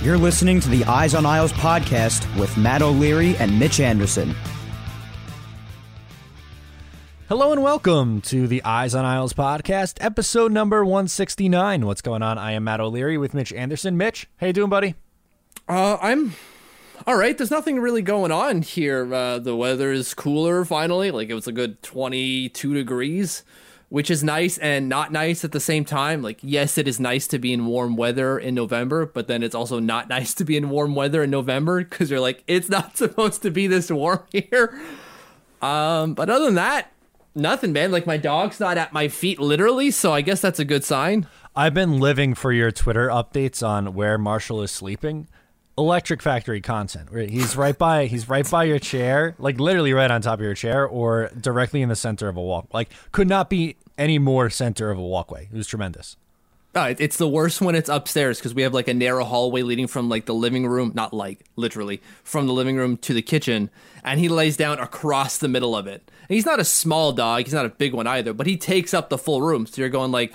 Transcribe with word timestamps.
You're 0.00 0.16
listening 0.16 0.60
to 0.60 0.68
the 0.68 0.84
Eyes 0.84 1.12
on 1.12 1.26
Isles 1.26 1.52
podcast 1.52 2.24
with 2.38 2.56
Matt 2.56 2.82
O'Leary 2.82 3.36
and 3.38 3.58
Mitch 3.58 3.80
Anderson. 3.80 4.32
Hello 7.28 7.50
and 7.50 7.64
welcome 7.64 8.20
to 8.22 8.46
the 8.46 8.62
Eyes 8.62 8.94
on 8.94 9.04
Isles 9.04 9.32
podcast, 9.32 9.96
episode 10.00 10.52
number 10.52 10.84
169. 10.84 11.84
What's 11.84 12.00
going 12.00 12.22
on? 12.22 12.38
I 12.38 12.52
am 12.52 12.62
Matt 12.62 12.78
O'Leary 12.78 13.18
with 13.18 13.34
Mitch 13.34 13.52
Anderson. 13.52 13.96
Mitch, 13.96 14.28
how 14.36 14.46
you 14.46 14.52
doing, 14.52 14.70
buddy? 14.70 14.94
Uh, 15.68 15.98
I'm 16.00 16.34
all 17.04 17.16
right. 17.16 17.36
There's 17.36 17.50
nothing 17.50 17.80
really 17.80 18.00
going 18.00 18.30
on 18.30 18.62
here. 18.62 19.12
Uh, 19.12 19.40
the 19.40 19.56
weather 19.56 19.90
is 19.90 20.14
cooler 20.14 20.64
finally. 20.64 21.10
Like 21.10 21.28
it 21.28 21.34
was 21.34 21.48
a 21.48 21.52
good 21.52 21.82
22 21.82 22.72
degrees 22.72 23.42
which 23.88 24.10
is 24.10 24.22
nice 24.22 24.58
and 24.58 24.88
not 24.88 25.12
nice 25.12 25.44
at 25.44 25.52
the 25.52 25.60
same 25.60 25.84
time. 25.84 26.22
Like, 26.22 26.38
yes, 26.42 26.76
it 26.76 26.86
is 26.86 27.00
nice 27.00 27.26
to 27.28 27.38
be 27.38 27.52
in 27.52 27.66
warm 27.66 27.96
weather 27.96 28.38
in 28.38 28.54
November, 28.54 29.06
but 29.06 29.28
then 29.28 29.42
it's 29.42 29.54
also 29.54 29.78
not 29.78 30.08
nice 30.08 30.34
to 30.34 30.44
be 30.44 30.56
in 30.56 30.70
warm 30.70 30.94
weather 30.94 31.22
in 31.22 31.30
November 31.30 31.82
because 31.84 32.10
you're 32.10 32.20
like, 32.20 32.44
it's 32.46 32.68
not 32.68 32.96
supposed 32.96 33.42
to 33.42 33.50
be 33.50 33.66
this 33.66 33.90
warm 33.90 34.22
here. 34.32 34.78
Um, 35.62 36.14
but 36.14 36.30
other 36.30 36.46
than 36.46 36.54
that, 36.54 36.92
nothing, 37.34 37.72
man. 37.72 37.90
Like, 37.90 38.06
my 38.06 38.16
dog's 38.16 38.60
not 38.60 38.78
at 38.78 38.92
my 38.92 39.08
feet 39.08 39.40
literally, 39.40 39.90
so 39.90 40.12
I 40.12 40.20
guess 40.20 40.40
that's 40.40 40.60
a 40.60 40.64
good 40.64 40.84
sign. 40.84 41.26
I've 41.56 41.74
been 41.74 41.98
living 41.98 42.34
for 42.34 42.52
your 42.52 42.70
Twitter 42.70 43.08
updates 43.08 43.66
on 43.66 43.94
where 43.94 44.16
Marshall 44.18 44.62
is 44.62 44.70
sleeping. 44.70 45.26
Electric 45.78 46.20
Factory 46.20 46.60
content. 46.60 47.08
He's 47.30 47.56
right 47.56 47.78
by 47.78 48.06
he's 48.06 48.28
right 48.28 48.48
by 48.50 48.64
your 48.64 48.80
chair, 48.80 49.36
like 49.38 49.60
literally 49.60 49.92
right 49.92 50.10
on 50.10 50.20
top 50.20 50.40
of 50.40 50.44
your 50.44 50.54
chair, 50.54 50.84
or 50.84 51.30
directly 51.40 51.82
in 51.82 51.88
the 51.88 51.96
center 51.96 52.28
of 52.28 52.36
a 52.36 52.42
walk. 52.42 52.66
Like 52.74 52.90
could 53.12 53.28
not 53.28 53.48
be 53.48 53.76
any 53.96 54.18
more 54.18 54.50
center 54.50 54.90
of 54.90 54.98
a 54.98 55.02
walkway. 55.02 55.48
It 55.52 55.56
was 55.56 55.68
tremendous. 55.68 56.16
Uh, 56.74 56.94
it's 56.98 57.16
the 57.16 57.28
worst 57.28 57.60
when 57.60 57.74
it's 57.74 57.88
upstairs 57.88 58.38
because 58.38 58.54
we 58.54 58.62
have 58.62 58.74
like 58.74 58.88
a 58.88 58.94
narrow 58.94 59.24
hallway 59.24 59.62
leading 59.62 59.86
from 59.86 60.08
like 60.08 60.26
the 60.26 60.34
living 60.34 60.66
room, 60.66 60.92
not 60.94 61.14
like 61.14 61.44
literally 61.56 62.02
from 62.22 62.46
the 62.46 62.52
living 62.52 62.76
room 62.76 62.96
to 62.96 63.14
the 63.14 63.22
kitchen, 63.22 63.70
and 64.04 64.20
he 64.20 64.28
lays 64.28 64.56
down 64.56 64.78
across 64.78 65.38
the 65.38 65.48
middle 65.48 65.74
of 65.74 65.86
it. 65.86 66.10
And 66.28 66.34
he's 66.34 66.44
not 66.44 66.60
a 66.60 66.64
small 66.64 67.12
dog, 67.12 67.44
he's 67.44 67.54
not 67.54 67.64
a 67.64 67.70
big 67.70 67.94
one 67.94 68.06
either, 68.06 68.32
but 68.32 68.46
he 68.46 68.56
takes 68.56 68.92
up 68.92 69.08
the 69.08 69.18
full 69.18 69.42
room. 69.42 69.66
So 69.66 69.80
you're 69.80 69.88
going 69.88 70.12
like, 70.12 70.34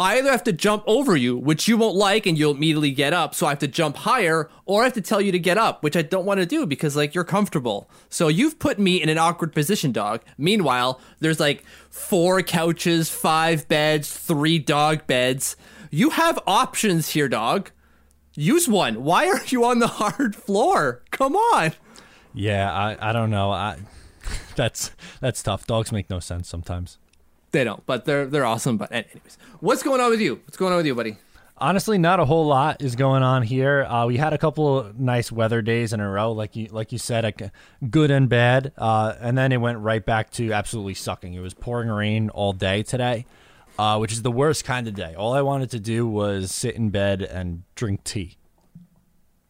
I 0.00 0.18
either 0.18 0.30
have 0.30 0.44
to 0.44 0.52
jump 0.52 0.84
over 0.86 1.16
you, 1.16 1.36
which 1.36 1.66
you 1.66 1.76
won't 1.76 1.96
like 1.96 2.24
and 2.24 2.38
you'll 2.38 2.54
immediately 2.54 2.92
get 2.92 3.12
up, 3.12 3.34
so 3.34 3.46
I 3.46 3.50
have 3.50 3.58
to 3.58 3.66
jump 3.68 3.96
higher, 3.96 4.48
or 4.64 4.82
I 4.82 4.84
have 4.84 4.92
to 4.92 5.00
tell 5.00 5.20
you 5.20 5.32
to 5.32 5.40
get 5.40 5.58
up, 5.58 5.82
which 5.82 5.96
I 5.96 6.02
don't 6.02 6.24
want 6.24 6.38
to 6.38 6.46
do 6.46 6.66
because 6.66 6.94
like 6.94 7.16
you're 7.16 7.24
comfortable. 7.24 7.90
So 8.08 8.28
you've 8.28 8.60
put 8.60 8.78
me 8.78 9.02
in 9.02 9.08
an 9.08 9.18
awkward 9.18 9.52
position, 9.52 9.90
dog. 9.90 10.22
Meanwhile, 10.36 11.00
there's 11.18 11.40
like 11.40 11.64
four 11.90 12.42
couches, 12.42 13.10
five 13.10 13.66
beds, 13.66 14.16
three 14.16 14.60
dog 14.60 15.04
beds. 15.08 15.56
You 15.90 16.10
have 16.10 16.38
options 16.46 17.10
here, 17.10 17.28
dog. 17.28 17.72
Use 18.34 18.68
one. 18.68 19.02
Why 19.02 19.26
are 19.26 19.42
you 19.46 19.64
on 19.64 19.80
the 19.80 19.86
hard 19.98 20.36
floor? 20.36 21.02
Come 21.10 21.34
on. 21.34 21.72
Yeah, 22.32 22.72
I, 22.72 23.10
I 23.10 23.12
don't 23.12 23.30
know. 23.30 23.50
I 23.50 23.78
that's 24.54 24.92
that's 25.20 25.42
tough. 25.42 25.66
Dogs 25.66 25.90
make 25.90 26.08
no 26.08 26.20
sense 26.20 26.48
sometimes. 26.48 26.98
They 27.50 27.64
don't, 27.64 27.84
but 27.86 28.04
they're 28.04 28.26
they're 28.26 28.44
awesome. 28.44 28.76
But 28.76 28.92
anyways, 28.92 29.38
what's 29.60 29.82
going 29.82 30.00
on 30.00 30.10
with 30.10 30.20
you? 30.20 30.36
What's 30.44 30.56
going 30.56 30.72
on 30.72 30.78
with 30.78 30.86
you, 30.86 30.94
buddy? 30.94 31.16
Honestly, 31.60 31.98
not 31.98 32.20
a 32.20 32.24
whole 32.24 32.46
lot 32.46 32.82
is 32.82 32.94
going 32.94 33.24
on 33.24 33.42
here. 33.42 33.82
Uh, 33.84 34.06
we 34.06 34.16
had 34.16 34.32
a 34.32 34.38
couple 34.38 34.92
nice 34.96 35.32
weather 35.32 35.60
days 35.60 35.92
in 35.92 35.98
a 35.98 36.08
row, 36.08 36.30
like 36.30 36.54
you 36.54 36.68
like 36.68 36.92
you 36.92 36.98
said, 36.98 37.24
like 37.24 37.50
good 37.90 38.10
and 38.10 38.28
bad, 38.28 38.72
uh, 38.78 39.14
and 39.20 39.36
then 39.36 39.50
it 39.50 39.56
went 39.56 39.78
right 39.78 40.04
back 40.04 40.30
to 40.32 40.52
absolutely 40.52 40.94
sucking. 40.94 41.34
It 41.34 41.40
was 41.40 41.54
pouring 41.54 41.88
rain 41.88 42.30
all 42.30 42.52
day 42.52 42.84
today, 42.84 43.26
uh, 43.78 43.98
which 43.98 44.12
is 44.12 44.22
the 44.22 44.30
worst 44.30 44.64
kind 44.64 44.86
of 44.86 44.94
day. 44.94 45.14
All 45.16 45.32
I 45.32 45.42
wanted 45.42 45.70
to 45.70 45.80
do 45.80 46.06
was 46.06 46.52
sit 46.52 46.76
in 46.76 46.90
bed 46.90 47.22
and 47.22 47.64
drink 47.74 48.04
tea. 48.04 48.36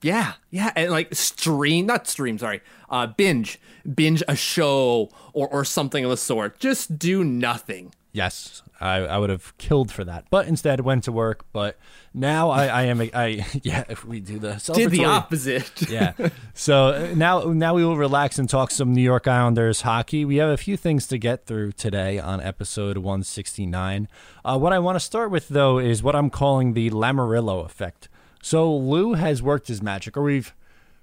Yeah, 0.01 0.35
yeah, 0.51 0.73
and 0.77 0.91
like 0.91 1.13
stream, 1.15 1.87
not 1.87 2.07
stream, 2.07 2.39
sorry, 2.39 2.61
uh, 2.89 3.09
binge, 3.09 3.61
binge 3.95 4.23
a 4.29 4.37
show 4.37 5.11
or 5.33 5.49
or 5.49 5.65
something 5.65 6.05
of 6.05 6.11
the 6.11 6.17
sort. 6.17 6.61
Just 6.61 6.99
do 6.99 7.25
nothing. 7.25 7.93
Yes, 8.13 8.63
I, 8.81 8.97
I 8.99 9.19
would 9.19 9.31
have 9.31 9.57
killed 9.59 9.93
for 9.93 10.05
that, 10.05 10.27
but 10.31 10.47
instead 10.47 10.81
went 10.81 11.05
to 11.05 11.13
work. 11.13 11.45
But 11.53 11.77
now 12.15 12.51
I, 12.51 12.67
I 12.67 12.83
am 12.85 13.01
I 13.01 13.45
yeah. 13.63 13.85
If 13.89 14.05
we 14.05 14.21
do 14.21 14.39
the 14.39 14.61
did 14.75 14.91
the 14.93 15.05
opposite, 15.05 15.83
yeah. 15.91 16.13
So 16.55 16.87
uh, 16.89 17.15
now 17.15 17.41
now 17.53 17.75
we 17.75 17.85
will 17.85 17.97
relax 17.97 18.39
and 18.39 18.49
talk 18.49 18.71
some 18.71 18.93
New 18.93 19.03
York 19.03 19.27
Islanders 19.27 19.83
hockey. 19.83 20.25
We 20.25 20.37
have 20.37 20.51
a 20.51 20.57
few 20.57 20.77
things 20.77 21.07
to 21.09 21.19
get 21.19 21.47
through 21.47 21.73
today 21.73 22.19
on 22.19 22.41
episode 22.41 22.99
one 22.99 23.25
sixty 23.25 23.67
nine. 23.67 24.09
Uh, 24.45 24.59
what 24.59 24.73
I 24.73 24.79
want 24.79 24.97
to 24.97 25.01
start 25.01 25.31
with 25.31 25.49
though 25.49 25.79
is 25.79 26.03
what 26.03 26.15
I'm 26.15 26.31
calling 26.31 26.75
the 26.75 26.91
Lamoriello 26.91 27.65
effect. 27.65 28.09
So 28.43 28.75
Lou 28.75 29.15
has 29.15 29.43
worked 29.43 29.69
his 29.69 29.83
magic, 29.83 30.17
or 30.17 30.23
we've 30.23 30.55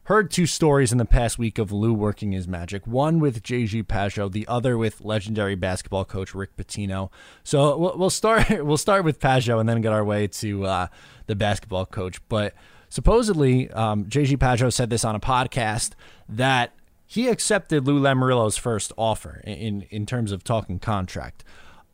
heard 0.05 0.29
two 0.29 0.45
stories 0.45 0.91
in 0.91 0.97
the 0.97 1.05
past 1.05 1.37
week 1.37 1.57
of 1.57 1.71
Lou 1.71 1.93
working 1.93 2.31
his 2.31 2.47
magic. 2.47 2.85
One 2.85 3.19
with 3.19 3.41
JG 3.43 3.83
Pageau, 3.85 4.31
the 4.31 4.47
other 4.47 4.77
with 4.77 5.01
legendary 5.01 5.55
basketball 5.55 6.05
coach 6.05 6.33
Rick 6.33 6.55
Pitino. 6.55 7.09
So 7.43 7.95
we'll 7.97 8.09
start 8.09 8.49
we'll 8.65 8.77
start 8.77 9.03
with 9.03 9.19
Pageau 9.19 9.59
and 9.59 9.67
then 9.67 9.81
get 9.81 9.91
our 9.91 10.03
way 10.03 10.27
to 10.27 10.65
uh, 10.65 10.87
the 11.25 11.35
basketball 11.35 11.85
coach. 11.85 12.19
But 12.29 12.53
supposedly, 12.89 13.69
um, 13.71 14.05
JG 14.05 14.37
Pageau 14.37 14.71
said 14.71 14.89
this 14.89 15.03
on 15.03 15.15
a 15.15 15.19
podcast 15.19 15.91
that 16.29 16.71
he 17.05 17.27
accepted 17.27 17.85
Lou 17.85 17.99
Lamoriello's 17.99 18.57
first 18.57 18.93
offer 18.97 19.41
in 19.43 19.83
in 19.89 20.05
terms 20.05 20.31
of 20.31 20.43
talking 20.43 20.79
contract, 20.79 21.43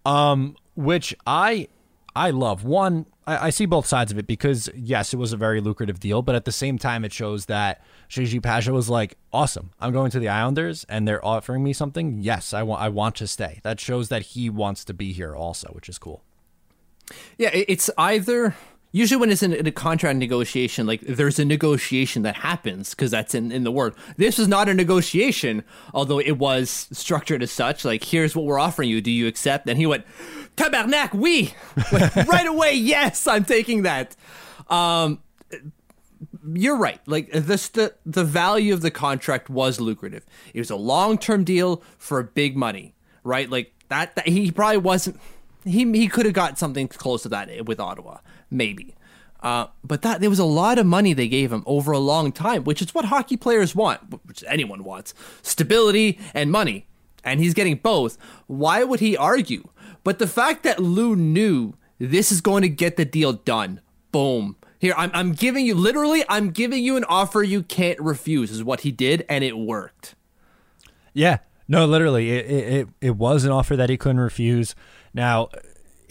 um, 0.05 0.57
which 0.75 1.15
I 1.25 1.69
I 2.15 2.31
love. 2.31 2.65
One, 2.65 3.05
I, 3.25 3.47
I, 3.47 3.49
see 3.51 3.65
both 3.65 3.85
sides 3.85 4.11
of 4.11 4.17
it 4.17 4.27
because 4.27 4.69
yes, 4.75 5.13
it 5.13 5.17
was 5.17 5.31
a 5.31 5.37
very 5.37 5.61
lucrative 5.61 5.99
deal, 5.99 6.21
but 6.21 6.35
at 6.35 6.45
the 6.45 6.51
same 6.51 6.77
time, 6.77 7.05
it 7.05 7.13
shows 7.13 7.45
that 7.45 7.81
JG 8.09 8.41
Pageau 8.41 8.73
was 8.73 8.89
like, 8.89 9.17
"Awesome, 9.31 9.71
I'm 9.79 9.93
going 9.93 10.11
to 10.11 10.19
the 10.19 10.27
Islanders, 10.27 10.85
and 10.89 11.07
they're 11.07 11.23
offering 11.25 11.63
me 11.63 11.71
something. 11.71 12.19
Yes, 12.19 12.53
I 12.53 12.63
want, 12.63 12.81
I 12.81 12.89
want 12.89 13.15
to 13.17 13.27
stay." 13.27 13.61
That 13.63 13.79
shows 13.79 14.09
that 14.09 14.21
he 14.23 14.49
wants 14.49 14.83
to 14.85 14.93
be 14.93 15.13
here 15.13 15.35
also, 15.35 15.69
which 15.73 15.87
is 15.87 15.97
cool. 15.97 16.23
Yeah, 17.37 17.49
it's 17.53 17.89
either 17.97 18.55
usually 18.91 19.19
when 19.19 19.31
it's 19.31 19.43
in, 19.43 19.53
a 19.53 19.71
contract 19.71 20.17
negotiation, 20.17 20.85
like 20.85 21.01
there's 21.01 21.39
a 21.39 21.45
negotiation 21.45 22.23
that 22.23 22.35
happens 22.35 22.91
because 22.91 23.11
that's 23.11 23.33
in, 23.33 23.51
in 23.51 23.63
the 23.63 23.71
word. 23.71 23.95
This 24.17 24.39
is 24.39 24.47
not 24.47 24.69
a 24.69 24.73
negotiation, 24.73 25.63
although 25.93 26.19
it 26.19 26.37
was 26.37 26.87
structured 26.91 27.41
as 27.43 27.51
such. 27.51 27.85
Like, 27.85 28.03
here's 28.03 28.35
what 28.35 28.45
we're 28.45 28.59
offering 28.59 28.89
you. 28.89 29.01
Do 29.01 29.11
you 29.11 29.27
accept? 29.27 29.67
And 29.67 29.77
he 29.77 29.85
went, 29.85 30.05
Tabernac, 30.57 31.13
oui. 31.13 31.53
Like, 31.91 32.15
right 32.27 32.47
away, 32.47 32.73
yes, 32.75 33.27
I'm 33.27 33.45
taking 33.45 33.83
that. 33.83 34.15
Um, 34.69 35.19
you're 36.53 36.77
right. 36.77 36.99
Like 37.07 37.31
this, 37.31 37.69
the 37.69 37.93
the 38.05 38.23
value 38.23 38.73
of 38.73 38.81
the 38.81 38.91
contract 38.91 39.49
was 39.49 39.79
lucrative. 39.79 40.25
It 40.53 40.59
was 40.59 40.69
a 40.69 40.75
long 40.75 41.17
term 41.17 41.43
deal 41.43 41.83
for 41.97 42.23
big 42.23 42.55
money, 42.55 42.93
right? 43.23 43.49
Like 43.49 43.73
that, 43.89 44.15
that 44.15 44.27
he 44.27 44.51
probably 44.51 44.77
wasn't 44.77 45.19
he 45.63 45.91
he 45.91 46.07
could 46.07 46.25
have 46.25 46.33
got 46.33 46.57
something 46.57 46.87
close 46.87 47.23
to 47.23 47.29
that 47.29 47.65
with 47.65 47.79
Ottawa, 47.79 48.19
maybe. 48.51 48.95
Uh, 49.41 49.67
but 49.83 50.03
that 50.03 50.21
there 50.21 50.29
was 50.29 50.37
a 50.37 50.45
lot 50.45 50.77
of 50.77 50.85
money 50.85 51.13
they 51.13 51.27
gave 51.27 51.51
him 51.51 51.63
over 51.65 51.91
a 51.91 51.99
long 51.99 52.31
time, 52.31 52.63
which 52.63 52.81
is 52.81 52.93
what 52.93 53.05
hockey 53.05 53.35
players 53.35 53.73
want, 53.73 53.99
which 54.27 54.43
anyone 54.47 54.83
wants: 54.83 55.15
stability 55.41 56.19
and 56.33 56.51
money. 56.51 56.85
And 57.23 57.39
he's 57.39 57.53
getting 57.53 57.75
both. 57.75 58.17
Why 58.47 58.83
would 58.83 58.99
he 58.99 59.15
argue? 59.15 59.69
But 60.03 60.19
the 60.19 60.27
fact 60.27 60.63
that 60.63 60.79
Lou 60.79 61.15
knew 61.15 61.75
this 61.99 62.31
is 62.31 62.41
going 62.41 62.63
to 62.63 62.69
get 62.69 62.97
the 62.97 63.05
deal 63.05 63.33
done, 63.33 63.81
boom. 64.11 64.55
Here, 64.79 64.95
I'm, 64.97 65.11
I'm 65.13 65.33
giving 65.33 65.63
you 65.63 65.75
literally, 65.75 66.23
I'm 66.27 66.49
giving 66.49 66.83
you 66.83 66.97
an 66.97 67.03
offer 67.03 67.43
you 67.43 67.61
can't 67.61 67.99
refuse, 67.99 68.49
is 68.49 68.63
what 68.63 68.81
he 68.81 68.91
did, 68.91 69.23
and 69.29 69.43
it 69.43 69.55
worked. 69.55 70.15
Yeah, 71.13 71.37
no, 71.67 71.85
literally, 71.85 72.31
it, 72.31 72.49
it 72.49 72.87
it 72.99 73.15
was 73.17 73.43
an 73.43 73.51
offer 73.51 73.75
that 73.75 73.91
he 73.91 73.97
couldn't 73.97 74.19
refuse. 74.19 74.73
Now, 75.13 75.49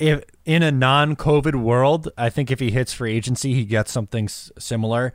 if 0.00 0.25
in 0.44 0.62
a 0.62 0.73
non-COVID 0.73 1.55
world, 1.55 2.11
I 2.17 2.31
think 2.31 2.50
if 2.50 2.58
he 2.58 2.70
hits 2.70 2.93
free 2.93 3.14
agency, 3.14 3.55
he 3.55 3.64
gets 3.64 3.93
something 3.93 4.25
s- 4.25 4.50
similar. 4.58 5.12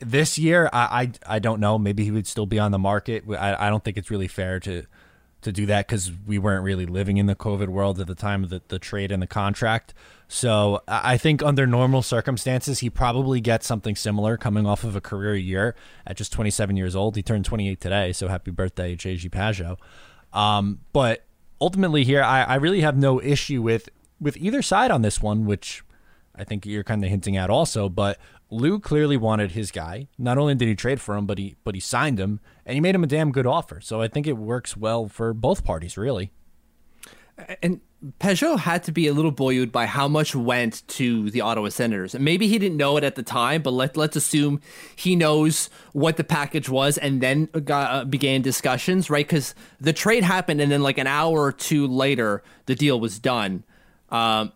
This 0.00 0.38
year, 0.38 0.70
I, 0.72 1.12
I 1.26 1.36
I 1.36 1.38
don't 1.40 1.58
know. 1.60 1.78
Maybe 1.78 2.04
he 2.04 2.10
would 2.10 2.26
still 2.26 2.46
be 2.46 2.58
on 2.58 2.70
the 2.70 2.78
market. 2.78 3.24
I, 3.28 3.66
I 3.66 3.70
don't 3.70 3.82
think 3.82 3.96
it's 3.96 4.10
really 4.10 4.28
fair 4.28 4.60
to 4.60 4.84
to 5.40 5.52
do 5.52 5.66
that 5.66 5.86
because 5.86 6.10
we 6.26 6.38
weren't 6.38 6.64
really 6.64 6.86
living 6.86 7.16
in 7.16 7.26
the 7.26 7.36
COVID 7.36 7.68
world 7.68 8.00
at 8.00 8.06
the 8.06 8.14
time 8.14 8.42
of 8.42 8.50
the, 8.50 8.60
the 8.68 8.78
trade 8.78 9.12
and 9.12 9.22
the 9.22 9.26
contract. 9.26 9.94
So 10.26 10.82
I 10.88 11.16
think 11.16 11.42
under 11.42 11.66
normal 11.66 12.02
circumstances, 12.02 12.80
he 12.80 12.90
probably 12.90 13.40
gets 13.40 13.66
something 13.66 13.94
similar 13.96 14.36
coming 14.36 14.66
off 14.66 14.84
of 14.84 14.96
a 14.96 15.00
career 15.00 15.36
year 15.36 15.74
at 16.06 16.16
just 16.16 16.32
27 16.32 16.76
years 16.76 16.96
old. 16.96 17.16
He 17.16 17.22
turned 17.22 17.44
28 17.44 17.80
today, 17.80 18.12
so 18.12 18.28
happy 18.28 18.50
birthday, 18.50 18.96
JG 18.96 19.30
Pageau. 19.30 19.76
Um, 20.36 20.80
but 20.92 21.24
ultimately, 21.60 22.04
here 22.04 22.22
I, 22.22 22.42
I 22.42 22.54
really 22.56 22.80
have 22.80 22.96
no 22.96 23.20
issue 23.22 23.62
with 23.62 23.88
with 24.20 24.36
either 24.36 24.62
side 24.62 24.90
on 24.90 25.02
this 25.02 25.20
one, 25.22 25.44
which 25.46 25.82
I 26.34 26.44
think 26.44 26.64
you're 26.66 26.84
kind 26.84 27.04
of 27.04 27.10
hinting 27.10 27.36
at 27.36 27.50
also. 27.50 27.88
But 27.88 28.18
Lou 28.50 28.78
clearly 28.78 29.16
wanted 29.16 29.52
his 29.52 29.70
guy. 29.70 30.08
Not 30.16 30.38
only 30.38 30.54
did 30.54 30.68
he 30.68 30.74
trade 30.74 31.00
for 31.00 31.16
him, 31.16 31.26
but 31.26 31.38
he 31.38 31.56
but 31.64 31.74
he 31.74 31.80
signed 31.80 32.18
him 32.18 32.40
and 32.64 32.74
he 32.74 32.80
made 32.80 32.94
him 32.94 33.04
a 33.04 33.08
damn 33.08 33.32
good 33.32 33.46
offer. 33.46 33.80
So 33.80 34.00
I 34.00 34.08
think 34.08 34.26
it 34.26 34.36
works 34.36 34.76
well 34.76 35.08
for 35.08 35.34
both 35.34 35.64
parties, 35.64 35.96
really. 35.96 36.30
And 37.62 37.80
Pageau 38.20 38.58
had 38.58 38.84
to 38.84 38.92
be 38.92 39.06
a 39.06 39.12
little 39.12 39.30
buoyed 39.30 39.72
by 39.72 39.86
how 39.86 40.06
much 40.06 40.34
went 40.34 40.86
to 40.88 41.30
the 41.30 41.40
Ottawa 41.40 41.68
Senators. 41.68 42.14
Maybe 42.14 42.46
he 42.46 42.58
didn't 42.58 42.76
know 42.76 42.96
it 42.96 43.04
at 43.04 43.16
the 43.16 43.22
time, 43.22 43.62
but 43.62 43.72
let, 43.72 43.96
let's 43.96 44.16
assume 44.16 44.60
he 44.94 45.16
knows 45.16 45.68
what 45.92 46.16
the 46.16 46.24
package 46.24 46.68
was 46.68 46.96
and 46.98 47.20
then 47.20 47.46
got, 47.46 47.90
uh, 47.92 48.04
began 48.04 48.42
discussions, 48.42 49.10
right? 49.10 49.26
Because 49.26 49.54
the 49.80 49.92
trade 49.92 50.22
happened 50.22 50.60
and 50.60 50.70
then 50.70 50.82
like 50.82 50.98
an 50.98 51.08
hour 51.08 51.42
or 51.42 51.52
two 51.52 51.86
later, 51.86 52.42
the 52.66 52.74
deal 52.76 52.98
was 53.00 53.18
done. 53.18 53.64
Um, 54.10 54.52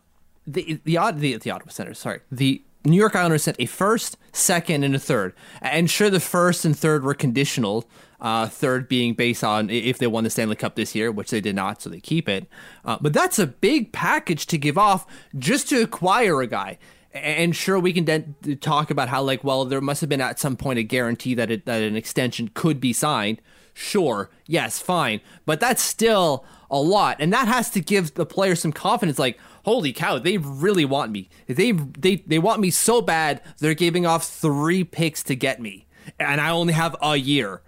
the, 0.46 0.81
the, 0.84 0.99
the, 1.12 1.37
the 1.37 1.50
Ottawa 1.50 1.70
Senators, 1.70 1.99
sorry. 1.99 2.20
The 2.31 2.62
New 2.84 2.96
York 2.96 3.14
Islanders 3.14 3.44
sent 3.44 3.56
a 3.60 3.66
first, 3.66 4.16
second, 4.32 4.82
and 4.82 4.94
a 4.94 4.99
third. 4.99 5.34
And 5.60 5.90
sure, 5.90 6.10
the 6.10 6.20
first 6.20 6.64
and 6.64 6.76
third 6.76 7.04
were 7.04 7.14
conditional. 7.14 7.84
Uh, 8.20 8.46
third 8.46 8.87
being 8.88 9.14
based 9.14 9.43
on 9.43 9.69
if 9.69 9.99
they 9.99 10.06
won 10.06 10.22
the 10.22 10.31
Stanley 10.31 10.54
Cup 10.54 10.76
this 10.76 10.94
year, 10.94 11.10
which 11.10 11.31
they 11.31 11.40
did 11.40 11.56
not, 11.56 11.82
so 11.82 11.90
they 11.90 11.99
keep 11.99 12.28
it. 12.28 12.46
Uh, 12.84 12.96
but 13.00 13.12
that's 13.12 13.40
a 13.40 13.49
big 13.49 13.90
package 13.90 14.46
to 14.46 14.56
give 14.56 14.78
off 14.78 15.06
just 15.37 15.69
to 15.69 15.82
acquire 15.82 16.40
a 16.40 16.46
guy. 16.46 16.78
And 17.12 17.55
sure, 17.55 17.81
we 17.81 17.93
can 17.93 18.05
then 18.05 18.37
talk 18.60 18.93
about 18.93 19.08
how, 19.08 19.22
like, 19.22 19.43
well, 19.43 19.64
there 19.64 19.81
must 19.81 20.00
have 20.02 20.08
been 20.08 20.20
at 20.20 20.38
some 20.38 20.56
point 20.56 20.78
a 20.78 20.84
guarantee 20.84 21.34
that 21.34 21.50
it, 21.50 21.66
that 21.66 21.82
an 21.82 21.96
extension 21.96 22.48
could 22.55 22.81
be 22.81 22.93
signed. 22.93 23.43
Sure, 23.75 24.31
yes, 24.46 24.78
fine, 24.78 25.20
but 25.44 25.58
that's 25.58 25.82
still 25.82 26.44
a 26.72 26.80
lot, 26.80 27.19
and 27.20 27.32
that 27.32 27.46
has 27.46 27.70
to 27.70 27.80
give 27.80 28.14
the 28.14 28.26
player 28.26 28.56
some 28.56 28.72
confidence. 28.72 29.19
Like, 29.19 29.38
holy 29.64 29.92
cow, 29.92 30.19
they 30.19 30.38
really 30.38 30.84
want 30.84 31.12
me. 31.12 31.28
They 31.46 31.70
they 31.70 32.16
they 32.26 32.40
want 32.40 32.60
me 32.60 32.70
so 32.70 33.00
bad. 33.00 33.40
They're 33.58 33.74
giving 33.74 34.06
off 34.06 34.26
three 34.26 34.82
picks 34.82 35.22
to 35.24 35.36
get 35.36 35.60
me, 35.60 35.86
and 36.19 36.40
I 36.40 36.50
only 36.50 36.72
have 36.72 36.96
a 37.00 37.16
year 37.16 37.62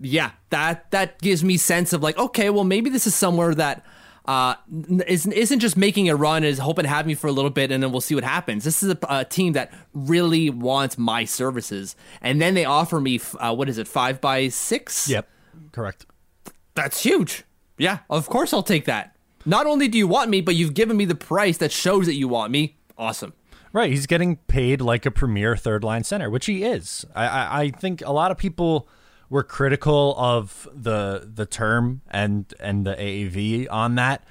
yeah, 0.00 0.32
that 0.50 0.90
that 0.90 1.20
gives 1.20 1.42
me 1.42 1.56
sense 1.56 1.92
of 1.92 2.02
like, 2.02 2.18
okay, 2.18 2.50
well, 2.50 2.64
maybe 2.64 2.90
this 2.90 3.06
is 3.06 3.14
somewhere 3.14 3.54
that 3.54 3.84
uh, 4.26 4.54
isn't 5.06 5.32
isn't 5.32 5.60
just 5.60 5.76
making 5.76 6.08
a 6.08 6.16
run 6.16 6.44
is 6.44 6.58
hoping 6.58 6.84
to 6.84 6.88
have 6.88 7.06
me 7.06 7.14
for 7.14 7.26
a 7.26 7.32
little 7.32 7.50
bit 7.50 7.72
and 7.72 7.82
then 7.82 7.90
we'll 7.90 8.00
see 8.00 8.14
what 8.14 8.24
happens. 8.24 8.64
This 8.64 8.82
is 8.82 8.90
a, 8.90 8.98
a 9.08 9.24
team 9.24 9.54
that 9.54 9.72
really 9.92 10.50
wants 10.50 10.98
my 10.98 11.24
services, 11.24 11.96
and 12.20 12.40
then 12.40 12.54
they 12.54 12.64
offer 12.64 13.00
me 13.00 13.20
uh, 13.38 13.54
what 13.54 13.68
is 13.68 13.78
it, 13.78 13.88
five 13.88 14.20
by 14.20 14.48
six? 14.48 15.08
Yep, 15.08 15.28
correct. 15.72 16.06
That's 16.74 17.02
huge. 17.02 17.44
Yeah, 17.78 18.00
of 18.10 18.28
course 18.28 18.52
I'll 18.52 18.62
take 18.62 18.84
that. 18.86 19.16
Not 19.46 19.66
only 19.66 19.88
do 19.88 19.96
you 19.96 20.06
want 20.06 20.30
me, 20.30 20.40
but 20.40 20.56
you've 20.56 20.74
given 20.74 20.96
me 20.96 21.04
the 21.04 21.14
price 21.14 21.56
that 21.58 21.72
shows 21.72 22.06
that 22.06 22.14
you 22.14 22.28
want 22.28 22.52
me. 22.52 22.76
Awesome. 22.98 23.32
Right, 23.72 23.90
he's 23.90 24.06
getting 24.06 24.36
paid 24.36 24.80
like 24.80 25.06
a 25.06 25.10
premier 25.10 25.56
third 25.56 25.84
line 25.84 26.02
center, 26.04 26.30
which 26.30 26.46
he 26.46 26.64
is. 26.64 27.04
I, 27.14 27.26
I, 27.26 27.60
I 27.60 27.70
think 27.70 28.02
a 28.02 28.12
lot 28.12 28.30
of 28.30 28.38
people 28.38 28.88
were 29.30 29.42
critical 29.42 30.14
of 30.16 30.66
the 30.74 31.30
the 31.32 31.46
term 31.46 32.00
and 32.10 32.52
and 32.60 32.86
the 32.86 32.94
AAV 32.94 33.66
on 33.70 33.94
that. 33.96 34.24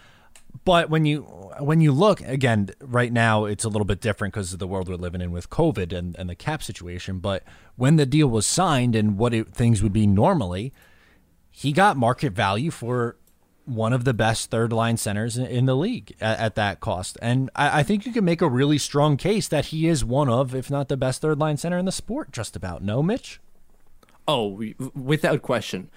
But 0.65 0.89
when 0.89 1.05
you 1.05 1.21
when 1.59 1.81
you 1.81 1.91
look 1.91 2.19
again, 2.21 2.69
right 2.81 3.13
now 3.13 3.45
it's 3.45 3.63
a 3.63 3.69
little 3.69 3.85
bit 3.85 4.01
different 4.01 4.33
because 4.33 4.53
of 4.53 4.59
the 4.59 4.67
world 4.67 4.89
we're 4.89 4.95
living 4.95 5.21
in 5.21 5.31
with 5.31 5.49
COVID 5.49 5.95
and, 5.95 6.15
and 6.17 6.29
the 6.29 6.35
cap 6.35 6.63
situation. 6.63 7.19
But 7.19 7.44
when 7.75 7.95
the 7.95 8.05
deal 8.05 8.27
was 8.27 8.45
signed 8.45 8.95
and 8.95 9.17
what 9.17 9.33
it, 9.33 9.53
things 9.53 9.83
would 9.83 9.94
be 9.94 10.07
normally, 10.07 10.73
he 11.51 11.71
got 11.71 11.95
market 11.95 12.33
value 12.33 12.71
for 12.71 13.17
one 13.68 13.92
of 13.92 14.06
the 14.06 14.14
best 14.14 14.50
third 14.50 14.72
line 14.72 14.96
centers 14.96 15.38
in 15.38 15.66
the 15.66 15.75
league 15.75 16.16
at, 16.22 16.40
at 16.40 16.56
that 16.56 16.80
cost. 16.80 17.18
And 17.22 17.50
I, 17.54 17.80
I, 17.80 17.84
think 17.84 18.06
you 18.06 18.14
can 18.14 18.24
make 18.24 18.42
a 18.42 18.48
really 18.48 18.78
strong 18.78 19.18
case 19.18 19.50
that 19.50 19.66
he 19.66 19.88
is 19.88 20.06
one 20.06 20.30
of, 20.30 20.56
if 20.56 20.72
not 20.72 20.88
the 20.88 20.96
best 20.96 21.22
third 21.22 21.38
line 21.38 21.58
center 21.58 21.78
in 21.78 21.84
the 21.84 21.92
sport, 21.92 22.31
just 22.31 22.56
about. 22.56 22.81
No, 22.81 23.04
Mitch? 23.04 23.42
Oh, 24.25 24.64
without 24.96 25.42
question. 25.42 25.90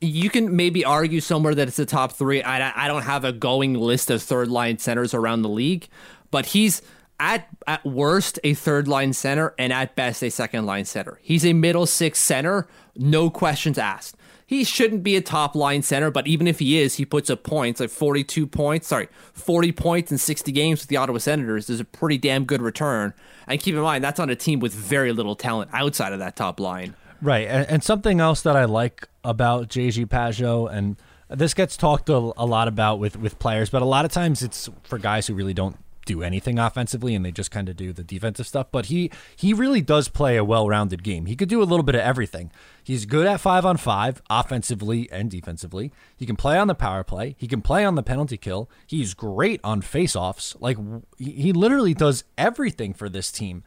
You 0.00 0.30
can 0.30 0.54
maybe 0.54 0.84
argue 0.84 1.20
somewhere 1.20 1.54
that 1.54 1.66
it's 1.66 1.76
the 1.76 1.84
top 1.84 2.12
three. 2.12 2.42
I, 2.42 2.84
I 2.84 2.86
don't 2.86 3.02
have 3.02 3.24
a 3.24 3.32
going 3.32 3.74
list 3.74 4.08
of 4.08 4.22
third 4.22 4.48
line 4.48 4.78
centers 4.78 5.12
around 5.12 5.42
the 5.42 5.48
league, 5.48 5.88
but 6.30 6.46
he's 6.46 6.80
at 7.18 7.48
at 7.66 7.84
worst 7.84 8.38
a 8.42 8.54
third 8.54 8.88
line 8.88 9.12
center 9.12 9.54
and 9.58 9.72
at 9.72 9.94
best 9.94 10.22
a 10.22 10.30
second 10.30 10.64
line 10.64 10.86
center. 10.86 11.18
He's 11.22 11.44
a 11.44 11.52
middle 11.52 11.86
six 11.86 12.18
center, 12.18 12.66
no 12.96 13.30
questions 13.30 13.78
asked. 13.78 14.16
He 14.50 14.64
shouldn't 14.64 15.04
be 15.04 15.14
a 15.14 15.20
top 15.20 15.54
line 15.54 15.80
center, 15.82 16.10
but 16.10 16.26
even 16.26 16.48
if 16.48 16.58
he 16.58 16.80
is, 16.80 16.96
he 16.96 17.04
puts 17.04 17.30
up 17.30 17.44
points 17.44 17.78
like 17.78 17.88
42 17.88 18.48
points, 18.48 18.88
sorry, 18.88 19.06
40 19.32 19.70
points 19.70 20.10
in 20.10 20.18
60 20.18 20.50
games 20.50 20.80
with 20.80 20.88
the 20.88 20.96
Ottawa 20.96 21.18
Senators 21.18 21.70
is 21.70 21.78
a 21.78 21.84
pretty 21.84 22.18
damn 22.18 22.44
good 22.44 22.60
return. 22.60 23.14
And 23.46 23.60
keep 23.60 23.76
in 23.76 23.80
mind, 23.80 24.02
that's 24.02 24.18
on 24.18 24.28
a 24.28 24.34
team 24.34 24.58
with 24.58 24.74
very 24.74 25.12
little 25.12 25.36
talent 25.36 25.70
outside 25.72 26.12
of 26.12 26.18
that 26.18 26.34
top 26.34 26.58
line. 26.58 26.96
Right, 27.22 27.46
and, 27.46 27.64
and 27.68 27.84
something 27.84 28.18
else 28.18 28.42
that 28.42 28.56
I 28.56 28.64
like 28.64 29.06
about 29.22 29.68
JG 29.68 30.06
Pageau, 30.06 30.68
and 30.68 30.96
this 31.28 31.54
gets 31.54 31.76
talked 31.76 32.08
a, 32.08 32.16
a 32.16 32.44
lot 32.44 32.66
about 32.66 32.98
with 32.98 33.16
with 33.16 33.38
players, 33.38 33.70
but 33.70 33.82
a 33.82 33.84
lot 33.84 34.04
of 34.04 34.10
times 34.10 34.42
it's 34.42 34.68
for 34.82 34.98
guys 34.98 35.28
who 35.28 35.34
really 35.34 35.54
don't 35.54 35.76
do 36.10 36.22
anything 36.22 36.58
offensively 36.58 37.14
and 37.14 37.24
they 37.24 37.30
just 37.30 37.52
kind 37.52 37.68
of 37.68 37.76
do 37.76 37.92
the 37.92 38.02
defensive 38.02 38.46
stuff 38.46 38.66
but 38.72 38.86
he 38.86 39.10
he 39.36 39.52
really 39.52 39.80
does 39.80 40.08
play 40.08 40.36
a 40.36 40.44
well-rounded 40.44 41.02
game. 41.02 41.26
He 41.26 41.36
could 41.36 41.48
do 41.48 41.62
a 41.62 41.64
little 41.64 41.84
bit 41.84 41.94
of 41.94 42.00
everything. 42.00 42.50
He's 42.82 43.06
good 43.06 43.26
at 43.26 43.40
five 43.40 43.64
on 43.64 43.76
five 43.76 44.22
offensively 44.28 45.08
and 45.12 45.30
defensively. 45.30 45.92
He 46.16 46.26
can 46.26 46.36
play 46.36 46.58
on 46.58 46.66
the 46.66 46.74
power 46.74 47.04
play. 47.04 47.36
He 47.38 47.46
can 47.46 47.62
play 47.62 47.84
on 47.84 47.94
the 47.94 48.02
penalty 48.02 48.36
kill. 48.36 48.68
He's 48.86 49.14
great 49.14 49.60
on 49.62 49.82
face-offs. 49.82 50.56
Like 50.60 50.76
he 51.18 51.52
literally 51.52 51.94
does 51.94 52.24
everything 52.36 52.94
for 52.94 53.08
this 53.08 53.30
team. 53.30 53.64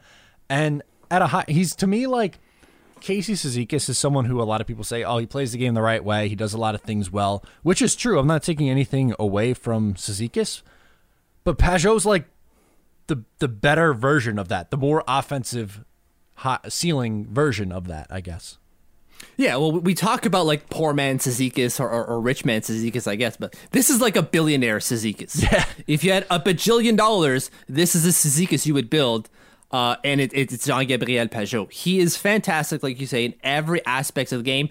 And 0.49 0.83
at 1.09 1.21
a 1.21 1.27
high 1.27 1.45
he's 1.47 1.75
to 1.77 1.87
me 1.87 2.07
like 2.07 2.39
Casey 2.99 3.33
Cizikas 3.33 3.89
is 3.89 3.97
someone 3.97 4.25
who 4.25 4.41
a 4.41 4.43
lot 4.43 4.61
of 4.61 4.67
people 4.67 4.85
say, 4.85 5.03
oh, 5.03 5.17
he 5.17 5.25
plays 5.25 5.51
the 5.51 5.57
game 5.57 5.73
the 5.73 5.81
right 5.81 6.03
way. 6.03 6.29
He 6.29 6.35
does 6.35 6.53
a 6.53 6.57
lot 6.57 6.75
of 6.75 6.81
things 6.81 7.11
well, 7.11 7.43
which 7.61 7.81
is 7.81 7.95
true. 7.95 8.17
I'm 8.17 8.27
not 8.27 8.43
taking 8.43 8.69
anything 8.69 9.13
away 9.19 9.53
from 9.53 9.95
Cizikas, 9.95 10.61
but 11.43 11.57
Pageau's 11.57 12.05
like 12.05 12.25
the 13.07 13.23
the 13.39 13.47
better 13.47 13.93
version 13.93 14.39
of 14.39 14.47
that, 14.49 14.71
the 14.71 14.77
more 14.77 15.03
offensive 15.07 15.83
hot 16.35 16.71
ceiling 16.71 17.27
version 17.27 17.71
of 17.71 17.87
that, 17.87 18.07
I 18.09 18.21
guess. 18.21 18.57
Yeah, 19.37 19.55
well, 19.55 19.71
we 19.71 19.93
talk 19.93 20.25
about 20.25 20.45
like 20.45 20.69
poor 20.69 20.93
man 20.93 21.17
Cizikas 21.17 21.79
or, 21.79 21.89
or, 21.89 22.05
or, 22.05 22.21
rich 22.21 22.45
man 22.45 22.61
Cizikas, 22.61 23.07
I 23.07 23.15
guess, 23.15 23.37
but 23.37 23.55
this 23.71 23.89
is 23.89 24.01
like 24.01 24.15
a 24.15 24.21
billionaire 24.21 24.79
Cizikas. 24.79 25.41
Yeah. 25.51 25.65
If 25.87 26.03
you 26.03 26.11
had 26.11 26.25
a 26.29 26.39
bajillion 26.39 26.97
dollars, 26.97 27.49
this 27.67 27.95
is 27.95 28.03
the 28.03 28.09
Cizikas 28.09 28.65
you 28.65 28.73
would 28.73 28.89
build. 28.89 29.29
Uh, 29.71 29.95
and 30.03 30.21
it, 30.21 30.31
it's 30.33 30.65
Jean 30.65 30.85
Gabriel 30.85 31.27
Pageau. 31.27 31.71
He 31.71 31.99
is 31.99 32.15
fantastic, 32.15 32.83
like 32.83 32.99
you 32.99 33.07
say, 33.07 33.25
in 33.25 33.33
every 33.43 33.83
aspect 33.85 34.31
of 34.31 34.39
the 34.39 34.43
game. 34.43 34.69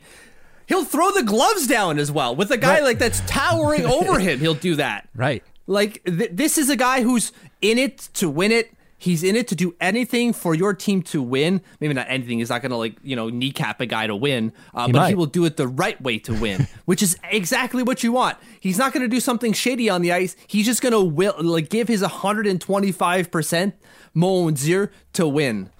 He'll 0.66 0.84
throw 0.84 1.10
the 1.10 1.24
gloves 1.24 1.66
down 1.66 1.98
as 1.98 2.12
well 2.12 2.36
with 2.36 2.50
a 2.52 2.56
guy 2.56 2.74
right. 2.74 2.82
like 2.84 2.98
that's 2.98 3.20
towering 3.26 3.84
over 3.84 4.18
him. 4.20 4.38
He'll 4.38 4.54
do 4.54 4.76
that. 4.76 5.08
Right. 5.14 5.42
Like 5.66 6.04
th- 6.04 6.30
this 6.32 6.56
is 6.56 6.70
a 6.70 6.76
guy 6.76 7.02
who's 7.02 7.32
in 7.62 7.78
it 7.78 7.98
to 8.14 8.28
win 8.28 8.52
it. 8.52 8.74
He's 8.98 9.24
in 9.24 9.34
it 9.34 9.48
to 9.48 9.56
do 9.56 9.74
anything 9.80 10.32
for 10.32 10.54
your 10.54 10.74
team 10.74 11.02
to 11.04 11.20
win. 11.20 11.60
Maybe 11.80 11.92
not 11.92 12.06
anything. 12.08 12.38
He's 12.38 12.50
not 12.50 12.62
going 12.62 12.70
to 12.70 12.76
like 12.76 12.94
you 13.02 13.16
know 13.16 13.30
kneecap 13.30 13.80
a 13.80 13.86
guy 13.86 14.06
to 14.06 14.14
win, 14.14 14.52
uh, 14.74 14.86
He 14.86 14.92
but 14.92 14.98
might. 15.00 15.08
he 15.08 15.14
will 15.16 15.26
do 15.26 15.44
it 15.44 15.56
the 15.56 15.66
right 15.66 16.00
way 16.00 16.18
to 16.20 16.32
win, 16.32 16.68
which 16.84 17.02
is 17.02 17.16
exactly 17.30 17.82
what 17.82 18.04
you 18.04 18.12
want. 18.12 18.38
He's 18.60 18.78
not 18.78 18.92
going 18.92 19.02
to 19.02 19.08
do 19.08 19.18
something 19.18 19.52
shady 19.54 19.90
on 19.90 20.02
the 20.02 20.12
ice. 20.12 20.36
He's 20.46 20.66
just 20.66 20.82
going 20.82 20.92
to 20.92 21.00
will 21.02 21.34
like 21.42 21.68
give 21.68 21.88
his 21.88 22.02
125 22.02 23.30
percent 23.32 23.74
mon 24.14 24.54
Dieu 24.54 24.88
to 25.14 25.26
win. 25.26 25.70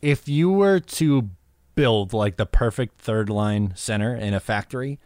if 0.00 0.26
you 0.28 0.50
were 0.50 0.80
to 0.80 1.28
build 1.74 2.12
like 2.14 2.36
the 2.36 2.46
perfect 2.46 2.98
third 2.98 3.28
line 3.28 3.72
center 3.76 4.16
in 4.16 4.32
a 4.32 4.40
factory, 4.40 4.98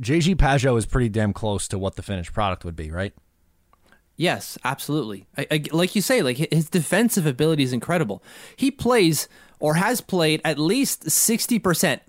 JG 0.00 0.34
Pageau 0.36 0.76
is 0.78 0.86
pretty 0.86 1.08
damn 1.10 1.32
close 1.32 1.68
to 1.68 1.78
what 1.78 1.94
the 1.96 2.02
finished 2.02 2.32
product 2.32 2.64
would 2.64 2.74
be, 2.76 2.90
right? 2.90 3.12
Yes, 4.16 4.56
absolutely. 4.64 5.26
I, 5.36 5.46
I- 5.50 5.64
like 5.72 5.94
you 5.94 6.02
say, 6.02 6.22
like 6.22 6.38
his 6.38 6.68
defensive 6.70 7.26
ability 7.26 7.62
is 7.62 7.72
incredible. 7.72 8.22
He 8.56 8.70
plays 8.70 9.28
or 9.60 9.74
has 9.74 10.00
played 10.00 10.40
at 10.44 10.58
least 10.58 11.10
sixty 11.10 11.58
percent. 11.58 12.02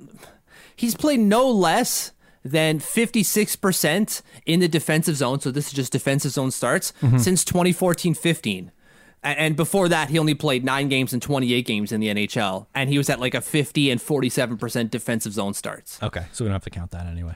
He's 0.76 0.96
played 0.96 1.20
no 1.20 1.50
less 1.50 2.12
than 2.46 2.80
fifty 2.80 3.24
six 3.24 3.56
percent 3.58 4.22
in 4.46 4.60
the 4.62 4.68
defensive 4.70 5.18
zone. 5.18 5.40
So 5.42 5.52
this 5.52 5.68
is 5.68 5.74
just 5.74 5.92
defensive 5.92 6.32
zone 6.32 6.52
starts 6.52 6.94
mm-hmm. 7.02 7.18
since 7.18 7.44
2014-15. 7.44 8.70
A- 9.24 9.28
And 9.28 9.56
before 9.56 9.90
that, 9.90 10.10
he 10.10 10.20
only 10.20 10.34
played 10.36 10.64
nine 10.64 10.88
games 10.90 11.12
and 11.14 11.22
28 11.22 11.66
games 11.66 11.92
in 11.92 12.00
the 12.00 12.08
NHL. 12.08 12.68
And 12.76 12.90
he 12.90 12.98
was 12.98 13.10
at 13.10 13.20
like 13.20 13.34
a 13.34 13.42
50 13.42 13.92
and 13.92 14.00
47% 14.00 14.90
defensive 14.90 15.34
zone 15.34 15.54
starts. 15.54 16.02
Okay, 16.02 16.26
so 16.32 16.44
we 16.46 16.50
don't 16.50 16.54
have 16.56 16.64
to 16.64 16.70
count 16.70 16.92
that 16.92 17.06
anyway. 17.08 17.36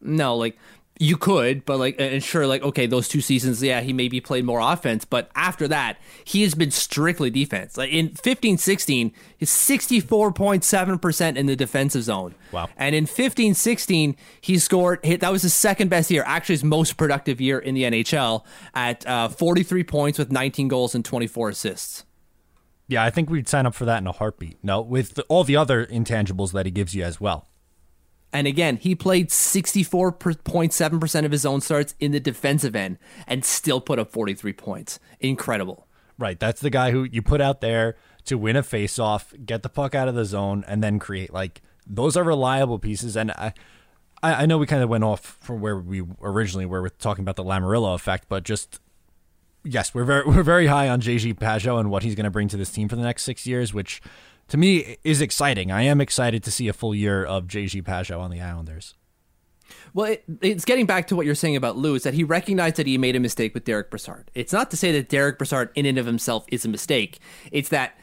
No, 0.00 0.36
like 0.36 0.56
you 0.98 1.16
could, 1.16 1.64
but 1.64 1.78
like, 1.78 1.96
and 1.98 2.22
sure, 2.22 2.46
like, 2.46 2.62
okay, 2.62 2.86
those 2.86 3.08
two 3.08 3.20
seasons, 3.20 3.62
yeah, 3.62 3.80
he 3.80 3.92
maybe 3.92 4.20
played 4.20 4.44
more 4.44 4.60
offense, 4.60 5.04
but 5.04 5.30
after 5.34 5.68
that, 5.68 5.98
he 6.24 6.42
has 6.42 6.54
been 6.54 6.70
strictly 6.70 7.30
defense. 7.30 7.76
Like 7.76 7.90
in 7.90 8.10
15 8.10 8.58
16, 8.58 9.12
he's 9.36 9.50
64.7% 9.50 11.36
in 11.36 11.46
the 11.46 11.56
defensive 11.56 12.02
zone. 12.02 12.34
Wow. 12.52 12.68
And 12.76 12.94
in 12.94 13.06
15 13.06 13.54
16, 13.54 14.16
he 14.40 14.58
scored, 14.58 15.04
hit, 15.04 15.20
that 15.20 15.32
was 15.32 15.42
his 15.42 15.54
second 15.54 15.88
best 15.88 16.10
year, 16.10 16.24
actually 16.26 16.54
his 16.54 16.64
most 16.64 16.96
productive 16.96 17.40
year 17.40 17.58
in 17.58 17.74
the 17.74 17.82
NHL 17.82 18.44
at 18.74 19.06
uh, 19.06 19.28
43 19.28 19.84
points 19.84 20.18
with 20.18 20.32
19 20.32 20.68
goals 20.68 20.94
and 20.94 21.04
24 21.04 21.50
assists. 21.50 22.04
Yeah, 22.88 23.04
I 23.04 23.10
think 23.10 23.28
we'd 23.28 23.48
sign 23.48 23.66
up 23.66 23.74
for 23.74 23.84
that 23.84 23.98
in 23.98 24.06
a 24.06 24.12
heartbeat. 24.12 24.58
No, 24.62 24.80
with 24.80 25.14
the, 25.14 25.24
all 25.24 25.44
the 25.44 25.56
other 25.56 25.84
intangibles 25.86 26.52
that 26.52 26.66
he 26.66 26.72
gives 26.72 26.94
you 26.94 27.02
as 27.02 27.20
well. 27.20 27.48
And 28.36 28.46
again, 28.46 28.76
he 28.76 28.94
played 28.94 29.30
64.7% 29.30 31.24
of 31.24 31.32
his 31.32 31.46
own 31.46 31.62
starts 31.62 31.94
in 31.98 32.12
the 32.12 32.20
defensive 32.20 32.76
end 32.76 32.98
and 33.26 33.42
still 33.42 33.80
put 33.80 33.98
up 33.98 34.12
43 34.12 34.52
points. 34.52 35.00
Incredible. 35.20 35.86
Right, 36.18 36.38
that's 36.38 36.60
the 36.60 36.68
guy 36.68 36.90
who 36.90 37.04
you 37.04 37.22
put 37.22 37.40
out 37.40 37.62
there 37.62 37.96
to 38.26 38.36
win 38.36 38.56
a 38.56 38.62
face-off, 38.62 39.32
get 39.46 39.62
the 39.62 39.70
puck 39.70 39.94
out 39.94 40.06
of 40.06 40.14
the 40.14 40.26
zone, 40.26 40.66
and 40.68 40.84
then 40.84 40.98
create. 40.98 41.32
Like 41.32 41.62
those 41.86 42.14
are 42.14 42.24
reliable 42.24 42.78
pieces. 42.78 43.16
And 43.16 43.30
I, 43.30 43.54
I, 44.22 44.44
know 44.44 44.58
we 44.58 44.66
kind 44.66 44.82
of 44.82 44.90
went 44.90 45.04
off 45.04 45.38
from 45.40 45.62
where 45.62 45.78
we 45.78 46.02
originally 46.20 46.66
were 46.66 46.82
with 46.82 46.98
talking 46.98 47.22
about 47.22 47.36
the 47.36 47.44
Lamoriello 47.44 47.94
effect, 47.94 48.26
but 48.28 48.44
just 48.44 48.80
yes, 49.64 49.94
we're 49.94 50.04
very 50.04 50.24
we're 50.26 50.42
very 50.42 50.66
high 50.66 50.90
on 50.90 51.00
JG 51.00 51.38
Pageau 51.38 51.80
and 51.80 51.90
what 51.90 52.02
he's 52.02 52.14
going 52.14 52.24
to 52.24 52.30
bring 52.30 52.48
to 52.48 52.58
this 52.58 52.70
team 52.70 52.86
for 52.86 52.96
the 52.96 53.02
next 53.02 53.22
six 53.22 53.46
years, 53.46 53.72
which 53.72 54.02
to 54.48 54.56
me 54.56 54.96
is 55.04 55.20
exciting. 55.20 55.70
I 55.70 55.82
am 55.82 56.00
excited 56.00 56.42
to 56.44 56.50
see 56.50 56.68
a 56.68 56.72
full 56.72 56.94
year 56.94 57.24
of 57.24 57.46
JG 57.46 57.82
Pageau 57.82 58.20
on 58.20 58.30
the 58.30 58.40
Islanders. 58.40 58.94
Well, 59.94 60.12
it, 60.12 60.24
it's 60.42 60.64
getting 60.64 60.86
back 60.86 61.06
to 61.08 61.16
what 61.16 61.26
you're 61.26 61.34
saying 61.34 61.56
about 61.56 61.76
Lou 61.76 61.94
is 61.94 62.02
that 62.04 62.14
he 62.14 62.22
recognized 62.22 62.76
that 62.76 62.86
he 62.86 62.98
made 62.98 63.16
a 63.16 63.20
mistake 63.20 63.54
with 63.54 63.64
Derek 63.64 63.90
Brassard. 63.90 64.30
It's 64.34 64.52
not 64.52 64.70
to 64.70 64.76
say 64.76 64.92
that 64.92 65.08
Derek 65.08 65.38
Brassard 65.38 65.70
in 65.74 65.86
and 65.86 65.98
of 65.98 66.06
himself 66.06 66.44
is 66.48 66.64
a 66.64 66.68
mistake. 66.68 67.18
It's 67.50 67.68
that 67.70 67.98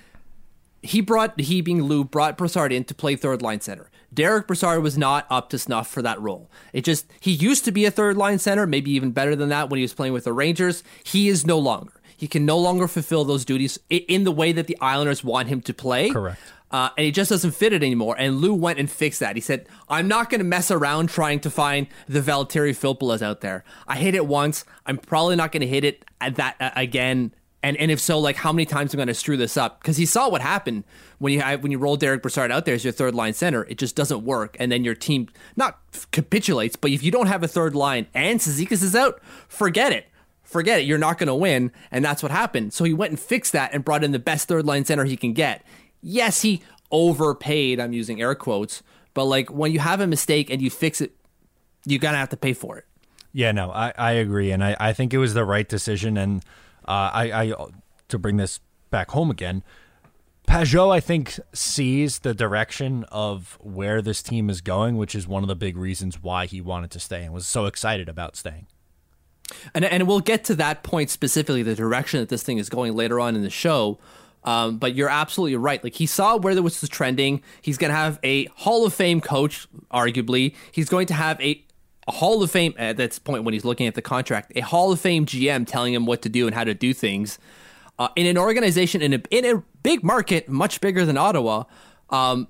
he 0.81 1.00
brought 1.00 1.39
he 1.39 1.62
being 1.62 1.83
Lou 1.83 2.03
brought 2.03 2.38
Brassard 2.38 2.71
in 2.73 2.83
to 2.85 2.93
play 2.93 3.15
third 3.15 3.41
line 3.41 3.62
center. 3.62 3.89
Derek 4.13 4.47
Brassard 4.47 4.83
was 4.83 4.97
not 4.97 5.25
up 5.29 5.50
to 5.50 5.57
snuff 5.57 5.88
for 5.88 6.01
that 6.01 6.21
role. 6.21 6.51
It 6.73 6.83
just 6.83 7.12
he 7.19 7.31
used 7.31 7.65
to 7.65 7.71
be 7.71 7.85
a 7.85 7.91
third 7.91 8.17
line 8.17 8.38
center, 8.38 8.67
maybe 8.67 8.91
even 8.91 9.12
better 9.12 9.35
than 9.35 9.50
that 9.50 9.69
when 9.69 9.77
he 9.77 9.83
was 9.83 9.93
playing 9.93 10.13
with 10.13 10.25
the 10.25 10.33
Rangers. 10.33 10.83
He 11.03 11.29
is 11.29 11.45
no 11.45 11.57
longer. 11.57 11.93
He 12.24 12.27
can 12.30 12.46
no 12.46 12.58
longer 12.58 12.88
fulfill 12.88 13.25
those 13.25 13.44
duties 13.44 13.77
in 13.89 14.24
the 14.24 14.32
way 14.32 14.53
that 14.53 14.68
the 14.68 14.77
Islanders 14.80 15.25
want 15.25 15.50
him 15.50 15.60
to 15.63 15.74
play. 15.74 16.10
Correct. 16.10 16.39
Uh, 16.72 16.89
and 16.98 17.03
he 17.03 17.12
just 17.12 17.30
doesn't 17.30 17.51
fit 17.51 17.74
it 17.74 17.84
anymore. 17.84 18.15
And 18.18 18.38
Lou 18.38 18.53
went 18.53 18.80
and 18.80 18.89
fixed 18.89 19.20
that. 19.20 19.36
He 19.36 19.42
said, 19.42 19.68
"I'm 19.89 20.08
not 20.08 20.30
going 20.30 20.39
to 20.39 20.46
mess 20.46 20.72
around 20.72 21.10
trying 21.10 21.42
to 21.42 21.50
find 21.50 21.86
the 22.08 22.22
Valtteri 22.22 22.72
Filppulas 22.72 23.22
out 23.22 23.42
there. 23.42 23.65
I 23.89 23.98
hit 23.98 24.15
it 24.15 24.25
once. 24.25 24.63
I'm 24.86 24.98
probably 24.98 25.36
not 25.36 25.51
going 25.51 25.60
to 25.60 25.68
hit 25.68 25.84
it 25.84 26.06
at 26.22 26.36
that 26.36 26.56
uh, 26.62 26.72
again. 26.77 27.34
And 27.62 27.75
and 27.75 27.92
if 27.92 28.00
so, 28.00 28.20
like 28.20 28.38
how 28.38 28.53
many 28.53 28.65
times 28.65 28.94
am 28.94 29.00
I 29.00 29.01
going 29.01 29.08
to 29.10 29.15
screw 29.15 29.36
this 29.36 29.58
up? 29.58 29.82
Because 29.82 29.98
he 29.98 30.06
saw 30.06 30.30
what 30.30 30.39
happened 30.39 30.86
when 31.18 31.34
you 31.34 31.42
have, 31.42 31.62
when 31.62 31.74
you 31.74 31.77
roll 31.77 31.98
Derek 31.98 32.22
Brassard 32.22 32.53
out 32.53 32.63
there 32.63 32.75
as 32.75 32.86
your 32.86 32.94
third 32.94 33.15
line 33.15 33.34
center. 33.34 33.65
It 33.65 33.77
just 33.77 33.98
doesn't 33.98 34.24
work, 34.24 34.56
and 34.62 34.72
then 34.72 34.86
your 34.86 34.96
team 34.96 35.27
not 35.58 35.77
capitulates. 36.12 36.77
But 36.77 36.92
if 36.92 37.03
you 37.03 37.12
don't 37.12 37.27
have 37.27 37.44
a 37.44 37.50
third 37.50 37.75
line 37.75 38.08
and 38.13 38.39
Cizikas 38.39 38.82
is 38.82 38.96
out, 38.96 39.22
forget 39.50 39.92
it 39.92 40.08
forget 40.53 40.79
it, 40.79 40.83
you're 40.83 40.98
not 40.98 41.17
going 41.17 41.27
to 41.27 41.36
win. 41.36 41.72
And 41.91 42.05
that's 42.05 42.24
what 42.24 42.31
happened. 42.31 42.74
So 42.74 42.86
he 42.86 42.93
went 42.93 43.12
and 43.12 43.19
fixed 43.19 43.51
that 43.51 43.74
and 43.74 43.83
brought 43.83 44.03
in 44.03 44.12
the 44.12 44.19
best 44.19 44.48
third 44.48 44.65
line 44.65 44.86
center 44.86 45.03
he 45.03 45.17
can 45.17 45.33
get. 45.33 45.65
Yes, 46.01 46.41
he 46.41 46.62
overpaid, 46.91 47.79
I'm 47.79 47.91
using 47.91 48.22
air 48.22 48.36
quotes, 48.36 48.83
but 49.13 49.25
like 49.25 49.50
when 49.50 49.72
you 49.72 49.79
have 49.79 50.00
a 50.00 50.07
mistake 50.07 50.50
and 50.50 50.62
you 50.62 50.69
fix 50.69 51.01
it, 51.01 51.15
you're 51.86 52.00
going 52.00 52.13
to 52.13 52.19
have 52.19 52.29
to 52.29 52.38
pay 52.38 52.53
for 52.53 52.77
it. 52.77 52.86
Yeah, 53.33 53.51
no, 53.51 53.72
I, 53.72 53.91
I 53.98 54.12
agree, 54.12 54.51
and 54.51 54.63
I, 54.63 54.77
I 54.79 54.93
think 54.93 55.13
it 55.13 55.17
was 55.17 55.33
the 55.33 55.43
right 55.43 55.67
decision. 55.67 56.17
And 56.17 56.45
uh, 56.88 57.10
I, 57.13 57.43
I 57.43 57.53
to 58.10 58.19
bring 58.19 58.38
this 58.38 58.60
back 58.91 59.10
home 59.10 59.31
again, 59.31 59.63
Pageau 60.48 60.93
I 60.93 61.00
think 61.00 61.39
sees 61.51 62.19
the 62.19 62.33
direction 62.33 63.05
of 63.05 63.57
where 63.60 64.01
this 64.01 64.22
team 64.22 64.50
is 64.50 64.62
going, 64.62 64.98
which 64.98 65.15
is 65.15 65.27
one 65.27 65.43
of 65.43 65.48
the 65.48 65.55
big 65.55 65.77
reasons 65.77 66.22
why 66.22 66.45
he 66.45 66.62
wanted 66.62 66.91
to 66.91 67.00
stay 67.00 67.24
and 67.24 67.33
was 67.33 67.48
so 67.48 67.65
excited 67.65 68.07
about 68.07 68.36
staying. 68.36 68.67
And, 69.73 69.85
and 69.85 70.07
we'll 70.07 70.19
get 70.19 70.45
to 70.45 70.55
that 70.55 70.83
point 70.83 71.09
specifically, 71.09 71.63
the 71.63 71.75
direction 71.75 72.19
that 72.19 72.29
this 72.29 72.43
thing 72.43 72.57
is 72.57 72.69
going 72.69 72.93
later 72.95 73.19
on 73.19 73.35
in 73.35 73.41
the 73.41 73.50
show. 73.50 74.00
Um, 74.43 74.77
but 74.77 74.93
you're 74.95 75.09
absolutely 75.09 75.55
right. 75.55 75.83
Like 75.83 75.95
he 75.95 76.05
saw 76.05 76.38
where 76.38 76.53
this 76.53 76.63
was 76.63 76.81
the 76.81 76.88
trending. 76.88 77.41
He's 77.62 77.77
going 77.77 77.89
to 77.89 77.95
have 77.95 78.19
a 78.23 78.45
Hall 78.55 78.85
of 78.85 78.93
Fame 78.93 79.21
coach, 79.21 79.67
arguably. 79.91 80.55
He's 80.71 80.89
going 80.89 81.07
to 81.07 81.13
have 81.13 81.39
a, 81.39 81.63
a 82.07 82.12
Hall 82.12 82.43
of 82.43 82.51
Fame 82.51 82.73
at 82.77 82.97
this 82.97 83.19
point 83.19 83.43
when 83.43 83.53
he's 83.53 83.63
looking 83.63 83.88
at 83.88 83.95
the 83.95 84.01
contract, 84.01 84.51
a 84.55 84.62
Hall 84.62 84.91
of 84.91 85.00
Fame 85.00 85.25
GM 85.25 85.65
telling 85.65 85.93
him 85.93 86.05
what 86.05 86.21
to 86.23 86.29
do 86.29 86.45
and 86.45 86.55
how 86.55 86.63
to 86.63 86.73
do 86.73 86.93
things. 86.93 87.39
Uh, 88.00 88.09
in 88.15 88.25
an 88.25 88.38
organization 88.38 89.01
in 89.01 89.13
a 89.13 89.21
in 89.29 89.45
a 89.45 89.63
big 89.83 90.03
market, 90.03 90.50
much 90.50 90.81
bigger 90.81 91.05
than 91.05 91.15
Ottawa, 91.15 91.63
um, 92.09 92.47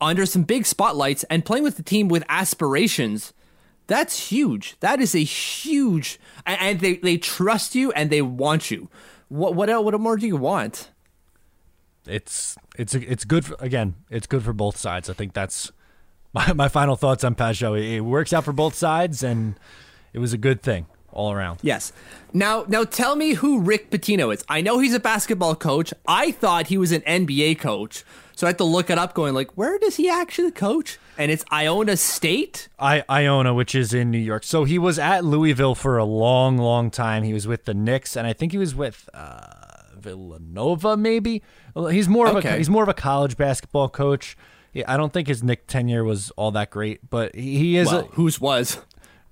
under 0.00 0.24
some 0.24 0.44
big 0.44 0.64
spotlights 0.64 1.24
and 1.24 1.44
playing 1.44 1.64
with 1.64 1.76
the 1.76 1.82
team 1.82 2.08
with 2.08 2.22
aspirations. 2.28 3.32
That's 3.88 4.28
huge. 4.28 4.76
That 4.80 5.00
is 5.00 5.14
a 5.14 5.24
huge, 5.24 6.20
and, 6.46 6.78
they, 6.78 6.96
they 6.96 7.16
trust 7.16 7.74
you 7.74 7.90
and 7.92 8.10
they 8.10 8.22
want 8.22 8.70
you. 8.70 8.88
What 9.28 9.54
what 9.54 9.68
else, 9.68 9.84
what 9.84 9.98
more 10.00 10.16
do 10.16 10.26
you 10.26 10.36
want? 10.36 10.90
It's 12.06 12.56
it's 12.78 12.94
it's 12.94 13.24
good 13.24 13.44
for, 13.44 13.56
again. 13.58 13.96
It's 14.10 14.26
good 14.26 14.42
for 14.42 14.52
both 14.52 14.76
sides. 14.76 15.10
I 15.10 15.12
think 15.12 15.34
that's 15.34 15.72
my, 16.32 16.52
my 16.54 16.68
final 16.68 16.96
thoughts 16.96 17.24
on 17.24 17.34
Pageau. 17.34 17.78
It, 17.78 17.96
it 17.96 18.00
works 18.00 18.32
out 18.32 18.44
for 18.44 18.52
both 18.52 18.74
sides, 18.74 19.22
and 19.22 19.58
it 20.12 20.18
was 20.18 20.32
a 20.32 20.38
good 20.38 20.62
thing 20.62 20.86
all 21.10 21.32
around. 21.32 21.60
Yes. 21.62 21.92
Now 22.32 22.64
now 22.68 22.84
tell 22.84 23.16
me 23.16 23.34
who 23.34 23.60
Rick 23.60 23.90
Pitino 23.90 24.32
is. 24.32 24.44
I 24.48 24.60
know 24.60 24.78
he's 24.78 24.94
a 24.94 25.00
basketball 25.00 25.56
coach. 25.56 25.92
I 26.06 26.30
thought 26.30 26.68
he 26.68 26.78
was 26.78 26.92
an 26.92 27.02
NBA 27.02 27.58
coach. 27.58 28.04
So 28.38 28.46
I 28.46 28.50
had 28.50 28.58
to 28.58 28.64
look 28.64 28.88
it 28.88 28.98
up 28.98 29.14
going 29.14 29.34
like, 29.34 29.58
where 29.58 29.80
does 29.80 29.96
he 29.96 30.08
actually 30.08 30.52
coach? 30.52 30.96
And 31.18 31.32
it's 31.32 31.44
Iona 31.52 31.96
State? 31.96 32.68
I 32.78 33.02
Iona, 33.10 33.52
which 33.52 33.74
is 33.74 33.92
in 33.92 34.12
New 34.12 34.18
York. 34.18 34.44
So 34.44 34.62
he 34.62 34.78
was 34.78 34.96
at 34.96 35.24
Louisville 35.24 35.74
for 35.74 35.98
a 35.98 36.04
long, 36.04 36.56
long 36.56 36.92
time. 36.92 37.24
He 37.24 37.32
was 37.32 37.48
with 37.48 37.64
the 37.64 37.74
Knicks, 37.74 38.16
and 38.16 38.28
I 38.28 38.32
think 38.32 38.52
he 38.52 38.58
was 38.58 38.76
with 38.76 39.10
uh, 39.12 39.40
Villanova, 39.96 40.96
maybe. 40.96 41.42
He's 41.90 42.08
more 42.08 42.28
of 42.28 42.44
a 42.44 42.56
he's 42.56 42.70
more 42.70 42.84
of 42.84 42.88
a 42.88 42.94
college 42.94 43.36
basketball 43.36 43.88
coach. 43.88 44.36
Yeah, 44.72 44.84
I 44.86 44.96
don't 44.96 45.12
think 45.12 45.26
his 45.26 45.42
Knick 45.42 45.66
tenure 45.66 46.04
was 46.04 46.30
all 46.36 46.52
that 46.52 46.70
great, 46.70 47.10
but 47.10 47.34
he, 47.34 47.76
is 47.76 47.88
Well, 47.88 48.02
a, 48.02 48.14
whose 48.14 48.40
was? 48.40 48.78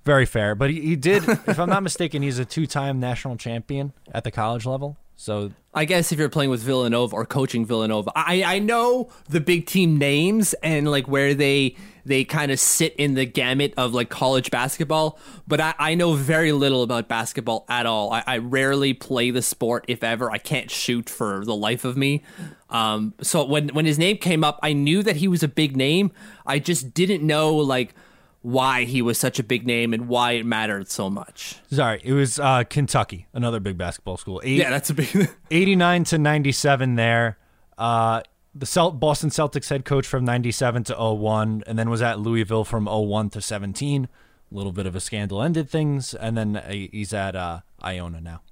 very 0.03 0.25
fair. 0.25 0.53
But 0.53 0.69
he, 0.69 0.81
he 0.81 0.95
did, 0.97 1.23
if 1.29 1.57
I'm 1.59 1.69
not 1.69 1.81
mistaken, 1.81 2.23
he's 2.23 2.39
a 2.39 2.45
two-time 2.45 2.99
national 2.99 3.37
champion 3.37 3.93
at 4.13 4.25
the 4.25 4.31
college 4.31 4.65
level. 4.65 4.97
So 5.19 5.51
I 5.73 5.85
guess 5.85 6.11
if 6.11 6.19
you're 6.19 6.29
playing 6.29 6.51
with 6.51 6.61
Villanova 6.61 7.15
or 7.15 7.25
coaching 7.25 7.65
Villanova, 7.65 8.11
I 8.15 8.43
I 8.43 8.59
know 8.59 9.09
the 9.27 9.41
big 9.41 9.65
team 9.65 9.97
names 9.97 10.53
and 10.61 10.89
like 10.89 11.07
where 11.07 11.33
they 11.33 11.75
they 12.05 12.23
kind 12.23 12.51
of 12.51 12.59
sit 12.59 12.95
in 12.97 13.15
the 13.15 13.25
gamut 13.25 13.73
of 13.77 13.95
like 13.95 14.09
college 14.09 14.51
basketball, 14.51 15.19
but 15.47 15.59
I, 15.59 15.73
I 15.77 15.95
know 15.95 16.13
very 16.13 16.51
little 16.51 16.83
about 16.83 17.09
basketball 17.09 17.65
at 17.67 17.85
all. 17.87 18.13
I, 18.13 18.23
I 18.25 18.37
rarely 18.37 18.93
play 18.93 19.31
the 19.31 19.41
sport, 19.41 19.85
if 19.87 20.03
ever. 20.03 20.31
I 20.31 20.37
can't 20.37 20.71
shoot 20.71 21.09
for 21.09 21.43
the 21.43 21.55
life 21.55 21.83
of 21.83 21.97
me. 21.97 22.23
Um, 22.69 23.15
so 23.21 23.43
when 23.43 23.69
when 23.69 23.85
his 23.85 23.97
name 23.97 24.17
came 24.17 24.43
up, 24.43 24.59
I 24.61 24.73
knew 24.73 25.01
that 25.01 25.15
he 25.15 25.27
was 25.27 25.41
a 25.41 25.47
big 25.47 25.75
name. 25.75 26.11
I 26.45 26.59
just 26.59 26.93
didn't 26.93 27.25
know 27.25 27.55
like 27.55 27.95
why 28.47 28.85
he 28.85 29.01
was 29.01 29.17
such 29.17 29.39
a 29.39 29.43
big 29.43 29.67
name 29.67 29.93
and 29.93 30.07
why 30.07 30.31
it 30.31 30.45
mattered 30.45 30.89
so 30.89 31.09
much. 31.09 31.57
Sorry, 31.69 31.99
it 32.01 32.13
was 32.13 32.39
uh, 32.39 32.63
Kentucky, 32.63 33.27
another 33.33 33.59
big 33.59 33.77
basketball 33.77 34.15
school. 34.15 34.41
Yeah, 34.41 34.69
that's 34.69 34.89
a 34.89 34.93
big. 34.93 35.29
89 35.51 36.05
to 36.05 36.17
97 36.17 36.95
there. 36.95 37.37
Uh, 37.77 38.21
the 38.55 38.65
Cel- 38.65 38.91
Boston 38.91 39.31
Celtics 39.31 39.69
head 39.69 39.83
coach 39.83 40.07
from 40.07 40.23
97 40.23 40.85
to 40.85 40.95
01, 40.95 41.65
and 41.67 41.77
then 41.77 41.89
was 41.89 42.01
at 42.01 42.21
Louisville 42.21 42.63
from 42.63 42.85
01 42.85 43.31
to 43.31 43.41
17. 43.41 44.07
A 44.49 44.55
little 44.55 44.71
bit 44.71 44.85
of 44.85 44.95
a 44.95 45.01
scandal 45.01 45.43
ended 45.43 45.69
things, 45.69 46.13
and 46.13 46.37
then 46.37 46.55
uh, 46.55 46.71
he's 46.71 47.11
at 47.13 47.35
uh, 47.35 47.59
Iona 47.83 48.21
now. 48.21 48.43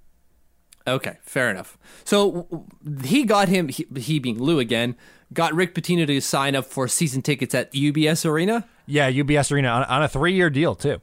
Okay, 0.85 1.19
fair 1.23 1.49
enough. 1.49 1.77
So 2.03 2.67
he 3.05 3.23
got 3.23 3.47
him, 3.47 3.69
he, 3.69 3.87
he 3.95 4.19
being 4.19 4.43
Lou 4.43 4.59
again, 4.59 4.97
got 5.33 5.53
Rick 5.53 5.73
Pitino 5.75 6.05
to 6.07 6.21
sign 6.21 6.55
up 6.55 6.65
for 6.65 6.87
season 6.87 7.21
tickets 7.21 7.53
at 7.55 7.71
UBS 7.73 8.25
Arena. 8.25 8.67
Yeah, 8.85 9.11
UBS 9.11 9.51
Arena 9.51 9.69
on, 9.69 9.83
on 9.85 10.03
a 10.03 10.07
three 10.07 10.33
year 10.33 10.49
deal, 10.49 10.75
too. 10.75 11.01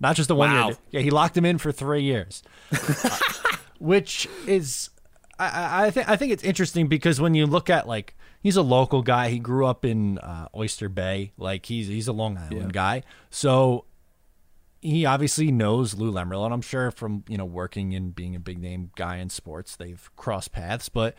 Not 0.00 0.16
just 0.16 0.28
a 0.30 0.34
one 0.34 0.50
Wow. 0.50 0.66
year 0.68 0.76
Yeah, 0.90 1.00
he 1.00 1.10
locked 1.10 1.36
him 1.36 1.44
in 1.44 1.58
for 1.58 1.72
three 1.72 2.02
years, 2.02 2.42
Uh, 2.72 3.18
which 3.78 4.28
is. 4.46 4.90
I- 5.38 5.46
I, 5.48 5.86
I 5.86 5.90
think 5.90 6.08
I 6.08 6.16
think 6.16 6.32
it's 6.32 6.44
interesting 6.44 6.86
because 6.86 7.20
when 7.20 7.34
you 7.34 7.46
look 7.46 7.68
at 7.68 7.88
like 7.88 8.14
he's 8.40 8.56
a 8.56 8.62
local 8.62 9.02
guy, 9.02 9.30
he 9.30 9.38
grew 9.40 9.66
up 9.66 9.84
in 9.84 10.18
uh, 10.18 10.46
Oyster 10.54 10.88
Bay, 10.88 11.32
like 11.36 11.66
he's 11.66 11.88
he's 11.88 12.06
a 12.06 12.12
Long 12.12 12.38
Island 12.38 12.72
guy, 12.72 13.02
so 13.30 13.84
he 14.80 15.04
obviously 15.06 15.50
knows 15.50 15.94
Lou 15.94 16.12
Lamoriello, 16.12 16.44
and 16.44 16.54
I'm 16.54 16.60
sure 16.62 16.92
from 16.92 17.24
you 17.28 17.36
know 17.36 17.44
working 17.44 17.94
and 17.96 18.14
being 18.14 18.36
a 18.36 18.38
big 18.38 18.60
name 18.60 18.90
guy 18.96 19.16
in 19.16 19.28
sports, 19.28 19.74
they've 19.74 20.08
crossed 20.14 20.52
paths. 20.52 20.88
But 20.88 21.16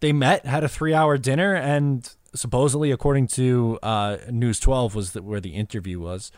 they 0.00 0.12
met, 0.12 0.46
had 0.46 0.64
a 0.64 0.68
three 0.68 0.94
hour 0.94 1.16
dinner, 1.18 1.54
and 1.54 2.08
supposedly, 2.34 2.90
according 2.90 3.26
to 3.28 3.78
uh, 3.82 4.18
News 4.30 4.60
12, 4.60 4.94
was 4.94 5.12
that 5.12 5.24
where 5.24 5.40
the 5.40 5.54
interview 5.54 5.98
was 6.00 6.30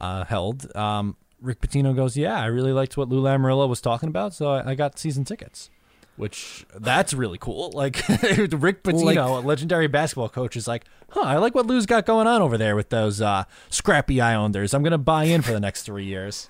uh, 0.00 0.24
held. 0.24 0.74
Um, 0.76 1.16
Rick 1.40 1.60
Pitino 1.60 1.94
goes, 1.96 2.16
"Yeah, 2.16 2.38
I 2.40 2.46
really 2.46 2.72
liked 2.72 2.96
what 2.96 3.08
Lou 3.08 3.22
Lamoriello 3.22 3.68
was 3.68 3.80
talking 3.80 4.08
about, 4.08 4.34
so 4.34 4.50
I, 4.50 4.70
I 4.70 4.74
got 4.74 4.98
season 4.98 5.24
tickets." 5.24 5.70
Which 6.16 6.66
that's 6.74 7.14
really 7.14 7.38
cool. 7.38 7.70
Like 7.74 8.06
Rick 8.08 8.82
Pitino, 8.84 9.04
Like- 9.04 9.16
a 9.18 9.46
legendary 9.46 9.86
basketball 9.86 10.28
coach, 10.28 10.54
is 10.54 10.68
like, 10.68 10.84
"Huh, 11.10 11.20
I 11.22 11.38
like 11.38 11.54
what 11.54 11.66
Lou's 11.66 11.86
got 11.86 12.04
going 12.04 12.26
on 12.26 12.42
over 12.42 12.58
there 12.58 12.76
with 12.76 12.90
those 12.90 13.20
uh, 13.22 13.44
scrappy 13.70 14.20
Islanders. 14.20 14.74
I'm 14.74 14.82
gonna 14.82 14.98
buy 14.98 15.24
in 15.24 15.40
for 15.42 15.52
the 15.52 15.60
next 15.60 15.84
three 15.84 16.04
years." 16.04 16.48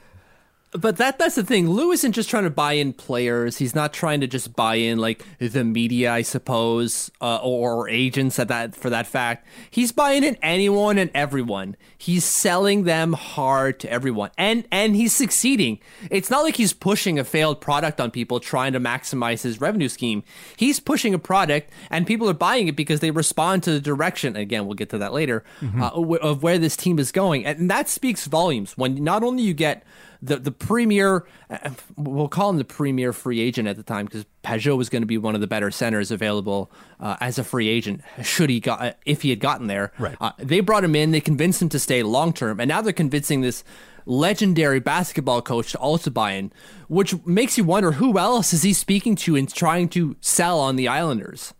But 0.72 0.98
that 0.98 1.18
that's 1.18 1.34
the 1.34 1.42
thing. 1.42 1.68
Lou 1.68 1.90
isn't 1.90 2.12
just 2.12 2.30
trying 2.30 2.44
to 2.44 2.50
buy 2.50 2.74
in 2.74 2.92
players. 2.92 3.58
He's 3.58 3.74
not 3.74 3.92
trying 3.92 4.20
to 4.20 4.28
just 4.28 4.54
buy 4.54 4.76
in 4.76 4.98
like 4.98 5.24
the 5.38 5.64
media, 5.64 6.12
I 6.12 6.22
suppose, 6.22 7.10
uh, 7.20 7.40
or, 7.42 7.88
agents 7.88 8.38
at 8.38 8.48
that 8.48 8.76
for 8.76 8.88
that 8.88 9.08
fact. 9.08 9.46
He's 9.68 9.90
buying 9.90 10.22
in 10.22 10.36
anyone 10.42 10.96
and 10.96 11.10
everyone. 11.12 11.76
He's 11.98 12.24
selling 12.24 12.84
them 12.84 13.14
hard 13.14 13.80
to 13.80 13.90
everyone, 13.90 14.30
and 14.38 14.64
and 14.70 14.94
he's 14.94 15.12
succeeding. 15.12 15.80
It's 16.08 16.30
not 16.30 16.44
like 16.44 16.54
he's 16.54 16.72
pushing 16.72 17.18
a 17.18 17.24
failed 17.24 17.60
product 17.60 18.00
on 18.00 18.12
people 18.12 18.38
trying 18.38 18.72
to 18.74 18.80
maximize 18.80 19.42
his 19.42 19.60
revenue 19.60 19.88
scheme. 19.88 20.22
He's 20.56 20.78
pushing 20.78 21.14
a 21.14 21.18
product, 21.18 21.70
and 21.90 22.06
people 22.06 22.30
are 22.30 22.34
buying 22.34 22.68
it 22.68 22.76
because 22.76 23.00
they 23.00 23.10
respond 23.10 23.64
to 23.64 23.72
the 23.72 23.80
direction. 23.80 24.36
Again, 24.36 24.66
we'll 24.66 24.74
get 24.74 24.90
to 24.90 24.98
that 24.98 25.12
later 25.12 25.42
uh, 25.80 25.90
wh- 25.90 26.22
of 26.22 26.44
where 26.44 26.58
this 26.58 26.76
team 26.76 27.00
is 27.00 27.10
going, 27.10 27.44
and 27.44 27.68
that 27.68 27.88
speaks 27.88 28.26
volumes. 28.26 28.78
When 28.78 29.02
not 29.02 29.24
only 29.24 29.42
you 29.42 29.52
get 29.54 29.82
the 30.22 30.36
the 30.36 30.50
premier, 30.50 31.26
uh, 31.48 31.70
we'll 31.96 32.28
call 32.28 32.50
him 32.50 32.58
the 32.58 32.64
premier 32.64 33.12
free 33.12 33.40
agent 33.40 33.68
at 33.68 33.76
the 33.76 33.82
time 33.82 34.06
because 34.06 34.24
Pageau 34.44 34.76
was 34.76 34.88
going 34.88 35.02
to 35.02 35.06
be 35.06 35.18
one 35.18 35.34
of 35.34 35.40
the 35.40 35.46
better 35.46 35.70
centers 35.70 36.10
available 36.10 36.70
uh, 36.98 37.16
as 37.20 37.38
a 37.38 37.44
free 37.44 37.68
agent. 37.68 38.02
Should 38.22 38.50
he 38.50 38.60
got 38.60 38.96
if 39.06 39.22
he 39.22 39.30
had 39.30 39.40
gotten 39.40 39.66
there, 39.66 39.92
Right. 39.98 40.16
Uh, 40.20 40.32
they 40.38 40.60
brought 40.60 40.84
him 40.84 40.94
in, 40.94 41.10
they 41.10 41.20
convinced 41.20 41.62
him 41.62 41.68
to 41.70 41.78
stay 41.78 42.02
long 42.02 42.32
term, 42.32 42.60
and 42.60 42.68
now 42.68 42.82
they're 42.82 42.92
convincing 42.92 43.40
this 43.40 43.64
legendary 44.06 44.80
basketball 44.80 45.42
coach 45.42 45.72
to 45.72 45.78
also 45.78 46.10
buy 46.10 46.32
in, 46.32 46.52
which 46.88 47.14
makes 47.26 47.56
you 47.56 47.64
wonder 47.64 47.92
who 47.92 48.18
else 48.18 48.52
is 48.52 48.62
he 48.62 48.72
speaking 48.72 49.14
to 49.14 49.36
and 49.36 49.52
trying 49.52 49.88
to 49.88 50.16
sell 50.20 50.58
on 50.58 50.76
the 50.76 50.88
Islanders. 50.88 51.54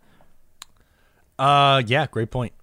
Uh, 1.39 1.81
yeah, 1.85 2.05
great 2.07 2.29
point. 2.29 2.53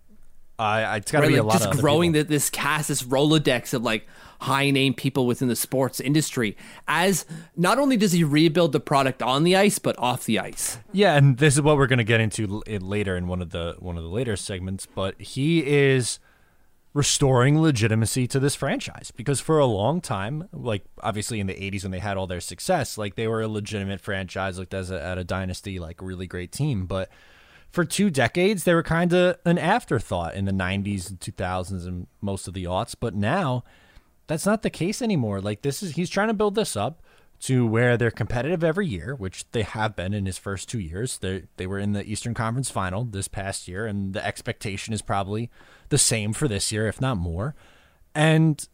Uh, 0.58 0.94
it's 0.96 1.12
got 1.12 1.20
to 1.20 1.26
Right, 1.26 1.32
be 1.34 1.38
a 1.38 1.42
like 1.42 1.60
lot 1.60 1.68
just 1.70 1.80
growing 1.80 2.12
the, 2.12 2.24
this 2.24 2.50
cast, 2.50 2.88
this 2.88 3.02
Rolodex 3.04 3.74
of 3.74 3.82
like 3.82 4.06
high 4.40 4.70
name 4.70 4.92
people 4.94 5.26
within 5.26 5.46
the 5.48 5.54
sports 5.56 6.00
industry. 6.00 6.56
As 6.88 7.24
not 7.56 7.78
only 7.78 7.96
does 7.96 8.12
he 8.12 8.24
rebuild 8.24 8.72
the 8.72 8.80
product 8.80 9.22
on 9.22 9.44
the 9.44 9.54
ice, 9.56 9.78
but 9.78 9.96
off 9.98 10.24
the 10.24 10.38
ice. 10.40 10.78
Yeah, 10.92 11.16
and 11.16 11.38
this 11.38 11.54
is 11.54 11.62
what 11.62 11.76
we're 11.76 11.86
going 11.86 11.98
to 11.98 12.04
get 12.04 12.20
into 12.20 12.62
in- 12.66 12.88
later 12.88 13.16
in 13.16 13.28
one 13.28 13.40
of 13.40 13.50
the 13.50 13.76
one 13.78 13.96
of 13.96 14.02
the 14.02 14.08
later 14.08 14.36
segments. 14.36 14.86
But 14.86 15.20
he 15.20 15.64
is 15.64 16.18
restoring 16.94 17.60
legitimacy 17.60 18.26
to 18.26 18.40
this 18.40 18.54
franchise 18.56 19.12
because 19.14 19.40
for 19.40 19.58
a 19.58 19.66
long 19.66 20.00
time, 20.00 20.48
like 20.52 20.84
obviously 21.02 21.38
in 21.38 21.46
the 21.46 21.54
'80s 21.54 21.84
when 21.84 21.92
they 21.92 21.98
had 22.00 22.16
all 22.16 22.26
their 22.26 22.40
success, 22.40 22.98
like 22.98 23.14
they 23.14 23.28
were 23.28 23.42
a 23.42 23.48
legitimate 23.48 24.00
franchise, 24.00 24.58
looked 24.58 24.74
as 24.74 24.90
a, 24.90 25.00
at 25.00 25.18
a 25.18 25.24
dynasty, 25.24 25.78
like 25.78 26.02
a 26.02 26.04
really 26.04 26.26
great 26.26 26.50
team. 26.50 26.86
But 26.86 27.10
for 27.70 27.84
two 27.84 28.10
decades, 28.10 28.64
they 28.64 28.74
were 28.74 28.82
kind 28.82 29.12
of 29.12 29.36
an 29.44 29.58
afterthought 29.58 30.34
in 30.34 30.44
the 30.44 30.52
'90s 30.52 31.10
and 31.10 31.20
2000s 31.20 31.86
and 31.86 32.06
most 32.20 32.48
of 32.48 32.54
the 32.54 32.64
aughts. 32.64 32.94
But 32.98 33.14
now, 33.14 33.64
that's 34.26 34.46
not 34.46 34.62
the 34.62 34.70
case 34.70 35.02
anymore. 35.02 35.40
Like 35.40 35.62
this 35.62 35.82
is 35.82 35.96
he's 35.96 36.10
trying 36.10 36.28
to 36.28 36.34
build 36.34 36.54
this 36.54 36.76
up 36.76 37.02
to 37.40 37.66
where 37.66 37.96
they're 37.96 38.10
competitive 38.10 38.64
every 38.64 38.86
year, 38.86 39.14
which 39.14 39.48
they 39.52 39.62
have 39.62 39.94
been 39.94 40.12
in 40.12 40.26
his 40.26 40.38
first 40.38 40.68
two 40.68 40.80
years. 40.80 41.18
They 41.18 41.44
they 41.56 41.66
were 41.66 41.78
in 41.78 41.92
the 41.92 42.04
Eastern 42.04 42.34
Conference 42.34 42.70
Final 42.70 43.04
this 43.04 43.28
past 43.28 43.68
year, 43.68 43.86
and 43.86 44.12
the 44.12 44.24
expectation 44.24 44.92
is 44.92 45.02
probably 45.02 45.50
the 45.88 45.98
same 45.98 46.32
for 46.32 46.48
this 46.48 46.72
year, 46.72 46.86
if 46.88 47.00
not 47.00 47.16
more. 47.16 47.54
And 48.14 48.66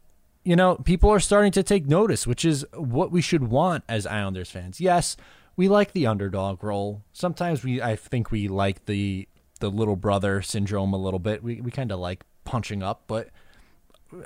you 0.45 0.57
know, 0.57 0.77
people 0.77 1.11
are 1.11 1.21
starting 1.21 1.53
to 1.53 1.63
take 1.63 1.87
notice, 1.87 2.27
which 2.27 2.45
is 2.45 2.67
what 2.75 3.11
we 3.11 3.23
should 3.23 3.45
want 3.49 3.85
as 3.89 4.07
Islanders 4.07 4.51
fans. 4.51 4.81
Yes, 4.81 5.17
we 5.57 5.69
like 5.69 5.93
the 5.93 6.07
underdog 6.07 6.63
role. 6.63 7.03
Sometimes 7.13 7.63
we 7.63 7.81
I 7.81 7.97
think 7.97 8.31
we 8.31 8.49
like 8.49 8.87
the 8.87 9.29
the 9.61 9.71
little 9.71 9.97
brother 9.97 10.43
syndrome 10.43 10.93
a 10.93 10.99
little 10.99 11.19
bit. 11.19 11.43
We 11.43 11.61
we 11.61 11.71
kind 11.71 11.93
of 11.93 11.99
like 11.99 12.25
punching 12.45 12.83
up, 12.83 13.05
but 13.07 13.31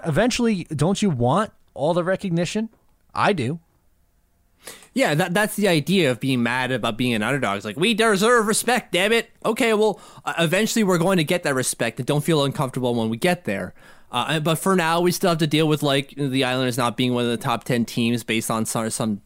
eventually 0.05 0.65
don't 0.65 1.01
you 1.01 1.11
want 1.11 1.53
all 1.75 1.95
the 1.95 2.05
recognition? 2.05 2.71
I 3.15 3.33
do. 3.33 3.61
Yeah, 4.93 5.15
that 5.15 5.35
that's 5.35 5.55
the 5.57 5.69
idea 5.69 6.11
of 6.11 6.19
being 6.19 6.43
mad 6.43 6.73
about 6.73 6.99
being 6.99 7.15
an 7.15 7.23
underdog. 7.23 7.57
It's 7.57 7.65
like 7.65 7.77
we 7.77 7.95
deserve 7.95 8.47
respect, 8.47 8.93
damn 8.93 9.13
it. 9.13 9.31
Okay, 9.45 9.73
well, 9.75 10.01
eventually 10.39 10.83
we're 10.83 10.99
going 10.99 11.19
to 11.19 11.25
get 11.25 11.45
that 11.45 11.55
respect, 11.55 12.01
and 12.01 12.07
don't 12.07 12.25
feel 12.25 12.45
uncomfortable 12.45 12.95
when 12.95 13.09
we 13.09 13.17
get 13.17 13.45
there. 13.45 13.75
Uh, 14.11 14.41
but 14.41 14.57
for 14.57 14.75
now, 14.75 15.01
we 15.01 15.13
still 15.13 15.31
have 15.31 15.39
to 15.39 15.47
deal 15.47 15.69
with 15.69 15.83
like 15.83 16.15
the 16.17 16.43
Islanders 16.43 16.79
not 16.79 16.97
being 16.97 17.15
one 17.15 17.25
of 17.25 17.31
the 17.31 17.37
top 17.37 17.65
ten 17.65 17.85
teams 17.85 18.25
based 18.25 18.51
on 18.51 18.67
some 18.67 18.91
some 18.91 19.21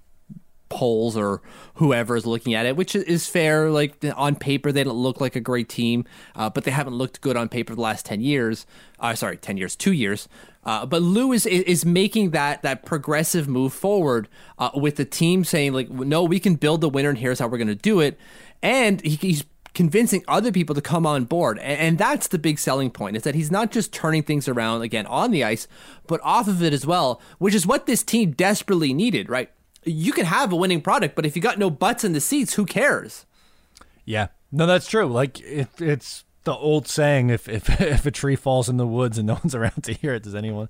polls 0.72 1.16
or 1.16 1.42
whoever 1.74 2.16
is 2.16 2.24
looking 2.24 2.54
at 2.54 2.64
it, 2.66 2.76
which 2.76 2.96
is- 2.96 3.28
fair. 3.28 3.70
Like 3.70 4.02
on 4.16 4.36
paper, 4.36 4.72
they 4.72 4.84
don't 4.84 4.96
look 4.96 5.20
like 5.20 5.36
a 5.36 5.40
great 5.40 5.68
team, 5.68 6.04
uh, 6.34 6.48
but 6.50 6.64
they 6.64 6.70
haven't 6.70 6.94
looked 6.94 7.20
good 7.20 7.36
on 7.36 7.48
paper 7.48 7.74
the 7.74 7.80
last 7.80 8.06
ten 8.06 8.20
years. 8.20 8.66
Uh, 8.98 9.14
sorry, 9.14 9.36
ten 9.36 9.56
years, 9.56 9.76
two 9.76 9.92
years. 9.92 10.28
Uh, 10.64 10.86
but 10.86 11.02
Lou 11.02 11.32
is, 11.32 11.44
is 11.44 11.84
making 11.84 12.30
that 12.30 12.62
that 12.62 12.84
progressive 12.84 13.48
move 13.48 13.72
forward 13.72 14.28
uh, 14.58 14.70
with 14.74 14.96
the 14.96 15.04
team 15.04 15.44
saying 15.44 15.72
like, 15.72 15.90
no, 15.90 16.22
we 16.24 16.40
can 16.40 16.54
build 16.54 16.80
the 16.80 16.88
winner, 16.88 17.10
and 17.10 17.18
here's 17.18 17.38
how 17.38 17.48
we're 17.48 17.58
going 17.58 17.68
to 17.68 17.74
do 17.74 18.00
it. 18.00 18.18
And 18.62 19.00
he, 19.02 19.16
he's 19.16 19.44
convincing 19.74 20.22
other 20.28 20.52
people 20.52 20.74
to 20.74 20.82
come 20.82 21.06
on 21.06 21.24
board. 21.24 21.58
And 21.58 21.98
that's 21.98 22.28
the 22.28 22.38
big 22.38 22.58
selling 22.58 22.90
point 22.90 23.16
is 23.16 23.22
that 23.22 23.34
he's 23.34 23.50
not 23.50 23.72
just 23.72 23.92
turning 23.92 24.22
things 24.22 24.46
around 24.46 24.82
again 24.82 25.06
on 25.06 25.30
the 25.30 25.42
ice, 25.44 25.66
but 26.06 26.20
off 26.22 26.46
of 26.46 26.62
it 26.62 26.72
as 26.72 26.86
well, 26.86 27.20
which 27.38 27.54
is 27.54 27.66
what 27.66 27.86
this 27.86 28.02
team 28.02 28.32
desperately 28.32 28.92
needed, 28.92 29.28
right? 29.30 29.50
You 29.84 30.12
can 30.12 30.26
have 30.26 30.52
a 30.52 30.56
winning 30.56 30.80
product, 30.80 31.14
but 31.14 31.26
if 31.26 31.34
you 31.34 31.42
got 31.42 31.58
no 31.58 31.70
butts 31.70 32.04
in 32.04 32.12
the 32.12 32.20
seats, 32.20 32.54
who 32.54 32.66
cares? 32.66 33.26
Yeah. 34.04 34.28
No, 34.50 34.66
that's 34.66 34.86
true. 34.86 35.06
Like 35.06 35.40
it, 35.40 35.68
it's 35.78 36.24
the 36.44 36.54
old 36.54 36.86
saying: 36.86 37.30
if 37.30 37.48
if 37.48 37.68
if 37.80 38.06
a 38.06 38.10
tree 38.10 38.36
falls 38.36 38.68
in 38.68 38.76
the 38.76 38.86
woods 38.86 39.18
and 39.18 39.26
no 39.26 39.34
one's 39.34 39.54
around 39.56 39.82
to 39.84 39.92
hear 39.92 40.14
it, 40.14 40.22
does 40.22 40.34
anyone, 40.34 40.68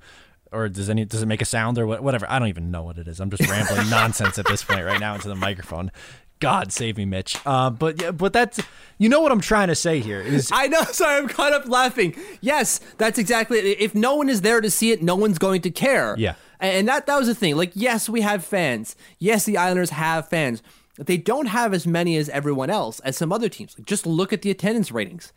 or 0.53 0.69
does 0.69 0.89
any 0.89 1.05
does 1.05 1.23
it 1.23 1.27
make 1.27 1.43
a 1.43 1.47
sound 1.47 1.79
or 1.79 1.87
what, 1.87 2.03
whatever? 2.03 2.27
I 2.29 2.39
don't 2.39 2.49
even 2.49 2.71
know 2.71 2.83
what 2.83 2.99
it 2.99 3.09
is. 3.09 3.21
I'm 3.21 3.31
just 3.31 3.49
rambling 3.51 3.91
nonsense 3.91 4.39
at 4.39 4.47
this 4.47 4.63
point 4.65 4.85
right 4.85 5.01
now 5.01 5.15
into 5.15 5.29
the 5.29 5.35
microphone. 5.35 5.91
God 6.39 6.73
save 6.73 6.97
me, 6.97 7.05
Mitch. 7.05 7.37
Uh, 7.47 7.71
but 7.71 8.03
yeah, 8.03 8.11
but 8.11 8.33
that's 8.33 8.61
you 8.99 9.09
know 9.09 9.21
what 9.21 9.31
I'm 9.31 9.41
trying 9.41 9.69
to 9.69 9.77
say 9.77 10.01
here 10.01 10.21
is 10.21 10.51
I 10.53 10.67
know, 10.67 10.83
sorry, 10.85 11.19
I'm 11.19 11.29
caught 11.29 11.53
up 11.53 11.69
laughing. 11.69 12.17
Yes, 12.41 12.81
that's 12.99 13.19
exactly 13.19 13.59
it. 13.59 13.81
If 13.81 13.95
no 13.95 14.17
one 14.17 14.29
is 14.29 14.41
there 14.41 14.61
to 14.61 14.69
see 14.71 14.91
it, 14.91 15.03
no 15.03 15.15
one's 15.15 15.39
going 15.39 15.63
to 15.63 15.71
care. 15.71 16.17
Yeah. 16.19 16.35
And 16.63 16.89
that 16.89 17.07
that 17.07 17.19
was 17.19 17.27
the 17.27 17.35
thing. 17.35 17.57
Like, 17.57 17.73
yes, 17.75 18.09
we 18.09 18.23
have 18.23 18.45
fans. 18.45 18.97
Yes, 19.19 19.45
the 19.45 19.59
Islanders 19.59 19.91
have 19.91 20.29
fans. 20.29 20.63
But 20.97 21.07
they 21.07 21.17
don't 21.17 21.47
have 21.47 21.75
as 21.75 21.87
many 21.87 22.17
as 22.17 22.29
everyone 22.29 22.71
else, 22.71 23.01
as 23.01 23.17
some 23.17 23.33
other 23.33 23.49
teams. 23.49 23.77
Like, 23.79 23.87
just 23.87 24.07
look 24.07 24.33
at 24.33 24.43
the 24.43 24.51
attendance 24.51 24.93
ratings. 24.93 25.33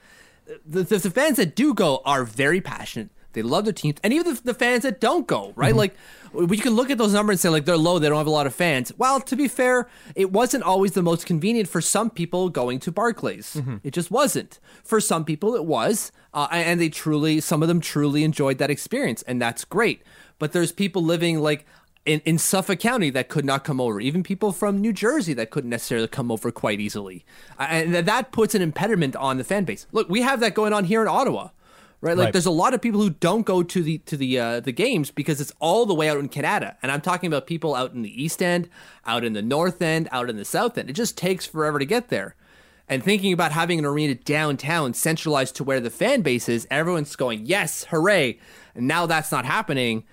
The, 0.66 0.84
the, 0.84 0.98
the 0.98 1.10
fans 1.10 1.38
that 1.38 1.56
do 1.56 1.74
go 1.74 2.02
are 2.06 2.24
very 2.24 2.62
passionate. 2.62 3.10
They 3.34 3.42
love 3.42 3.66
their 3.66 3.74
teams, 3.74 3.98
and 4.02 4.14
even 4.14 4.34
the, 4.34 4.42
the 4.42 4.54
fans 4.54 4.84
that 4.84 5.02
don't 5.02 5.28
go, 5.28 5.52
right? 5.58 5.76
Like 5.76 5.94
we 6.32 6.56
can 6.56 6.74
look 6.74 6.90
at 6.90 6.98
those 6.98 7.12
numbers 7.12 7.34
and 7.34 7.40
say 7.42 7.50
like 7.50 7.66
they're 7.66 7.76
low, 7.76 8.00
they 8.00 8.08
don't 8.08 8.18
have 8.18 8.28
a 8.28 8.30
lot 8.30 8.48
of 8.48 8.56
fans. 8.56 8.94
Well, 8.98 9.20
to 9.20 9.36
be 9.36 9.50
fair, 9.50 9.90
it 10.16 10.32
wasn't 10.32 10.64
always 10.64 10.94
the 10.94 11.02
most 11.02 11.26
convenient 11.26 11.68
for 11.68 11.82
some 11.82 12.10
people 12.10 12.48
going 12.48 12.80
to 12.80 12.94
Barclays. 12.94 13.62
It 13.84 13.92
just 13.92 14.10
wasn't. 14.10 14.62
For 14.86 15.02
some 15.02 15.26
people, 15.26 15.54
it 15.54 15.66
was, 15.66 16.14
uh, 16.34 16.48
and 16.50 16.80
they 16.80 16.88
truly, 16.88 17.42
some 17.42 17.62
of 17.62 17.68
them 17.68 17.82
truly 17.82 18.24
enjoyed 18.24 18.58
that 18.60 18.72
experience, 18.72 19.22
and 19.24 19.42
that's 19.42 19.66
great. 19.66 20.02
But 20.40 20.52
there's 20.52 20.72
people 20.72 21.02
living 21.04 21.40
like 21.40 21.66
in, 22.06 22.20
in 22.26 22.38
Suffolk 22.38 22.80
County 22.80 23.10
that 23.10 23.30
could 23.30 23.46
not 23.46 23.64
come 23.64 23.82
over, 23.82 24.00
even 24.00 24.24
people 24.24 24.52
from 24.52 24.80
New 24.80 24.94
Jersey 24.94 25.34
that 25.34 25.50
couldn't 25.50 25.70
necessarily 25.70 26.08
come 26.08 26.32
over 26.32 26.52
quite 26.52 26.80
easily. 26.80 27.26
And 27.58 27.96
that 27.96 28.32
puts 28.32 28.54
an 28.54 28.62
impediment 28.62 29.16
on 29.16 29.38
the 29.38 29.44
fan 29.44 29.64
base. 29.64 29.88
Look, 29.92 30.10
we 30.10 30.22
have 30.22 30.40
that 30.42 30.54
going 30.54 30.74
on 30.74 30.86
here 30.86 31.02
in 31.02 31.08
Ottawa. 31.08 31.50
Right, 32.02 32.16
like 32.16 32.26
Right. 32.26 32.34
there's 32.34 32.46
a 32.46 32.52
lot 32.52 32.76
of 32.76 32.82
people 32.82 33.02
who 33.02 33.10
don't 33.10 33.48
go 33.48 33.64
to 33.64 33.82
the 33.82 33.98
to 34.00 34.16
the 34.18 34.38
uh, 34.38 34.60
the 34.60 34.74
games 34.74 35.10
because 35.10 35.42
it's 35.42 35.54
all 35.60 35.88
the 35.88 35.94
way 35.96 36.08
out 36.08 36.20
in 36.20 36.30
Kanata, 36.30 36.76
and 36.84 36.92
I'm 36.92 37.02
talking 37.02 37.26
about 37.26 37.48
people 37.48 37.74
out 37.74 37.94
in 37.94 38.04
the 38.04 38.24
East 38.24 38.44
End, 38.44 38.70
out 39.08 39.24
in 39.24 39.34
the 39.34 39.42
North 39.42 39.82
End, 39.82 40.08
out 40.12 40.30
in 40.30 40.36
the 40.36 40.46
South 40.46 40.78
End. 40.78 40.88
It 40.90 40.94
just 40.94 41.18
takes 41.18 41.48
forever 41.48 41.80
to 41.80 41.86
get 41.86 42.10
there. 42.10 42.36
And 42.88 43.04
thinking 43.04 43.34
about 43.34 43.54
having 43.54 43.80
an 43.80 43.86
arena 43.86 44.14
downtown, 44.14 44.94
centralized 44.94 45.56
to 45.56 45.64
where 45.64 45.80
the 45.80 45.90
fan 45.90 46.22
base 46.22 46.48
is, 46.48 46.68
everyone's 46.70 47.16
going, 47.16 47.48
yes, 47.48 47.86
hooray! 47.86 48.38
And 48.76 48.88
now 48.88 49.08
that's 49.08 49.32
not 49.32 49.46
happening 49.46 50.04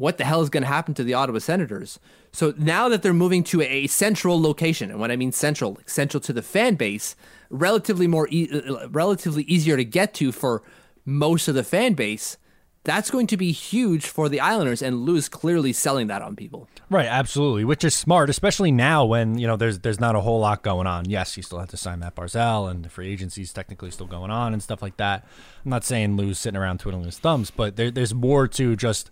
what 0.00 0.16
the 0.16 0.24
hell 0.24 0.40
is 0.40 0.48
going 0.48 0.62
to 0.62 0.66
happen 0.66 0.94
to 0.94 1.04
the 1.04 1.12
Ottawa 1.12 1.40
Senators? 1.40 1.98
So 2.32 2.54
now 2.56 2.88
that 2.88 3.02
they're 3.02 3.12
moving 3.12 3.44
to 3.44 3.60
a 3.60 3.86
central 3.86 4.40
location, 4.40 4.90
and 4.90 4.98
when 4.98 5.10
I 5.10 5.16
mean 5.16 5.30
central, 5.30 5.78
central 5.84 6.22
to 6.22 6.32
the 6.32 6.40
fan 6.40 6.76
base, 6.76 7.14
relatively 7.50 8.06
more, 8.06 8.26
e- 8.30 8.48
uh, 8.50 8.88
relatively 8.88 9.42
easier 9.42 9.76
to 9.76 9.84
get 9.84 10.14
to 10.14 10.32
for 10.32 10.62
most 11.04 11.48
of 11.48 11.54
the 11.54 11.62
fan 11.62 11.92
base, 11.92 12.38
that's 12.82 13.10
going 13.10 13.26
to 13.26 13.36
be 13.36 13.52
huge 13.52 14.06
for 14.06 14.30
the 14.30 14.40
Islanders, 14.40 14.80
and 14.80 15.04
Lou's 15.04 15.28
clearly 15.28 15.74
selling 15.74 16.06
that 16.06 16.22
on 16.22 16.34
people. 16.34 16.66
Right, 16.88 17.04
absolutely, 17.04 17.66
which 17.66 17.84
is 17.84 17.94
smart, 17.94 18.30
especially 18.30 18.72
now 18.72 19.04
when 19.04 19.38
you 19.38 19.46
know 19.46 19.56
there's 19.56 19.80
there's 19.80 20.00
not 20.00 20.16
a 20.16 20.20
whole 20.22 20.40
lot 20.40 20.62
going 20.62 20.86
on. 20.86 21.10
Yes, 21.10 21.36
you 21.36 21.42
still 21.42 21.58
have 21.58 21.68
to 21.68 21.76
sign 21.76 21.98
Matt 21.98 22.16
Barzal, 22.16 22.70
and 22.70 22.82
the 22.82 22.88
free 22.88 23.12
agency 23.12 23.42
is 23.42 23.52
technically 23.52 23.90
still 23.90 24.06
going 24.06 24.30
on 24.30 24.54
and 24.54 24.62
stuff 24.62 24.80
like 24.80 24.96
that. 24.96 25.26
I'm 25.62 25.70
not 25.70 25.84
saying 25.84 26.16
Lou's 26.16 26.38
sitting 26.38 26.58
around 26.58 26.80
twiddling 26.80 27.04
his 27.04 27.18
thumbs, 27.18 27.50
but 27.50 27.76
there, 27.76 27.90
there's 27.90 28.14
more 28.14 28.48
to 28.48 28.76
just 28.76 29.10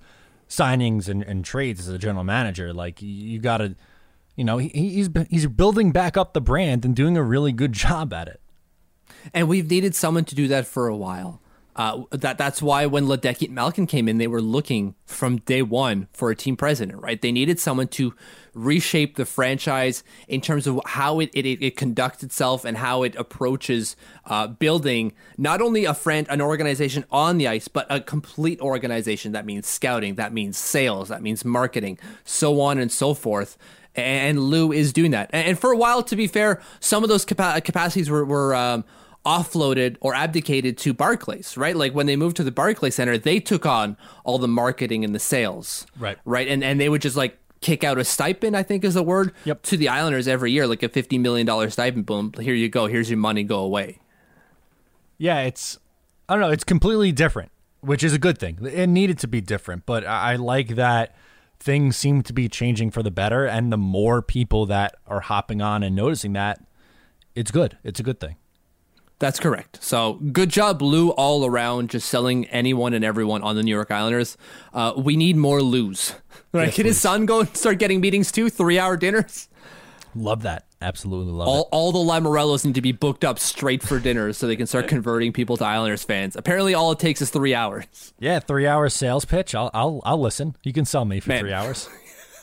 signings 0.49 1.09
and, 1.09 1.23
and 1.23 1.45
trades 1.45 1.81
as 1.81 1.89
a 1.89 1.99
general 1.99 2.25
manager. 2.25 2.73
Like 2.73 3.01
you, 3.03 3.39
got 3.39 3.59
to, 3.59 3.77
you 4.37 4.45
know, 4.45 4.59
he, 4.59 4.69
he's 4.69 5.11
he's 5.31 5.47
building 5.47 5.93
back 5.93 6.17
up 6.17 6.33
the 6.33 6.41
brand 6.41 6.85
and 6.85 6.95
doing 6.95 7.17
a 7.17 7.23
really 7.23 7.53
good 7.53 7.73
job 7.87 8.13
at 8.13 8.29
it. 8.29 8.41
And 9.33 9.49
we've 9.49 9.69
needed 9.69 9.95
someone 9.95 10.25
to 10.27 10.35
do 10.35 10.49
that 10.49 10.67
for 10.67 10.89
a 10.89 10.97
while. 10.97 11.41
Uh, 11.79 12.03
that 12.11 12.37
that's 12.37 12.61
why 12.61 12.87
when 12.87 13.07
Ledecky 13.07 13.47
and 13.47 13.55
Malkin 13.55 13.87
came 13.87 14.09
in, 14.09 14.19
they 14.19 14.27
were 14.27 14.43
looking 14.43 14.97
from 15.07 15.37
day 15.39 15.63
one 15.63 16.09
for 16.13 16.29
a 16.29 16.35
team 16.35 16.57
president, 16.57 17.01
right? 17.01 17.23
They 17.23 17.31
needed 17.31 17.61
someone 17.61 17.87
to 17.89 18.15
reshape 18.53 19.15
the 19.15 19.25
franchise 19.25 20.03
in 20.27 20.41
terms 20.41 20.67
of 20.67 20.81
how 20.85 21.21
it 21.21 21.31
it, 21.33 21.47
it 21.65 21.77
conducts 21.77 22.25
itself 22.25 22.65
and 22.65 22.79
how 22.79 23.05
it 23.05 23.15
approaches 23.15 23.95
uh, 24.27 24.49
building 24.49 25.13
not 25.37 25.63
only 25.63 25.85
a 25.85 25.95
friend 25.95 26.27
an 26.29 26.41
organization 26.41 27.05
on 27.13 27.39
the 27.39 27.47
ice, 27.47 27.69
but 27.69 27.87
a 27.89 28.01
complete 28.01 28.61
organization. 28.61 29.31
That 29.31 29.47
means 29.47 29.69
scouting, 29.69 30.17
that 30.17 30.33
means 30.33 30.59
sales, 30.59 31.09
that 31.11 31.23
means 31.23 31.45
marketing, 31.45 32.01
so 32.25 32.61
on 32.61 32.79
and 32.79 32.91
so 32.91 33.15
forth. 33.15 33.57
And 33.95 34.41
Lou 34.41 34.73
is 34.73 34.93
doing 34.93 35.13
that. 35.13 35.31
And 35.33 35.57
for 35.57 35.73
a 35.73 35.77
while, 35.77 36.03
to 36.03 36.17
be 36.17 36.27
fair, 36.27 36.61
some 36.81 37.05
of 37.05 37.09
those 37.09 37.25
capa- 37.25 37.61
capacities 37.63 38.11
were, 38.11 38.25
were 38.25 38.55
um, 38.55 38.85
offloaded 39.27 39.97
or 40.01 40.15
abdicated 40.15 40.79
to 40.79 40.95
Barclays, 40.95 41.57
right? 41.57 41.77
Like 41.77 41.95
when 41.95 42.07
they 42.07 42.17
moved 42.17 42.37
to 42.37 42.45
the 42.45 42.51
Barclays 42.53 42.95
Center, 42.95 43.19
they 43.19 43.41
took 43.41 43.67
on 43.67 43.97
all 44.25 44.39
the 44.39 44.49
marketing 44.49 45.05
and 45.05 45.15
the 45.15 45.19
sales, 45.19 45.87
Right. 45.99 46.19
Right, 46.25 46.49
and 46.49 46.63
and 46.65 46.81
they 46.81 46.89
would 46.89 47.03
just 47.03 47.17
like 47.17 47.39
kick 47.61 47.83
out 47.83 47.99
a 47.99 48.05
stipend, 48.05 48.57
I 48.57 48.63
think 48.63 48.85
is 48.85 48.95
the 48.95 49.03
word, 49.03 49.33
Yep. 49.45 49.63
to 49.65 49.77
the 49.77 49.89
Islanders 49.89 50.29
every 50.29 50.53
year, 50.53 50.67
like 50.67 50.83
a 50.83 50.89
fifty 50.89 51.19
million 51.19 51.47
dollar 51.47 51.69
stipend. 51.71 52.07
Boom, 52.07 52.33
here 52.41 52.55
you 52.55 52.69
go. 52.69 52.87
Here's 52.87 53.11
your 53.11 53.19
money. 53.19 53.43
Go 53.43 53.59
away. 53.61 53.99
Yeah, 55.19 55.41
it's 55.41 55.79
I 56.29 56.35
don't 56.35 56.41
know, 56.43 56.51
it's 56.51 56.65
completely 56.65 57.11
different, 57.13 57.51
which 57.81 58.05
is 58.05 58.13
a 58.15 58.19
good 58.19 58.39
thing. 58.39 58.59
It 58.65 58.87
needed 58.89 59.19
to 59.21 59.27
be 59.29 59.41
different, 59.41 59.85
but 59.87 60.07
I 60.07 60.33
I 60.33 60.37
like 60.37 60.77
that 60.77 61.15
things 61.61 61.97
seem 61.97 62.23
to 62.23 62.33
be 62.33 62.49
changing 62.49 62.89
for 62.93 63.03
the 63.03 63.11
better 63.11 63.45
and 63.45 63.73
the 63.73 63.77
more 63.77 64.23
people 64.23 64.65
that 64.67 64.95
are 65.09 65.19
hopping 65.19 65.61
on 65.61 65.83
and 65.83 65.97
noticing 65.97 66.33
that, 66.35 66.61
it's 67.35 67.51
good. 67.51 67.77
It's 67.83 67.99
a 67.99 68.05
good 68.05 68.21
thing. 68.21 68.37
That's 69.21 69.41
correct. 69.41 69.83
So 69.83 70.15
good 70.15 70.49
job, 70.51 70.81
Lou, 70.81 71.11
all 71.11 71.45
around, 71.45 71.91
just 71.91 72.09
selling 72.09 72.47
anyone 72.47 72.95
and 72.95 73.05
everyone 73.05 73.43
on 73.43 73.57
the 73.57 73.63
New 73.65 73.75
York 73.75 73.91
Islanders. 73.91 74.37
Uh, 74.73 74.93
we 74.97 75.17
need 75.17 75.37
more 75.37 75.63
Lou's. 75.63 76.15
Right? 76.51 76.73
Can 76.73 76.87
his 76.87 76.99
son 76.99 77.27
go 77.27 77.41
and 77.41 77.55
start 77.55 77.79
getting 77.79 78.01
meetings 78.01 78.33
too? 78.33 78.49
Three 78.49 78.79
hour 78.79 78.97
dinners? 78.97 79.49
Love 80.15 80.43
that. 80.45 80.65
Absolutely 80.81 81.31
love 81.33 81.47
All, 81.47 81.61
it. 81.65 81.69
all 81.73 81.93
the 81.93 81.99
Lamoriellos 81.99 82.65
need 82.65 82.75
to 82.77 82.81
be 82.81 82.91
booked 82.93 83.23
up 83.23 83.39
straight 83.39 83.83
for 83.83 83.99
dinners 84.01 84.39
so 84.39 84.47
they 84.47 84.57
can 84.57 84.67
start 84.67 84.89
converting 84.89 85.31
people 85.35 85.59
to 85.59 85.65
Islanders 85.67 86.05
fans. 86.05 86.37
Apparently, 86.37 86.73
all 86.73 86.91
it 86.93 86.99
takes 86.99 87.21
is 87.21 87.29
three 87.29 87.55
hours. 87.55 88.15
Yeah, 88.19 88.41
3-hour 88.41 88.89
sales 88.89 89.27
pitch. 89.27 89.55
I'll 89.55 89.71
I'll 89.75 90.01
I'll 90.07 90.21
listen. 90.21 90.57
You 90.63 90.73
can 90.73 90.87
sell 90.87 91.05
me 91.05 91.21
for 91.21 91.29
Man. 91.29 91.41
3 91.41 91.53
hours. 91.53 91.87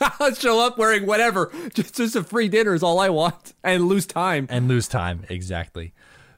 I'll 0.20 0.32
show 0.34 0.64
up 0.64 0.78
wearing 0.78 1.04
whatever. 1.04 1.50
Just, 1.74 1.96
just 1.96 2.14
a 2.14 2.22
free 2.22 2.48
dinner 2.48 2.74
is 2.74 2.84
all 2.84 3.00
I 3.00 3.08
want 3.08 3.54
and 3.64 3.88
lose 3.88 4.06
time. 4.06 4.46
and 4.50 4.68
lose 4.68 4.86
time 4.86 5.24
exactly. 5.28 5.94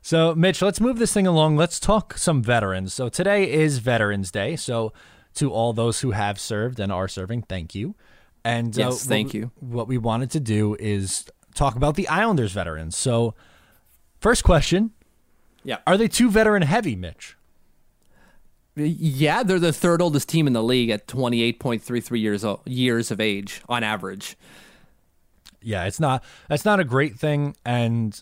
So, 0.08 0.34
Mitch, 0.34 0.62
let's 0.62 0.80
move 0.80 0.98
this 0.98 1.12
thing 1.12 1.26
along. 1.26 1.58
Let's 1.58 1.78
talk 1.78 2.16
some 2.16 2.42
veterans. 2.42 2.94
So, 2.94 3.10
today 3.10 3.52
is 3.52 3.76
Veterans 3.76 4.30
Day. 4.30 4.56
So, 4.56 4.90
to 5.34 5.52
all 5.52 5.74
those 5.74 6.00
who 6.00 6.12
have 6.12 6.40
served 6.40 6.80
and 6.80 6.90
are 6.90 7.08
serving, 7.08 7.42
thank 7.42 7.74
you. 7.74 7.94
And 8.42 8.74
uh, 8.78 8.84
Yes, 8.84 8.92
what 8.92 9.00
thank 9.02 9.32
we- 9.34 9.40
you. 9.40 9.50
What 9.60 9.86
we 9.86 9.98
wanted 9.98 10.30
to 10.30 10.40
do 10.40 10.76
is 10.80 11.26
talk 11.54 11.76
about 11.76 11.94
the 11.96 12.08
Islanders 12.08 12.52
veterans. 12.52 12.96
So, 12.96 13.34
first 14.18 14.44
question 14.44 14.92
Yeah. 15.62 15.76
Are 15.86 15.98
they 15.98 16.08
too 16.08 16.30
veteran 16.30 16.62
heavy, 16.62 16.96
Mitch? 16.96 17.36
Yeah, 18.76 19.42
they're 19.42 19.58
the 19.58 19.74
third 19.74 20.00
oldest 20.00 20.26
team 20.30 20.46
in 20.46 20.54
the 20.54 20.62
league 20.62 20.88
at 20.88 21.06
28.33 21.06 22.18
years 22.18 22.46
o- 22.46 22.62
years 22.64 23.10
of 23.10 23.20
age 23.20 23.60
on 23.68 23.84
average. 23.84 24.38
Yeah, 25.60 25.84
it's 25.84 26.00
not. 26.00 26.24
That's 26.48 26.64
not 26.64 26.80
a 26.80 26.84
great 26.84 27.18
thing. 27.18 27.56
And 27.66 28.18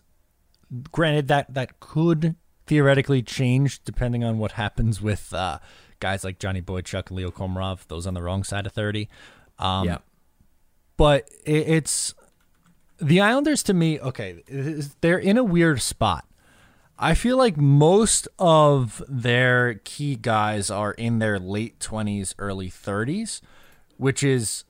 granted, 0.93 1.29
that 1.29 1.53
that 1.55 1.81
could 1.81 2.37
theoretically 2.67 3.23
change 3.23 3.83
depending 3.85 4.25
on 4.25 4.39
what 4.39 4.53
happens 4.53 5.01
with 5.01 5.33
uh, 5.33 5.59
guys 6.01 6.25
like 6.25 6.39
Johnny 6.39 6.61
Boychuk 6.61 7.11
Leo 7.11 7.31
Komarov, 7.31 7.87
those 7.89 8.07
on 8.07 8.15
the 8.15 8.23
wrong 8.23 8.45
side 8.45 8.67
of 8.67 8.73
thirty. 8.73 9.09
Um, 9.59 9.87
yeah. 9.87 9.99
but 10.97 11.29
it, 11.45 11.69
it's 11.69 12.15
the 12.99 13.21
Islanders 13.21 13.62
to 13.65 13.75
me. 13.75 13.99
Okay, 14.01 14.43
is- 14.47 14.95
they're 15.01 15.19
in 15.19 15.37
a 15.37 15.45
weird 15.45 15.81
spot. 15.81 16.27
I 16.99 17.15
feel 17.15 17.37
like 17.37 17.59
most 17.59 18.27
of 18.39 19.03
their 19.07 19.75
key 19.85 20.17
guys 20.17 20.71
are 20.71 20.93
in 20.93 21.19
their 21.19 21.39
late 21.39 21.79
twenties, 21.79 22.35
early 22.39 22.71
thirties, 22.71 23.43
which 23.99 24.23
is 24.23 24.65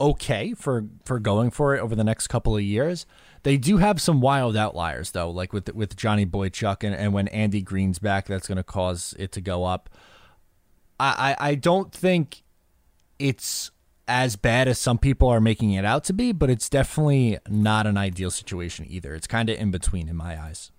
okay 0.00 0.54
for 0.54 0.86
for 1.04 1.18
going 1.18 1.50
for 1.50 1.74
it 1.74 1.80
over 1.80 1.94
the 1.94 2.04
next 2.04 2.28
couple 2.28 2.56
of 2.56 2.62
years. 2.62 3.04
They 3.44 3.58
do 3.58 3.76
have 3.76 4.00
some 4.00 4.20
wild 4.20 4.56
outliers 4.56 5.12
though, 5.12 5.30
like 5.30 5.52
with 5.52 5.72
with 5.74 5.96
Johnny 5.96 6.26
Boychuk 6.26 6.82
and, 6.82 6.94
and 6.94 7.12
when 7.12 7.28
Andy 7.28 7.60
Greene's 7.60 7.98
back, 7.98 8.26
that's 8.26 8.48
going 8.48 8.56
to 8.56 8.64
cause 8.64 9.14
it 9.18 9.32
to 9.32 9.40
go 9.40 9.64
up. 9.64 9.88
I, 10.98 11.36
I 11.40 11.50
I 11.50 11.54
don't 11.54 11.92
think 11.92 12.42
it's 13.18 13.70
as 14.08 14.36
bad 14.36 14.66
as 14.66 14.78
some 14.78 14.98
people 14.98 15.28
are 15.28 15.40
making 15.40 15.72
it 15.72 15.84
out 15.84 16.04
to 16.04 16.12
be, 16.12 16.32
but 16.32 16.50
it's 16.50 16.68
definitely 16.68 17.38
not 17.48 17.86
an 17.86 17.96
ideal 17.96 18.30
situation 18.30 18.86
either. 18.88 19.14
It's 19.14 19.26
kind 19.26 19.48
of 19.48 19.58
in 19.58 19.70
between 19.70 20.08
in 20.08 20.16
my 20.16 20.40
eyes. 20.42 20.70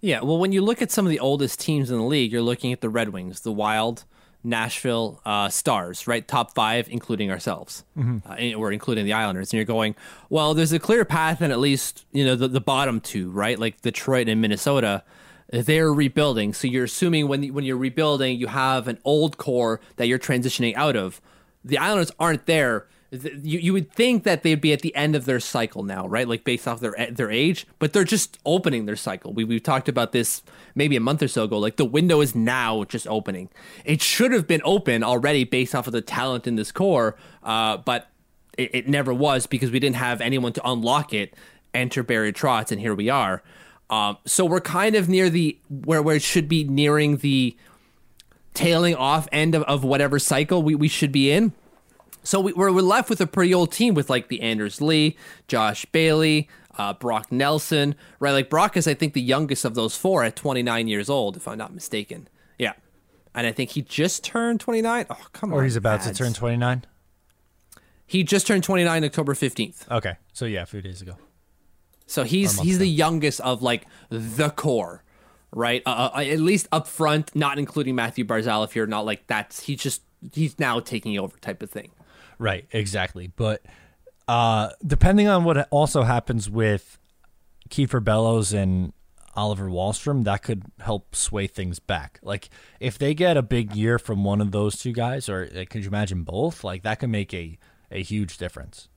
Yeah, 0.00 0.20
well, 0.20 0.38
when 0.38 0.52
you 0.52 0.62
look 0.62 0.82
at 0.82 0.90
some 0.90 1.06
of 1.06 1.10
the 1.10 1.20
oldest 1.20 1.58
teams 1.58 1.90
in 1.90 1.98
the 1.98 2.04
league, 2.04 2.32
you're 2.32 2.42
looking 2.42 2.72
at 2.72 2.80
the 2.80 2.88
Red 2.88 3.08
Wings, 3.10 3.40
the 3.40 3.52
Wild, 3.52 4.04
Nashville 4.46 5.20
uh, 5.26 5.48
Stars, 5.48 6.06
right? 6.06 6.26
Top 6.26 6.54
five, 6.54 6.88
including 6.88 7.30
ourselves, 7.30 7.84
uh, 7.98 8.02
and- 8.38 8.54
or 8.54 8.72
including 8.72 9.04
the 9.04 9.12
Islanders. 9.12 9.52
And 9.52 9.58
you're 9.58 9.64
going, 9.64 9.94
well, 10.30 10.54
there's 10.54 10.72
a 10.72 10.78
clear 10.78 11.04
path, 11.04 11.40
and 11.40 11.52
at 11.52 11.58
least 11.58 12.04
you 12.12 12.24
know 12.24 12.36
the, 12.36 12.48
the 12.48 12.60
bottom 12.60 13.00
two, 13.00 13.30
right? 13.30 13.58
Like 13.58 13.82
Detroit 13.82 14.28
and 14.28 14.40
Minnesota, 14.40 15.02
they're 15.52 15.92
rebuilding. 15.92 16.54
So 16.54 16.66
you're 16.68 16.84
assuming 16.84 17.28
when 17.28 17.46
when 17.52 17.64
you're 17.64 17.76
rebuilding, 17.76 18.38
you 18.38 18.46
have 18.46 18.88
an 18.88 18.98
old 19.04 19.36
core 19.36 19.80
that 19.96 20.06
you're 20.06 20.18
transitioning 20.18 20.74
out 20.76 20.96
of. 20.96 21.20
The 21.64 21.78
Islanders 21.78 22.12
aren't 22.18 22.46
there. 22.46 22.86
You, 23.24 23.58
you 23.58 23.72
would 23.72 23.92
think 23.92 24.24
that 24.24 24.42
they'd 24.42 24.60
be 24.60 24.72
at 24.72 24.80
the 24.80 24.94
end 24.94 25.16
of 25.16 25.24
their 25.24 25.40
cycle 25.40 25.82
now, 25.82 26.06
right? 26.06 26.28
Like 26.28 26.44
based 26.44 26.66
off 26.66 26.80
their 26.80 26.94
their 27.10 27.30
age, 27.30 27.66
but 27.78 27.92
they're 27.92 28.04
just 28.04 28.38
opening 28.44 28.86
their 28.86 28.96
cycle. 28.96 29.32
We 29.32 29.44
we 29.44 29.60
talked 29.60 29.88
about 29.88 30.12
this 30.12 30.42
maybe 30.74 30.96
a 30.96 31.00
month 31.00 31.22
or 31.22 31.28
so 31.28 31.44
ago. 31.44 31.58
Like 31.58 31.76
the 31.76 31.84
window 31.84 32.20
is 32.20 32.34
now 32.34 32.84
just 32.84 33.06
opening. 33.06 33.48
It 33.84 34.02
should 34.02 34.32
have 34.32 34.46
been 34.46 34.62
open 34.64 35.02
already 35.02 35.44
based 35.44 35.74
off 35.74 35.86
of 35.86 35.92
the 35.92 36.02
talent 36.02 36.46
in 36.46 36.56
this 36.56 36.72
core, 36.72 37.16
uh, 37.42 37.78
but 37.78 38.08
it, 38.56 38.74
it 38.74 38.88
never 38.88 39.12
was 39.12 39.46
because 39.46 39.70
we 39.70 39.78
didn't 39.78 39.96
have 39.96 40.20
anyone 40.20 40.52
to 40.54 40.68
unlock 40.68 41.12
it. 41.12 41.34
Enter 41.74 42.02
Barry 42.02 42.32
Trotz, 42.32 42.72
and 42.72 42.80
here 42.80 42.94
we 42.94 43.10
are. 43.10 43.42
Um, 43.90 44.16
so 44.24 44.44
we're 44.44 44.60
kind 44.60 44.96
of 44.96 45.08
near 45.08 45.30
the 45.30 45.58
where 45.68 46.02
where 46.02 46.16
it 46.16 46.22
should 46.22 46.48
be 46.48 46.64
nearing 46.64 47.18
the 47.18 47.56
tailing 48.54 48.94
off 48.96 49.28
end 49.30 49.54
of, 49.54 49.62
of 49.64 49.84
whatever 49.84 50.18
cycle 50.18 50.62
we, 50.62 50.74
we 50.74 50.88
should 50.88 51.12
be 51.12 51.30
in. 51.30 51.52
So 52.26 52.40
we, 52.40 52.52
we're, 52.52 52.72
we're 52.72 52.82
left 52.82 53.08
with 53.08 53.20
a 53.20 53.26
pretty 53.26 53.54
old 53.54 53.70
team 53.70 53.94
with 53.94 54.10
like 54.10 54.26
the 54.26 54.40
Anders 54.40 54.80
Lee, 54.80 55.16
Josh 55.46 55.86
Bailey, 55.86 56.48
uh, 56.76 56.92
Brock 56.92 57.30
Nelson, 57.30 57.94
right? 58.18 58.32
Like 58.32 58.50
Brock 58.50 58.76
is, 58.76 58.88
I 58.88 58.94
think, 58.94 59.14
the 59.14 59.22
youngest 59.22 59.64
of 59.64 59.74
those 59.74 59.96
four 59.96 60.24
at 60.24 60.34
29 60.34 60.88
years 60.88 61.08
old, 61.08 61.36
if 61.36 61.46
I'm 61.46 61.56
not 61.56 61.72
mistaken. 61.72 62.28
Yeah. 62.58 62.72
And 63.32 63.46
I 63.46 63.52
think 63.52 63.70
he 63.70 63.82
just 63.82 64.24
turned 64.24 64.58
29. 64.58 65.06
Oh, 65.08 65.16
come 65.32 65.52
on. 65.52 65.58
Or 65.60 65.62
he's 65.62 65.76
about 65.76 66.00
Mads. 66.00 66.18
to 66.18 66.24
turn 66.24 66.32
29. 66.32 66.84
He 68.06 68.24
just 68.24 68.46
turned 68.46 68.64
29 68.64 69.04
October 69.04 69.34
15th. 69.34 69.88
Okay. 69.90 70.16
So 70.32 70.46
yeah, 70.46 70.62
a 70.62 70.66
few 70.66 70.82
days 70.82 71.00
ago. 71.00 71.16
So 72.08 72.22
he's 72.22 72.60
he's 72.60 72.78
the 72.78 72.88
youngest 72.88 73.40
of 73.40 73.62
like 73.62 73.84
the 74.10 74.50
core, 74.50 75.02
right? 75.50 75.82
Uh, 75.84 76.10
uh, 76.14 76.20
at 76.20 76.38
least 76.38 76.68
up 76.70 76.86
front, 76.86 77.34
not 77.34 77.58
including 77.58 77.96
Matthew 77.96 78.24
Barzal. 78.24 78.64
If 78.64 78.76
you're 78.76 78.86
not 78.86 79.04
like 79.04 79.26
that's 79.26 79.60
he's 79.64 79.80
just 79.80 80.02
he's 80.32 80.56
now 80.60 80.78
taking 80.78 81.18
over 81.18 81.36
type 81.38 81.64
of 81.64 81.70
thing. 81.70 81.90
Right, 82.38 82.66
exactly. 82.70 83.28
But 83.28 83.64
uh, 84.28 84.70
depending 84.86 85.28
on 85.28 85.44
what 85.44 85.68
also 85.70 86.02
happens 86.02 86.50
with 86.50 86.98
Kiefer 87.68 88.02
Bellows 88.02 88.52
and 88.52 88.92
Oliver 89.34 89.68
Wahlstrom, 89.68 90.24
that 90.24 90.42
could 90.42 90.64
help 90.80 91.14
sway 91.14 91.46
things 91.46 91.78
back. 91.78 92.18
Like 92.22 92.48
if 92.80 92.98
they 92.98 93.14
get 93.14 93.36
a 93.36 93.42
big 93.42 93.74
year 93.74 93.98
from 93.98 94.24
one 94.24 94.40
of 94.40 94.50
those 94.50 94.78
two 94.78 94.92
guys, 94.92 95.28
or 95.28 95.46
could 95.46 95.82
you 95.82 95.88
imagine 95.88 96.22
both? 96.22 96.64
Like 96.64 96.82
that 96.82 97.00
could 97.00 97.10
make 97.10 97.32
a 97.34 97.58
a 97.90 98.02
huge 98.02 98.38
difference. 98.38 98.88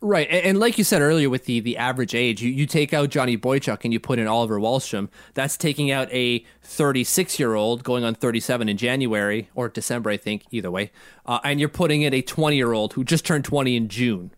Right, 0.00 0.28
and, 0.30 0.58
like 0.58 0.78
you 0.78 0.84
said 0.84 1.00
earlier, 1.00 1.30
with 1.30 1.46
the 1.46 1.60
the 1.60 1.76
average 1.76 2.14
age, 2.14 2.42
you, 2.42 2.50
you 2.50 2.66
take 2.66 2.92
out 2.92 3.10
Johnny 3.10 3.36
Boychuk 3.36 3.80
and 3.84 3.92
you 3.92 4.00
put 4.00 4.18
in 4.18 4.26
Oliver 4.26 4.58
Wahlstrom. 4.58 5.08
That's 5.34 5.56
taking 5.56 5.90
out 5.90 6.08
a 6.12 6.44
36 6.62 7.38
year 7.38 7.54
old 7.54 7.82
going 7.82 8.04
on 8.04 8.14
37 8.14 8.68
in 8.68 8.76
January 8.76 9.48
or 9.54 9.68
December, 9.68 10.10
I 10.10 10.16
think. 10.16 10.44
Either 10.50 10.70
way, 10.70 10.92
uh, 11.24 11.40
and 11.44 11.58
you're 11.58 11.68
putting 11.68 12.02
in 12.02 12.12
a 12.12 12.22
20 12.22 12.56
year 12.56 12.72
old 12.72 12.92
who 12.92 13.04
just 13.04 13.24
turned 13.24 13.44
20 13.44 13.76
in 13.76 13.88
June. 13.88 14.30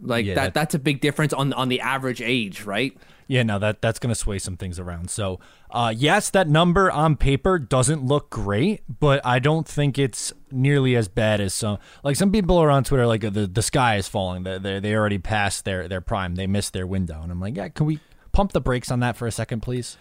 Like 0.00 0.26
Yeah, 0.26 0.34
that, 0.34 0.42
that- 0.44 0.54
that's 0.54 0.74
a 0.74 0.78
big 0.78 1.00
difference 1.00 1.32
on 1.32 1.52
on 1.52 1.68
the 1.68 1.80
average 1.80 2.20
age, 2.20 2.62
right? 2.64 2.96
Yeah, 3.26 3.42
no, 3.42 3.58
that 3.58 3.80
that's 3.80 3.98
going 3.98 4.10
to 4.10 4.14
sway 4.14 4.38
some 4.38 4.58
things 4.58 4.78
around. 4.78 5.08
So, 5.08 5.40
uh, 5.70 5.94
yes, 5.96 6.28
that 6.30 6.46
number 6.46 6.90
on 6.90 7.16
paper 7.16 7.58
doesn't 7.58 8.04
look 8.04 8.28
great, 8.28 8.82
but 9.00 9.24
I 9.24 9.38
don't 9.38 9.66
think 9.66 9.98
it's 9.98 10.30
nearly 10.50 10.94
as 10.94 11.08
bad 11.08 11.40
as 11.40 11.54
some. 11.54 11.78
Like 12.02 12.16
some 12.16 12.30
people 12.30 12.58
are 12.58 12.70
on 12.70 12.84
Twitter, 12.84 13.06
like 13.06 13.22
the 13.22 13.46
the 13.46 13.62
sky 13.62 13.96
is 13.96 14.08
falling. 14.08 14.42
They 14.42 14.58
they 14.58 14.78
they 14.78 14.94
already 14.94 15.16
passed 15.16 15.64
their 15.64 15.88
their 15.88 16.02
prime. 16.02 16.34
They 16.34 16.46
missed 16.46 16.74
their 16.74 16.86
window, 16.86 17.22
and 17.22 17.32
I'm 17.32 17.40
like, 17.40 17.56
yeah, 17.56 17.68
can 17.68 17.86
we 17.86 17.98
pump 18.32 18.52
the 18.52 18.60
brakes 18.60 18.90
on 18.90 19.00
that 19.00 19.16
for 19.16 19.26
a 19.26 19.32
second, 19.32 19.60
please? 19.60 19.96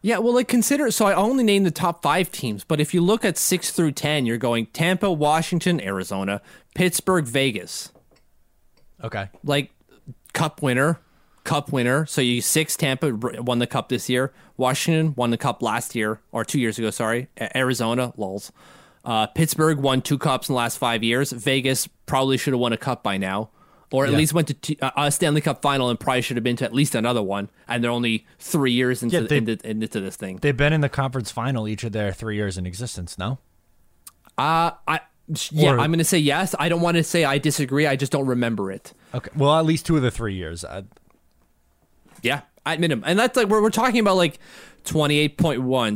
Yeah, 0.00 0.18
well, 0.18 0.34
like 0.34 0.46
consider. 0.46 0.92
So 0.92 1.06
I 1.06 1.14
only 1.14 1.42
named 1.42 1.66
the 1.66 1.70
top 1.72 2.00
five 2.00 2.30
teams, 2.30 2.62
but 2.62 2.80
if 2.80 2.94
you 2.94 3.00
look 3.00 3.24
at 3.24 3.36
six 3.38 3.72
through 3.72 3.92
ten, 3.92 4.24
you're 4.24 4.38
going 4.38 4.66
Tampa, 4.66 5.10
Washington, 5.10 5.80
Arizona, 5.80 6.40
Pittsburgh, 6.76 7.24
Vegas. 7.24 7.90
Okay. 9.02 9.28
Like 9.44 9.70
cup 10.32 10.62
winner, 10.62 10.98
cup 11.44 11.72
winner. 11.72 12.06
So 12.06 12.20
you 12.20 12.40
six 12.40 12.76
Tampa 12.76 13.12
won 13.14 13.58
the 13.58 13.66
cup 13.66 13.88
this 13.88 14.08
year. 14.08 14.32
Washington 14.56 15.14
won 15.16 15.30
the 15.30 15.38
cup 15.38 15.62
last 15.62 15.94
year 15.94 16.20
or 16.30 16.44
two 16.44 16.60
years 16.60 16.78
ago. 16.78 16.90
Sorry, 16.90 17.28
Arizona, 17.54 18.12
lulz. 18.16 18.52
Uh, 19.04 19.26
Pittsburgh 19.26 19.78
won 19.78 20.00
two 20.00 20.18
cups 20.18 20.48
in 20.48 20.52
the 20.52 20.56
last 20.56 20.78
five 20.78 21.02
years. 21.02 21.32
Vegas 21.32 21.88
probably 22.06 22.36
should 22.36 22.52
have 22.52 22.60
won 22.60 22.72
a 22.72 22.76
cup 22.76 23.02
by 23.02 23.16
now, 23.16 23.50
or 23.90 24.04
at 24.06 24.12
Yeah. 24.12 24.18
least 24.18 24.32
went 24.32 24.46
to 24.46 24.54
t- 24.54 24.78
uh, 24.80 24.92
a 24.96 25.10
Stanley 25.10 25.40
Cup 25.40 25.60
final 25.60 25.90
and 25.90 25.98
probably 25.98 26.22
should 26.22 26.36
have 26.36 26.44
been 26.44 26.54
to 26.58 26.64
at 26.64 26.72
least 26.72 26.94
another 26.94 27.20
one. 27.22 27.48
And 27.66 27.82
they're 27.82 27.90
only 27.90 28.24
three 28.38 28.70
years 28.70 29.02
into 29.02 29.20
Yeah, 29.22 29.26
they- 29.26 29.36
into, 29.38 29.68
into 29.68 29.98
this 30.00 30.14
thing. 30.14 30.38
They've 30.40 30.56
been 30.56 30.72
in 30.72 30.82
the 30.82 30.88
conference 30.88 31.32
final 31.32 31.66
each 31.66 31.82
of 31.82 31.90
their 31.90 32.12
three 32.12 32.36
years 32.36 32.56
in 32.56 32.64
existence. 32.64 33.18
No. 33.18 33.38
Uh, 34.38 34.70
I 34.86 35.00
yeah, 35.50 35.70
Or- 35.72 35.78
I'm 35.80 35.90
going 35.90 35.98
to 35.98 36.04
say 36.04 36.18
yes. 36.18 36.54
I 36.58 36.68
don't 36.68 36.80
want 36.80 36.96
to 36.96 37.04
say 37.04 37.24
I 37.24 37.38
disagree. 37.38 37.86
I 37.86 37.96
just 37.96 38.12
don't 38.12 38.26
remember 38.26 38.70
it. 38.70 38.92
Okay. 39.14 39.30
Well, 39.36 39.58
at 39.58 39.64
least 39.64 39.86
two 39.86 39.96
of 39.96 40.02
the 40.02 40.10
three 40.10 40.34
years. 40.34 40.64
Yeah, 40.68 40.76
I, 40.78 40.84
Yeah, 42.22 42.40
at 42.64 42.80
minimum. 42.80 43.04
And 43.06 43.18
that's 43.18 43.36
like 43.36 43.48
we're, 43.48 43.62
we're 43.62 43.70
talking 43.70 44.00
about 44.00 44.16
like 44.16 44.38
28.1, 44.84 45.32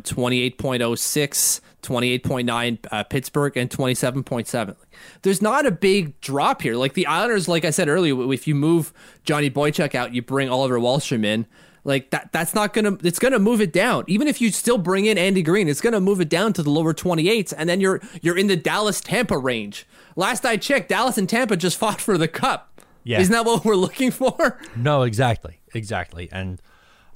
28.06, 0.03 1.61
28.9 1.83 2.79
uh, 2.91 3.05
Pittsburgh, 3.05 3.57
and 3.57 3.71
27.7. 3.71 4.77
There's 5.23 5.43
not 5.43 5.67
a 5.67 5.71
big 5.71 6.21
drop 6.21 6.63
here. 6.63 6.77
Like 6.77 6.95
the 6.95 7.07
Islanders, 7.07 7.49
like 7.49 7.65
I 7.65 7.71
said 7.71 7.89
earlier, 7.89 8.33
if 8.33 8.47
you 8.47 8.55
move 8.55 8.93
Johnny 9.25 9.51
Boychuk 9.51 9.95
out, 9.95 10.15
you 10.15 10.23
bring 10.23 10.49
Oliver 10.49 10.79
Wahlstrom 10.79 11.25
in. 11.25 11.47
Like 11.87 12.11
that, 12.11 12.33
that's 12.33 12.53
not 12.53 12.73
gonna. 12.73 12.99
It's 13.05 13.21
gonna 13.21 13.39
move 13.39 13.61
it 13.61 13.73
down. 13.73 14.03
Even 14.09 14.27
if 14.27 14.41
you 14.41 14.51
still 14.51 14.77
bring 14.77 15.07
in 15.07 15.17
Andy 15.17 15.41
Greene, 15.41 15.69
it's 15.69 15.81
gonna 15.81 16.01
move 16.01 16.21
it 16.21 16.29
down 16.29 16.53
to 16.55 16.63
the 16.65 16.69
lower 16.69 16.93
28s, 16.93 17.55
and 17.57 17.69
then 17.69 17.81
you're 17.81 18.01
you're 18.21 18.37
in 18.37 18.49
the 18.49 18.57
Dallas 18.57 19.01
Tampa 19.01 19.39
range. 19.39 19.87
Last 20.17 20.45
I 20.45 20.57
checked, 20.57 20.89
Dallas 20.89 21.17
and 21.17 21.29
Tampa 21.29 21.57
just 21.57 21.79
fought 21.79 22.01
for 22.01 22.19
the 22.19 22.27
cup. 22.27 22.81
Yeah. 23.05 23.21
Isn't 23.21 23.33
that 23.33 23.45
what 23.45 23.65
we're 23.65 23.77
looking 23.77 24.11
for? 24.11 24.61
No, 24.77 25.03
exactly, 25.03 25.61
exactly, 25.75 26.29
and 26.33 26.61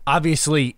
obviously, 0.07 0.77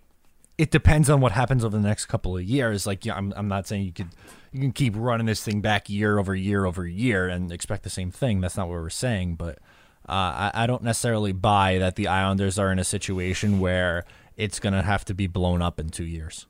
it 0.57 0.71
depends 0.71 1.07
on 1.07 1.21
what 1.21 1.31
happens 1.31 1.63
over 1.63 1.77
the 1.77 1.87
next 1.87 2.07
couple 2.07 2.35
of 2.35 2.43
years. 2.43 2.87
Like, 2.87 3.05
yeah, 3.05 3.15
I'm, 3.15 3.31
I'm 3.35 3.47
not 3.47 3.67
saying 3.67 3.83
you 3.83 3.91
could, 3.91 4.09
you 4.51 4.59
can 4.59 4.71
keep 4.71 4.95
running 4.97 5.27
this 5.27 5.43
thing 5.43 5.61
back 5.61 5.87
year 5.87 6.17
over 6.17 6.35
year 6.35 6.65
over 6.65 6.87
year 6.87 7.27
and 7.27 7.51
expect 7.51 7.83
the 7.83 7.91
same 7.91 8.09
thing. 8.09 8.41
That's 8.41 8.57
not 8.57 8.67
what 8.67 8.73
we're 8.73 8.89
saying, 8.89 9.35
but 9.35 9.59
uh, 10.07 10.11
I, 10.11 10.51
I 10.53 10.67
don't 10.67 10.83
necessarily 10.83 11.31
buy 11.31 11.77
that 11.79 11.95
the 11.95 12.07
Islanders 12.07 12.59
are 12.59 12.71
in 12.71 12.79
a 12.79 12.83
situation 12.83 13.59
where 13.59 14.03
it's 14.37 14.59
gonna 14.59 14.81
have 14.83 15.05
to 15.05 15.13
be 15.13 15.27
blown 15.27 15.61
up 15.61 15.79
in 15.79 15.89
two 15.89 16.05
years. 16.05 16.45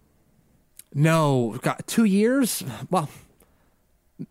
No, 0.94 1.58
got 1.62 1.88
two 1.88 2.04
years. 2.06 2.64
Well, 2.90 3.10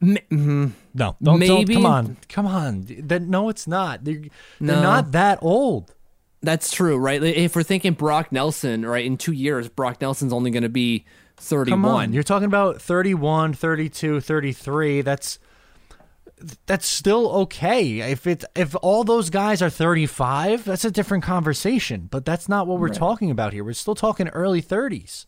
m- 0.00 0.16
mhm. 0.30 0.72
No, 0.94 1.16
don't, 1.22 1.38
Maybe- 1.38 1.74
don't 1.74 1.82
come 1.82 1.86
on, 1.86 2.16
come 2.28 2.46
on. 2.46 2.86
That 3.00 3.22
no, 3.22 3.48
it's 3.48 3.66
not. 3.66 4.04
They're, 4.04 4.20
they're 4.60 4.76
No. 4.76 4.82
not 4.82 5.12
that 5.12 5.38
old. 5.42 5.94
that's 6.44 6.72
true, 6.72 6.96
right? 6.96 7.22
If 7.22 7.54
we're 7.54 7.62
thinking 7.62 7.92
Brock 7.92 8.32
Nelson, 8.32 8.84
right, 8.84 9.04
in 9.04 9.16
two 9.16 9.32
years, 9.32 9.68
Brock 9.68 10.00
Nelson's 10.00 10.32
only 10.32 10.50
going 10.50 10.64
to 10.64 10.68
be 10.68 11.00
Come 11.36 11.44
31. 11.44 11.84
on. 11.94 12.12
You're 12.12 12.22
talking 12.24 12.46
about 12.46 12.80
31, 12.82 13.54
32, 13.54 14.20
33. 14.20 15.02
That's 15.02 15.38
that's 16.66 16.86
still 16.86 17.30
okay. 17.42 18.00
If 18.00 18.26
it 18.26 18.44
if 18.54 18.74
all 18.82 19.04
those 19.04 19.30
guys 19.30 19.62
are 19.62 19.70
35, 19.70 20.64
that's 20.64 20.84
a 20.84 20.90
different 20.90 21.24
conversation, 21.24 22.08
but 22.10 22.24
that's 22.24 22.48
not 22.48 22.66
what 22.66 22.80
we're 22.80 22.88
talking 22.88 23.30
about 23.30 23.52
here. 23.52 23.64
We're 23.64 23.74
still 23.74 23.94
talking 23.94 24.28
early 24.28 24.62
30s. 24.62 25.26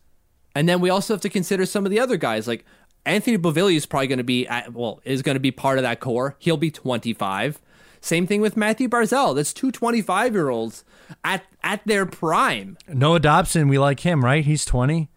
And 0.55 0.69
then 0.69 0.79
we 0.79 0.89
also 0.89 1.13
have 1.13 1.21
to 1.21 1.29
consider 1.29 1.65
some 1.65 1.85
of 1.85 1.91
the 1.91 1.99
other 1.99 2.17
guys. 2.17 2.47
Like 2.47 2.65
Anthony 3.05 3.37
Beauvillier 3.37 3.75
is 3.75 3.85
probably 3.85 4.07
going 4.07 4.17
to 4.17 4.23
be, 4.23 4.47
at, 4.47 4.73
well, 4.73 5.01
is 5.03 5.21
going 5.21 5.35
to 5.35 5.41
be 5.41 5.51
part 5.51 5.77
of 5.77 5.83
that 5.83 5.99
core. 5.99 6.35
He'll 6.39 6.57
be 6.57 6.71
25. 6.71 7.61
Same 8.01 8.25
thing 8.25 8.41
with 8.41 8.55
Matthew 8.55 8.87
Barzal. 8.87 9.35
That's 9.35 9.53
two 9.53 9.71
25 9.71 10.33
year 10.33 10.49
olds 10.49 10.85
at, 11.23 11.43
at 11.63 11.81
their 11.85 12.05
prime. 12.05 12.77
Noah 12.87 13.19
Dobson, 13.19 13.67
we 13.67 13.77
like 13.77 13.99
him, 14.01 14.23
right? 14.23 14.45
He's 14.45 14.63
20. 14.65 15.09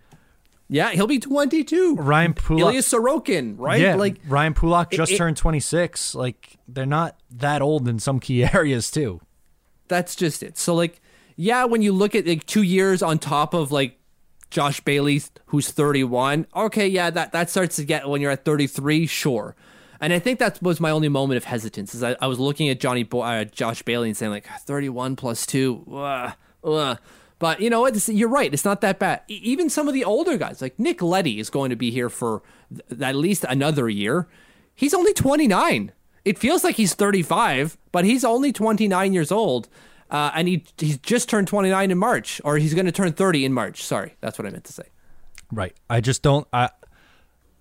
Yeah, 0.68 0.90
he'll 0.90 1.06
be 1.06 1.18
22. 1.18 1.96
Ryan 1.96 2.34
Pulock. 2.34 2.60
Ilya 2.60 2.80
Sorokin, 2.82 3.54
right? 3.58 3.80
Yeah, 3.80 3.94
Like, 3.94 4.16
Ryan 4.28 4.52
Pulock 4.54 4.90
just 4.90 5.12
it- 5.12 5.16
turned 5.16 5.36
26. 5.38 6.14
Like 6.14 6.58
they're 6.68 6.84
not 6.86 7.16
that 7.30 7.62
old 7.62 7.88
in 7.88 7.98
some 7.98 8.20
key 8.20 8.44
areas 8.54 8.90
too. 8.90 9.20
that's 9.88 10.14
just 10.14 10.42
it. 10.42 10.58
So 10.58 10.74
like, 10.74 11.00
yeah, 11.36 11.64
when 11.64 11.80
you 11.82 11.92
look 11.92 12.14
at 12.14 12.26
like 12.26 12.44
two 12.46 12.62
years 12.62 13.02
on 13.02 13.18
top 13.18 13.54
of 13.54 13.72
like 13.72 13.98
Josh 14.50 14.80
Bailey, 14.80 15.22
who's 15.46 15.70
31, 15.70 16.46
okay, 16.54 16.86
yeah, 16.88 17.08
that 17.10 17.32
that 17.32 17.48
starts 17.48 17.76
to 17.76 17.84
get 17.84 18.06
when 18.08 18.20
you're 18.20 18.30
at 18.30 18.44
33, 18.44 19.06
sure. 19.06 19.54
And 20.00 20.12
I 20.12 20.18
think 20.18 20.38
that 20.38 20.62
was 20.62 20.78
my 20.80 20.90
only 20.90 21.08
moment 21.08 21.38
of 21.38 21.44
hesitance. 21.44 21.94
Is 21.94 22.02
I, 22.02 22.14
I 22.20 22.26
was 22.28 22.38
looking 22.38 22.68
at 22.68 22.78
Johnny 22.78 23.02
Bo- 23.02 23.22
uh, 23.22 23.44
Josh 23.44 23.82
Bailey 23.82 24.08
and 24.08 24.16
saying 24.16 24.30
like 24.32 24.46
31 24.46 25.16
plus 25.16 25.44
two, 25.46 25.84
ugh, 25.92 26.32
ugh. 26.62 26.98
But 27.38 27.60
you 27.60 27.70
know 27.70 27.82
what? 27.82 28.08
You're 28.08 28.28
right. 28.28 28.52
It's 28.52 28.64
not 28.64 28.80
that 28.80 28.98
bad. 28.98 29.22
Even 29.28 29.70
some 29.70 29.86
of 29.86 29.94
the 29.94 30.04
older 30.04 30.36
guys, 30.36 30.60
like 30.60 30.78
Nick 30.78 31.00
Leddy, 31.00 31.38
is 31.38 31.50
going 31.50 31.70
to 31.70 31.76
be 31.76 31.90
here 31.90 32.08
for 32.08 32.42
th- 32.70 33.00
at 33.00 33.14
least 33.14 33.44
another 33.48 33.88
year. 33.88 34.28
He's 34.74 34.94
only 34.94 35.12
29. 35.12 35.92
It 36.24 36.38
feels 36.38 36.64
like 36.64 36.76
he's 36.76 36.94
35, 36.94 37.78
but 37.92 38.04
he's 38.04 38.24
only 38.24 38.52
29 38.52 39.12
years 39.12 39.30
old. 39.30 39.68
Uh, 40.10 40.30
and 40.34 40.48
he 40.48 40.64
he's 40.78 40.98
just 40.98 41.28
turned 41.28 41.48
29 41.48 41.90
in 41.90 41.98
March, 41.98 42.40
or 42.44 42.56
he's 42.56 42.74
going 42.74 42.86
to 42.86 42.92
turn 42.92 43.12
30 43.12 43.44
in 43.44 43.52
March. 43.52 43.84
Sorry, 43.84 44.14
that's 44.20 44.38
what 44.38 44.46
I 44.46 44.50
meant 44.50 44.64
to 44.64 44.72
say. 44.72 44.84
Right. 45.52 45.74
I 45.88 46.00
just 46.00 46.22
don't 46.22 46.46
I 46.52 46.70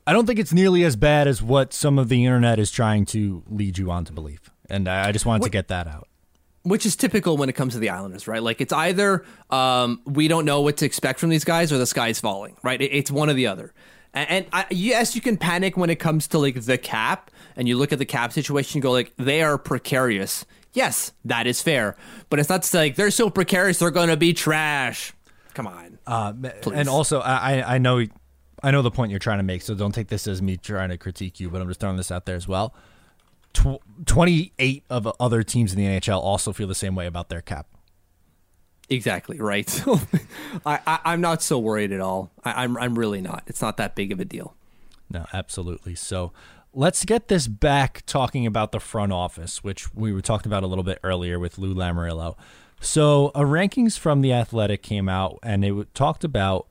I 0.06 0.14
don't 0.14 0.26
think 0.26 0.40
it's 0.40 0.54
nearly 0.54 0.84
as 0.84 0.96
bad 0.96 1.28
as 1.28 1.42
what 1.42 1.74
some 1.74 2.00
of 2.00 2.08
the 2.10 2.24
internet 2.24 2.60
is 2.60 2.72
trying 2.72 3.06
to 3.08 3.44
lead 3.50 3.78
you 3.78 3.92
on 3.92 4.06
to 4.06 4.14
believe. 4.14 4.50
And 4.70 4.88
I 4.88 5.10
I 5.10 5.12
just 5.12 5.26
wanted 5.26 5.44
to 5.44 5.50
get 5.50 5.68
that 5.68 5.88
out. 5.88 6.08
Which 6.68 6.86
is 6.86 6.96
typical 6.96 7.38
when 7.38 7.50
it 7.50 7.54
comes 7.54 7.74
to 7.74 7.80
the 7.80 7.90
Islanders, 7.90 8.28
right? 8.28 8.42
Like 8.44 8.62
it's 8.62 8.74
either 8.74 9.24
um, 9.50 10.02
we 10.06 10.28
don't 10.28 10.46
know 10.46 10.62
what 10.62 10.78
to 10.78 10.86
expect 10.86 11.20
from 11.20 11.30
these 11.30 11.44
guys, 11.44 11.72
or 11.72 11.78
the 11.78 11.86
sky's 11.86 12.20
falling, 12.20 12.58
right? 12.64 12.82
It- 12.82 12.92
it's 12.92 13.12
one 13.12 13.30
or 13.30 13.34
the 13.34 13.48
other. 13.48 13.74
And, 14.14 14.30
and 14.30 14.46
I, 14.54 14.66
yes, 14.72 15.16
you 15.16 15.22
can 15.22 15.38
panic 15.38 15.78
when 15.78 15.90
it 15.90 15.98
comes 15.98 16.28
to 16.30 16.40
like 16.40 16.60
the 16.62 16.78
cap, 16.78 17.30
and 17.56 17.68
you 17.68 17.78
look 17.78 17.92
at 17.92 18.00
the 18.00 18.06
cap 18.06 18.34
situation, 18.34 18.78
and 18.78 18.84
go 18.84 18.92
like 18.92 19.14
they 19.18 19.42
are 19.42 19.58
precarious. 19.58 20.46
Yes, 20.74 21.12
that 21.26 21.48
is 21.48 21.62
fair, 21.62 21.96
but 22.30 22.40
it's 22.40 22.50
not 22.50 22.72
like 22.74 22.96
they're 22.96 23.10
so 23.12 23.30
precarious 23.30 23.80
they're 23.80 23.90
going 23.92 24.10
to 24.10 24.18
be 24.18 24.34
trash. 24.34 25.14
Come 25.54 25.66
on. 25.68 25.98
Uh, 26.06 26.34
and 26.74 26.88
also, 26.88 27.20
I 27.20 27.76
I 27.76 27.78
know 27.80 28.06
I 28.64 28.72
know 28.72 28.82
the 28.82 28.92
point 28.92 29.12
you're 29.12 29.20
trying 29.20 29.40
to 29.40 29.44
make, 29.44 29.62
so 29.62 29.74
don't 29.76 29.92
take 29.94 30.08
this 30.08 30.28
as 30.28 30.42
me 30.42 30.58
trying 30.58 30.90
to 30.90 30.98
critique 30.98 31.40
you, 31.40 31.50
but 31.50 31.62
I'm 31.62 31.68
just 31.68 31.80
throwing 31.80 31.98
this 31.98 32.12
out 32.12 32.26
there 32.26 32.36
as 32.36 32.48
well. 32.48 32.74
Tw- 33.58 33.82
28 34.06 34.84
of 34.90 35.12
other 35.20 35.42
teams 35.42 35.74
in 35.74 35.80
the 35.80 35.86
NHL 35.86 36.20
also 36.20 36.54
feel 36.54 36.68
the 36.68 36.76
same 36.76 36.94
way 36.94 37.08
about 37.08 37.30
their 37.30 37.42
cap. 37.42 37.68
Exactly 38.90 39.40
right. 39.40 39.68
So 39.68 40.00
I, 40.66 40.80
I 40.86 41.14
am 41.14 41.22
not 41.22 41.42
so 41.42 41.58
worried 41.58 41.92
at 41.92 42.00
all. 42.00 42.32
I, 42.44 42.64
I'm 42.64 42.78
I'm 42.78 42.98
really 42.98 43.20
not. 43.20 43.44
It's 43.48 43.62
not 43.62 43.78
that 43.78 43.96
big 43.96 44.12
of 44.12 44.20
a 44.20 44.26
deal. 44.26 44.56
No, 45.10 45.26
absolutely. 45.34 45.96
So 45.96 46.32
let's 46.74 47.04
get 47.04 47.28
this 47.28 47.48
back 47.48 48.04
talking 48.06 48.46
about 48.46 48.72
the 48.72 48.80
front 48.80 49.12
office, 49.12 49.64
which 49.64 49.94
we 49.94 50.14
were 50.14 50.22
talking 50.22 50.50
about 50.50 50.64
a 50.64 50.68
little 50.68 50.84
bit 50.84 51.00
earlier 51.04 51.40
with 51.40 51.58
Lou 51.58 51.74
Lamoriello. 51.74 52.36
So 52.80 53.32
a 53.34 53.42
rankings 53.42 53.98
from 53.98 54.22
the 54.22 54.32
Athletic 54.32 54.84
came 54.84 55.10
out, 55.10 55.40
and 55.42 55.66
it 55.66 55.94
talked 55.96 56.24
about 56.24 56.68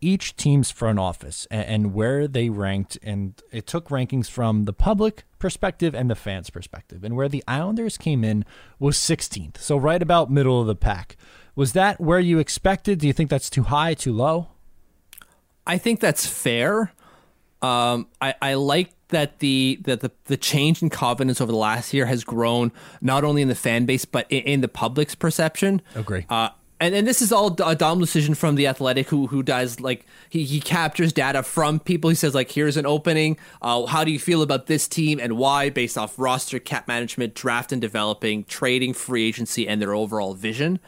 each 0.00 0.36
team's 0.36 0.70
front 0.70 0.98
office 0.98 1.46
and, 1.50 1.66
and 1.66 1.94
where 1.94 2.28
they 2.28 2.50
ranked, 2.50 2.98
and 3.02 3.40
it 3.50 3.66
took 3.66 3.88
rankings 3.88 4.28
from 4.28 4.66
the 4.66 4.72
public 4.72 5.24
perspective 5.40 5.94
and 5.94 6.08
the 6.08 6.14
fans' 6.14 6.50
perspective, 6.50 7.02
and 7.02 7.16
where 7.16 7.28
the 7.28 7.42
Islanders 7.48 7.96
came 7.98 8.22
in 8.22 8.44
was 8.78 8.96
16th, 8.96 9.58
so 9.58 9.76
right 9.76 10.00
about 10.00 10.30
middle 10.30 10.60
of 10.60 10.68
the 10.68 10.76
pack. 10.76 11.16
Was 11.56 11.72
that 11.72 12.00
where 12.00 12.20
you 12.20 12.38
expected? 12.38 13.00
Do 13.00 13.06
you 13.08 13.12
think 13.12 13.28
that's 13.28 13.50
too 13.50 13.64
high, 13.64 13.94
too 13.94 14.12
low? 14.12 14.48
I 15.66 15.78
think 15.78 16.00
that's 16.00 16.26
fair. 16.26 16.92
Um, 17.62 18.06
I, 18.20 18.34
I 18.40 18.54
like 18.54 18.90
that 19.08 19.40
the 19.40 19.78
that 19.82 20.00
the, 20.00 20.10
the 20.26 20.36
change 20.36 20.82
in 20.82 20.88
confidence 20.88 21.40
over 21.40 21.50
the 21.52 21.58
last 21.58 21.92
year 21.92 22.06
has 22.06 22.24
grown 22.24 22.72
not 23.00 23.24
only 23.24 23.42
in 23.42 23.48
the 23.48 23.54
fan 23.54 23.84
base 23.84 24.04
but 24.04 24.26
in, 24.30 24.42
in 24.44 24.60
the 24.60 24.68
public's 24.68 25.14
perception. 25.14 25.82
Agree. 25.94 26.26
Uh, 26.30 26.50
and, 26.80 26.94
and 26.94 27.06
this 27.06 27.20
is 27.20 27.30
all 27.30 27.54
a 27.64 27.76
Dom 27.76 28.00
decision 28.00 28.34
from 28.34 28.54
the 28.54 28.66
Athletic, 28.66 29.08
who 29.08 29.26
who 29.26 29.42
does 29.42 29.80
like 29.80 30.06
he, 30.30 30.44
he 30.44 30.60
captures 30.60 31.12
data 31.12 31.42
from 31.42 31.78
people. 31.78 32.08
He 32.08 32.16
says 32.16 32.34
like, 32.34 32.50
here's 32.50 32.78
an 32.78 32.86
opening. 32.86 33.36
Uh, 33.60 33.84
how 33.86 34.02
do 34.02 34.10
you 34.10 34.18
feel 34.18 34.40
about 34.40 34.66
this 34.66 34.88
team 34.88 35.20
and 35.20 35.36
why, 35.36 35.68
based 35.68 35.98
off 35.98 36.18
roster, 36.18 36.58
cap 36.58 36.88
management, 36.88 37.34
draft 37.34 37.70
and 37.70 37.80
developing, 37.80 38.44
trading, 38.44 38.94
free 38.94 39.28
agency, 39.28 39.68
and 39.68 39.80
their 39.80 39.94
overall 39.94 40.34
vision. 40.34 40.80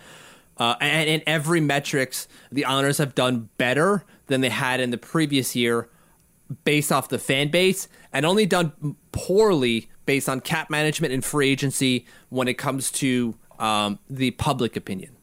Uh, 0.57 0.76
and 0.81 1.09
in 1.09 1.22
every 1.26 1.61
metrics, 1.61 2.28
the 2.50 2.64
Islanders 2.64 2.98
have 2.98 3.14
done 3.14 3.48
better 3.59 4.05
than 4.26 4.40
they 4.40 4.50
had 4.50 4.81
in 4.81 4.90
the 4.90 4.98
previous 4.98 5.57
year, 5.57 5.88
based 6.64 6.92
off 6.92 7.09
the 7.09 7.18
fan 7.18 7.48
base, 7.48 7.88
and 8.12 8.24
only 8.24 8.46
done 8.46 8.96
poorly 9.12 9.88
based 10.07 10.28
on 10.28 10.40
cap 10.40 10.70
management 10.70 11.12
and 11.12 11.24
free 11.24 11.50
agency 11.50 12.07
when 12.28 12.48
it 12.48 12.55
comes 12.55 12.90
to 12.90 13.35
um, 13.59 13.98
the 14.09 14.31
public 14.33 14.76
opinion. 14.76 15.16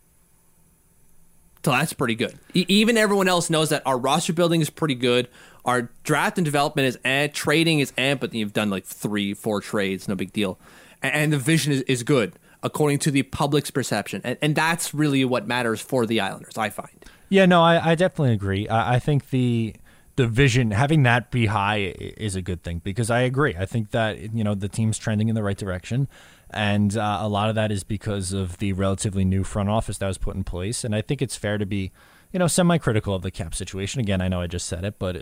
So 1.64 1.72
that's 1.72 1.94
pretty 1.94 2.16
good. 2.16 2.40
E- 2.54 2.66
even 2.68 2.98
everyone 2.98 3.28
else 3.28 3.50
knows 3.50 3.70
that 3.70 3.84
our 3.86 3.98
roster 3.98 4.34
building 4.34 4.62
is 4.62 4.70
pretty 4.70 4.96
good. 4.96 5.28
Our 5.66 5.90
draft 6.04 6.38
and 6.38 6.46
development 6.46 6.88
is 6.88 6.98
eh, 7.04 7.28
trading 7.28 7.80
is 7.80 7.94
eh, 7.98 8.16
but 8.16 8.34
you've 8.34 8.54
done 8.54 8.70
like 8.70 8.86
three, 8.86 9.34
four 9.34 9.62
trades, 9.62 10.08
no 10.08 10.16
big 10.16 10.32
deal. 10.32 10.58
And, 11.02 11.14
and 11.14 11.34
the 11.34 11.38
vision 11.38 11.74
is, 11.74 11.82
is 11.84 12.04
good 12.04 12.34
according 12.64 13.00
to 13.00 13.12
the 13.12 13.24
public's 13.24 13.72
perception. 13.72 14.22
And, 14.24 14.38
and 14.42 14.56
that's 14.56 14.94
really 14.94 15.24
what 15.26 15.48
matters 15.48 15.82
for 15.82 16.06
the 16.06 16.20
Islanders, 16.20 16.58
I 16.58 16.70
find. 16.70 17.06
Yeah, 17.30 17.46
no, 17.46 17.62
I, 17.62 17.92
I 17.92 17.96
definitely 17.96 18.34
agree. 18.34 18.68
I, 18.68 18.96
I 18.96 19.00
think 19.00 19.30
the 19.30 19.76
the 20.16 20.28
vision 20.28 20.72
having 20.72 21.04
that 21.04 21.32
be 21.32 21.46
high 21.46 21.94
is 22.18 22.36
a 22.36 22.42
good 22.42 22.62
thing 22.62 22.82
because 22.84 23.10
I 23.10 23.22
agree. 23.22 23.56
I 23.58 23.66
think 23.66 23.92
that 23.92 24.34
you 24.34 24.44
know 24.44 24.54
the 24.54 24.68
team's 24.68 24.98
trending 24.98 25.30
in 25.30 25.36
the 25.36 25.44
right 25.44 25.58
direction, 25.58 26.10
and 26.52 26.96
uh, 26.98 27.20
a 27.22 27.28
lot 27.28 27.50
of 27.50 27.56
that 27.56 27.72
is 27.72 27.84
because 27.84 28.34
of 28.34 28.58
the 28.58 28.74
relatively 28.74 29.26
new 29.26 29.44
front 29.44 29.70
office 29.70 29.98
that 30.00 30.08
was 30.08 30.18
put 30.18 30.36
in 30.36 30.44
place. 30.44 30.84
And 30.84 30.96
I 30.96 31.02
think 31.02 31.22
it's 31.22 31.36
fair 31.36 31.58
to 31.58 31.66
be, 31.66 31.92
you 32.32 32.40
know, 32.40 32.48
semi-critical 32.48 33.14
of 33.14 33.22
the 33.22 33.32
cap 33.32 33.54
situation. 33.54 34.00
Again, 34.00 34.22
I 34.22 34.28
know 34.28 34.42
I 34.42 34.48
just 34.48 34.68
said 34.68 34.84
it, 34.84 34.96
but. 35.00 35.16
Uh, 35.16 35.22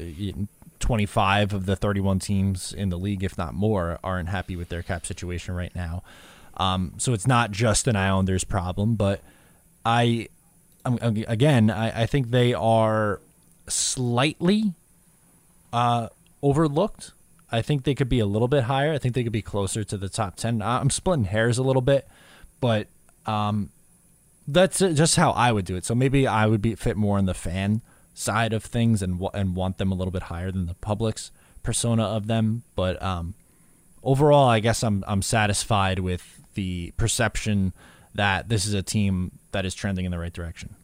25 0.80 1.54
of 1.54 1.66
the 1.66 1.76
31 1.76 2.20
teams 2.20 2.74
in 2.74 2.90
the 2.90 2.98
league, 2.98 3.24
if 3.24 3.38
not 3.38 3.54
more, 3.54 4.00
aren't 4.04 4.30
happy 4.30 4.56
with 4.56 4.70
their 4.70 4.84
cap 4.84 5.06
situation 5.06 5.56
right 5.56 5.74
now. 5.76 6.04
Um, 6.58 6.94
so 6.98 7.14
it's 7.14 7.28
not 7.28 7.52
just 7.52 7.88
an 7.88 7.96
Islanders 7.96 8.44
problem, 8.44 8.96
but 8.96 9.22
I, 9.86 10.28
again, 10.86 11.70
I, 11.70 12.04
I 12.04 12.06
think 12.06 12.32
they 12.32 12.54
are 12.54 13.22
slightly 13.68 14.74
uh, 15.72 16.10
overlooked. 16.42 17.12
I 17.52 17.62
think 17.62 17.84
they 17.84 17.96
could 17.96 18.10
be 18.10 18.20
a 18.20 18.26
little 18.26 18.48
bit 18.48 18.64
higher. 18.64 18.94
I 18.94 18.98
think 18.98 19.16
they 19.16 19.24
could 19.24 19.32
be 19.32 19.42
closer 19.42 19.84
to 19.84 19.98
the 19.98 20.10
top 20.10 20.36
10. 20.36 20.62
I'm 20.62 20.90
splitting 20.90 21.26
hairs 21.26 21.58
a 21.58 21.64
little 21.64 21.82
bit, 21.82 22.08
but 22.60 22.88
um, 23.26 23.70
that's 24.48 24.80
just 24.80 25.16
how 25.16 25.32
I 25.32 25.52
would 25.52 25.66
do 25.66 25.76
it. 25.76 25.86
So 25.86 25.96
maybe 25.96 26.28
I 26.28 26.46
would 26.46 26.62
be 26.62 26.76
fit 26.76 26.98
more 26.98 27.18
on 27.18 27.26
the 27.26 27.34
fan 27.34 27.82
side 28.14 28.52
of 28.52 28.64
things 28.64 29.04
and 29.04 29.22
and 29.34 29.56
want 29.56 29.78
them 29.78 29.92
a 29.92 29.96
little 29.96 30.12
bit 30.12 30.24
higher 30.24 30.52
than 30.52 30.66
the 30.66 30.74
public's 30.76 31.32
persona 31.64 32.04
of 32.04 32.28
them. 32.28 32.64
But 32.76 33.02
um, 33.02 33.36
overall, 34.04 34.48
I 34.50 34.60
guess 34.60 34.84
I'm 34.84 35.04
I'm 35.08 35.22
satisfied 35.22 36.00
with 36.00 36.42
the 36.56 36.92
perception 36.98 37.74
that 38.16 38.50
this 38.50 38.66
is 38.66 38.74
a 38.74 38.82
team 38.82 39.32
that 39.52 39.66
is 39.66 39.76
trending 39.76 40.06
in 40.06 40.12
the 40.12 40.18
right 40.18 40.34
direction. 40.34 40.76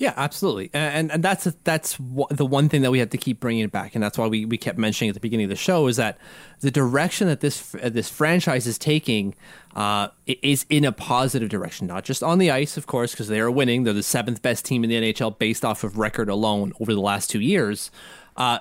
Yeah, 0.00 0.14
absolutely, 0.16 0.70
and 0.72 1.12
and 1.12 1.22
that's 1.22 1.44
that's 1.62 1.98
the 2.30 2.46
one 2.46 2.70
thing 2.70 2.80
that 2.80 2.90
we 2.90 3.00
have 3.00 3.10
to 3.10 3.18
keep 3.18 3.38
bringing 3.38 3.64
it 3.64 3.70
back, 3.70 3.94
and 3.94 4.02
that's 4.02 4.16
why 4.16 4.28
we, 4.28 4.46
we 4.46 4.56
kept 4.56 4.78
mentioning 4.78 5.10
at 5.10 5.14
the 5.14 5.20
beginning 5.20 5.44
of 5.44 5.50
the 5.50 5.56
show 5.56 5.88
is 5.88 5.98
that 5.98 6.16
the 6.60 6.70
direction 6.70 7.28
that 7.28 7.40
this 7.40 7.72
this 7.72 8.08
franchise 8.08 8.66
is 8.66 8.78
taking 8.78 9.34
uh, 9.76 10.08
is 10.26 10.64
in 10.70 10.86
a 10.86 10.92
positive 10.92 11.50
direction, 11.50 11.86
not 11.86 12.04
just 12.04 12.22
on 12.22 12.38
the 12.38 12.50
ice, 12.50 12.78
of 12.78 12.86
course, 12.86 13.10
because 13.10 13.28
they 13.28 13.40
are 13.40 13.50
winning. 13.50 13.84
They're 13.84 13.92
the 13.92 14.02
seventh 14.02 14.40
best 14.40 14.64
team 14.64 14.84
in 14.84 14.88
the 14.88 15.12
NHL 15.12 15.38
based 15.38 15.66
off 15.66 15.84
of 15.84 15.98
record 15.98 16.30
alone 16.30 16.72
over 16.80 16.94
the 16.94 17.00
last 17.02 17.28
two 17.28 17.40
years. 17.40 17.90
Uh, 18.38 18.60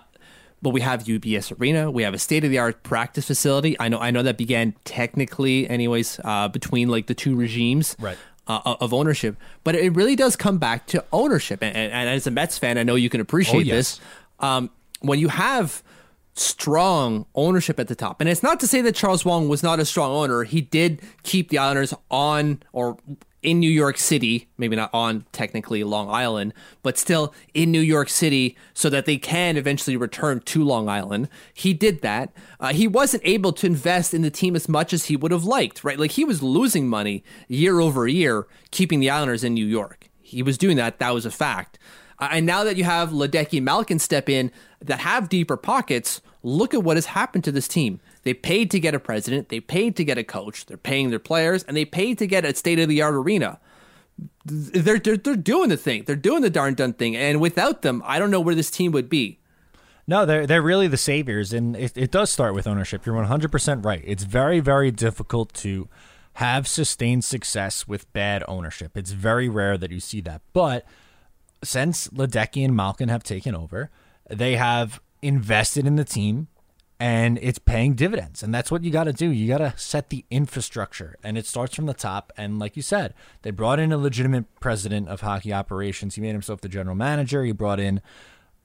but 0.61 0.71
we 0.71 0.81
have 0.81 1.05
UBS 1.05 1.57
Arena. 1.57 1.89
We 1.89 2.03
have 2.03 2.13
a 2.13 2.19
state 2.19 2.43
of 2.43 2.49
the 2.49 2.59
art 2.59 2.83
practice 2.83 3.27
facility. 3.27 3.77
I 3.79 3.87
know 3.87 3.99
I 3.99 4.11
know 4.11 4.23
that 4.23 4.37
began 4.37 4.75
technically, 4.83 5.69
anyways, 5.69 6.19
uh, 6.25 6.49
between 6.49 6.89
like 6.89 7.07
the 7.07 7.15
two 7.15 7.37
regimes. 7.37 7.95
Right 7.97 8.17
uh, 8.49 8.75
of 8.81 8.93
ownership. 8.93 9.37
But 9.63 9.75
it 9.75 9.95
really 9.95 10.15
does 10.15 10.35
come 10.35 10.57
back 10.57 10.87
to 10.87 11.05
ownership. 11.13 11.63
And, 11.63 11.75
and, 11.75 12.09
as 12.09 12.27
a 12.27 12.31
Mets 12.31 12.57
fan, 12.57 12.77
I 12.77 12.83
know 12.83 12.95
you 12.95 13.09
can 13.09 13.21
appreciate 13.21 13.61
oh, 13.61 13.63
yes. 13.63 13.75
this. 13.75 13.99
Um, 14.39 14.69
when 15.01 15.19
you 15.19 15.29
have 15.29 15.83
strong 16.33 17.25
ownership 17.35 17.79
at 17.79 17.87
the 17.87 17.95
top, 17.95 18.19
and 18.19 18.29
it's 18.29 18.43
not 18.43 18.59
to 18.61 18.67
say 18.67 18.81
that 18.81 18.95
Charles 18.95 19.23
Wang 19.23 19.47
was 19.47 19.63
not 19.63 19.79
a 19.79 19.85
strong 19.85 20.11
owner. 20.11 20.43
He 20.43 20.61
did 20.61 21.01
keep 21.23 21.49
the 21.49 21.57
Islanders 21.59 21.93
on 22.09 22.63
or 22.73 22.97
in 23.41 23.59
New 23.59 23.69
York 23.69 23.97
City, 23.97 24.49
maybe 24.57 24.75
not 24.75 24.89
on 24.93 25.25
technically 25.31 25.83
Long 25.83 26.09
Island, 26.09 26.53
but 26.83 26.97
still 26.97 27.33
in 27.53 27.71
New 27.71 27.79
York 27.79 28.09
City 28.09 28.57
so 28.73 28.89
that 28.89 29.05
they 29.05 29.17
can 29.17 29.55
eventually 29.55 29.95
return 29.95 30.41
to 30.41 30.63
Long 30.63 30.89
Island. 30.89 31.29
He 31.53 31.73
did 31.73 32.01
that. 32.01 32.33
Uh, 32.59 32.73
he 32.73 32.87
wasn't 32.87 33.23
able 33.25 33.53
to 33.53 33.65
invest 33.65 34.13
in 34.13 34.21
the 34.21 34.29
team 34.29 34.55
as 34.55 34.67
much 34.67 34.93
as 34.93 35.05
he 35.05 35.15
would 35.15 35.31
have 35.31 35.45
liked, 35.45 35.83
right? 35.83 35.99
Like 35.99 36.11
he 36.11 36.25
was 36.25 36.43
losing 36.43 36.87
money 36.87 37.23
year 37.47 37.79
over 37.79 38.07
year 38.07 38.47
keeping 38.71 38.99
the 38.99 39.09
Islanders 39.09 39.43
in 39.43 39.53
New 39.53 39.65
York. 39.65 40.09
He 40.21 40.43
was 40.43 40.57
doing 40.57 40.77
that. 40.77 40.99
That 40.99 41.13
was 41.13 41.25
a 41.25 41.31
fact. 41.31 41.79
Uh, 42.19 42.29
and 42.31 42.45
now 42.45 42.63
that 42.63 42.77
you 42.77 42.83
have 42.83 43.11
Ledecky 43.11 43.57
and 43.57 43.65
Malkin 43.65 43.99
step 43.99 44.27
in 44.27 44.51
that 44.81 44.99
have 44.99 45.29
deeper 45.29 45.57
pockets, 45.57 46.21
look 46.43 46.73
at 46.73 46.83
what 46.83 46.97
has 46.97 47.07
happened 47.07 47.43
to 47.45 47.51
this 47.51 47.67
team. 47.67 47.99
They 48.23 48.33
paid 48.33 48.69
to 48.71 48.79
get 48.79 48.93
a 48.93 48.99
president, 48.99 49.49
they 49.49 49.59
paid 49.59 49.95
to 49.95 50.03
get 50.03 50.17
a 50.17 50.23
coach, 50.23 50.65
they're 50.65 50.77
paying 50.77 51.09
their 51.09 51.19
players, 51.19 51.63
and 51.63 51.75
they 51.75 51.85
paid 51.85 52.17
to 52.19 52.27
get 52.27 52.45
a 52.45 52.53
state 52.53 52.79
of 52.79 52.89
the 52.89 53.01
art 53.01 53.15
arena. 53.15 53.59
They're, 54.43 54.99
they're, 54.99 55.17
they're 55.17 55.35
doing 55.35 55.69
the 55.69 55.77
thing. 55.77 56.03
They're 56.03 56.15
doing 56.15 56.41
the 56.41 56.49
darn 56.49 56.73
done 56.73 56.93
thing. 56.93 57.15
And 57.15 57.39
without 57.39 57.81
them, 57.81 58.03
I 58.05 58.19
don't 58.19 58.31
know 58.31 58.41
where 58.41 58.55
this 58.55 58.69
team 58.69 58.91
would 58.91 59.09
be. 59.09 59.39
No, 60.07 60.25
they're 60.25 60.47
they're 60.47 60.63
really 60.63 60.87
the 60.87 60.97
saviors, 60.97 61.53
and 61.53 61.75
it, 61.75 61.95
it 61.95 62.09
does 62.09 62.31
start 62.31 62.55
with 62.55 62.65
ownership. 62.65 63.05
You're 63.05 63.13
100 63.13 63.51
percent 63.51 63.85
right. 63.85 64.01
It's 64.03 64.23
very 64.23 64.59
very 64.59 64.89
difficult 64.89 65.53
to 65.53 65.87
have 66.33 66.67
sustained 66.67 67.23
success 67.23 67.87
with 67.87 68.11
bad 68.11 68.43
ownership. 68.47 68.97
It's 68.97 69.11
very 69.11 69.47
rare 69.47 69.77
that 69.77 69.91
you 69.91 69.99
see 69.99 70.19
that. 70.21 70.41
But 70.51 70.83
since 71.63 72.07
Ledecky 72.07 72.65
and 72.65 72.75
Malkin 72.75 73.09
have 73.09 73.21
taken 73.21 73.53
over, 73.53 73.91
they 74.27 74.55
have 74.55 74.99
invested 75.21 75.85
in 75.85 75.95
the 75.95 76.05
team 76.05 76.47
and 76.99 77.39
it's 77.41 77.59
paying 77.59 77.93
dividends. 77.95 78.43
And 78.43 78.53
that's 78.53 78.69
what 78.69 78.83
you 78.83 78.91
got 78.91 79.05
to 79.05 79.13
do. 79.13 79.29
You 79.29 79.47
got 79.47 79.59
to 79.59 79.73
set 79.77 80.09
the 80.09 80.25
infrastructure, 80.29 81.15
and 81.23 81.37
it 81.37 81.45
starts 81.45 81.75
from 81.75 81.85
the 81.85 81.93
top. 81.93 82.33
And 82.35 82.59
like 82.59 82.75
you 82.75 82.81
said, 82.81 83.13
they 83.41 83.51
brought 83.51 83.79
in 83.79 83.91
a 83.91 83.97
legitimate 83.97 84.45
president 84.59 85.07
of 85.07 85.21
hockey 85.21 85.53
operations. 85.53 86.15
He 86.15 86.21
made 86.21 86.33
himself 86.33 86.61
the 86.61 86.69
general 86.69 86.95
manager. 86.95 87.43
He 87.43 87.53
brought 87.53 87.79
in 87.79 88.01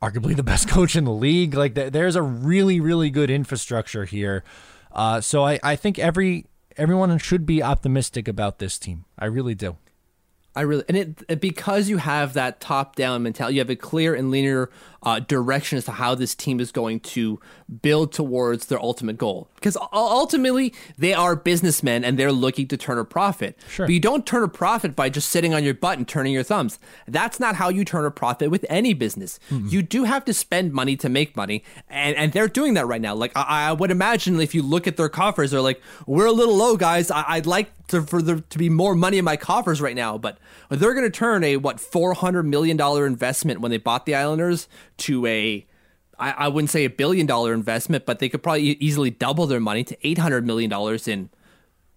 arguably 0.03 0.35
the 0.35 0.43
best 0.43 0.69
coach 0.75 0.97
in 0.97 1.05
the 1.05 1.13
league. 1.13 1.55
Like 1.55 1.75
there's 1.75 2.17
a 2.17 2.23
really, 2.23 2.81
really 2.81 3.11
good 3.11 3.31
infrastructure 3.31 4.05
here. 4.05 4.43
Uh, 4.91 5.21
so 5.21 5.45
I, 5.45 5.61
I 5.63 5.77
think 5.77 5.99
every 5.99 6.47
everyone 6.77 7.17
should 7.19 7.47
be 7.47 7.63
optimistic 7.63 8.27
about 8.27 8.59
this 8.59 8.79
team. 8.79 9.05
I 9.19 9.27
really 9.27 9.55
do. 9.55 9.77
I 10.57 10.61
really 10.61 10.85
and 10.89 10.97
it 11.29 11.41
because 11.41 11.89
you 11.89 11.99
have 11.99 12.35
that 12.35 12.61
top 12.61 12.95
down 12.95 13.25
mentality, 13.25 13.57
you 13.57 13.61
have 13.61 13.71
a 13.71 13.77
clear 13.77 14.15
and 14.15 14.31
linear 14.31 14.71
uh, 15.05 15.21
direction 15.21 15.79
as 15.79 15.85
to 15.85 15.93
how 15.93 16.15
this 16.15 16.35
team 16.35 16.59
is 16.61 16.73
going 16.73 16.99
to 17.01 17.39
build 17.83 18.13
towards 18.13 18.67
their 18.67 18.81
ultimate 18.81 19.17
goal. 19.19 19.49
because 19.55 19.77
ultimately 19.93 20.75
they 20.99 21.15
are 21.15 21.35
businessmen 21.37 22.05
and 22.05 22.19
they're 22.19 22.33
looking 22.33 22.69
to 22.69 22.77
turn 22.77 22.99
a 22.99 23.05
profit. 23.05 23.57
Sure. 23.69 23.87
But 23.87 23.93
you 23.93 24.01
don't 24.01 24.27
turn 24.27 24.43
a 24.43 24.49
profit 24.49 24.95
by 24.95 25.09
just 25.09 25.29
sitting 25.31 25.55
on 25.55 25.65
your 25.65 25.75
butt 25.75 25.99
and 25.99 26.07
turning 26.07 26.33
your 26.33 26.43
thumbs. 26.43 26.79
That's 27.07 27.41
not 27.41 27.57
how 27.57 27.69
you 27.71 27.85
turn 27.85 28.05
a 28.05 28.11
profit 28.11 28.51
with 28.51 28.65
any 28.69 28.93
business. 28.95 29.39
You 29.51 29.83
do 29.83 30.05
have 30.05 30.25
to 30.27 30.35
spend 30.35 30.73
money 30.73 30.97
to 30.97 31.09
make 31.09 31.37
money, 31.37 31.65
and, 31.89 32.17
and 32.17 32.33
they're 32.33 32.49
doing 32.49 32.75
that 32.75 32.87
right 32.87 33.01
now. 33.01 33.15
Like 33.15 33.33
I, 33.37 33.69
I 33.69 33.73
would 33.73 33.91
imagine 33.91 34.39
if 34.41 34.55
you 34.55 34.63
look 34.63 34.87
at 34.87 34.97
their 34.97 35.09
coffers, 35.09 35.51
they're 35.51 35.61
like, 35.61 35.81
"We're 36.07 36.27
a 36.27 36.33
little 36.33 36.57
low, 36.57 36.77
guys. 36.77 37.11
I, 37.11 37.25
I'd 37.29 37.47
like 37.47 37.71
to, 37.89 38.03
for 38.03 38.21
there 38.23 38.41
to 38.41 38.59
be 38.59 38.69
more 38.69 38.95
money 38.95 39.19
in 39.19 39.25
my 39.25 39.37
coffers 39.37 39.81
right 39.81 39.95
now." 39.97 40.19
But 40.19 40.39
they're 40.71 40.95
going 40.95 41.11
to 41.11 41.11
turn 41.19 41.45
a 41.45 41.57
what 41.57 41.81
four 41.81 42.15
hundred 42.15 42.45
million 42.45 42.77
dollar 42.77 43.07
investment 43.07 43.61
when 43.61 43.71
they 43.71 43.79
bought 43.79 44.07
the 44.07 44.15
Islanders 44.15 44.69
to 44.99 45.27
a 45.27 45.67
I, 46.19 46.31
I 46.31 46.49
wouldn't 46.49 46.71
say 46.71 46.85
a 46.85 46.91
billion 46.91 47.27
dollar 47.27 47.53
investment, 47.53 48.07
but 48.07 48.19
they 48.19 48.29
could 48.29 48.43
probably 48.43 48.63
easily 48.63 49.11
double 49.11 49.47
their 49.47 49.61
money 49.61 49.85
to 49.85 49.97
eight 50.07 50.19
hundred 50.19 50.47
million 50.47 50.71
dollars 50.71 51.09
in 51.09 51.31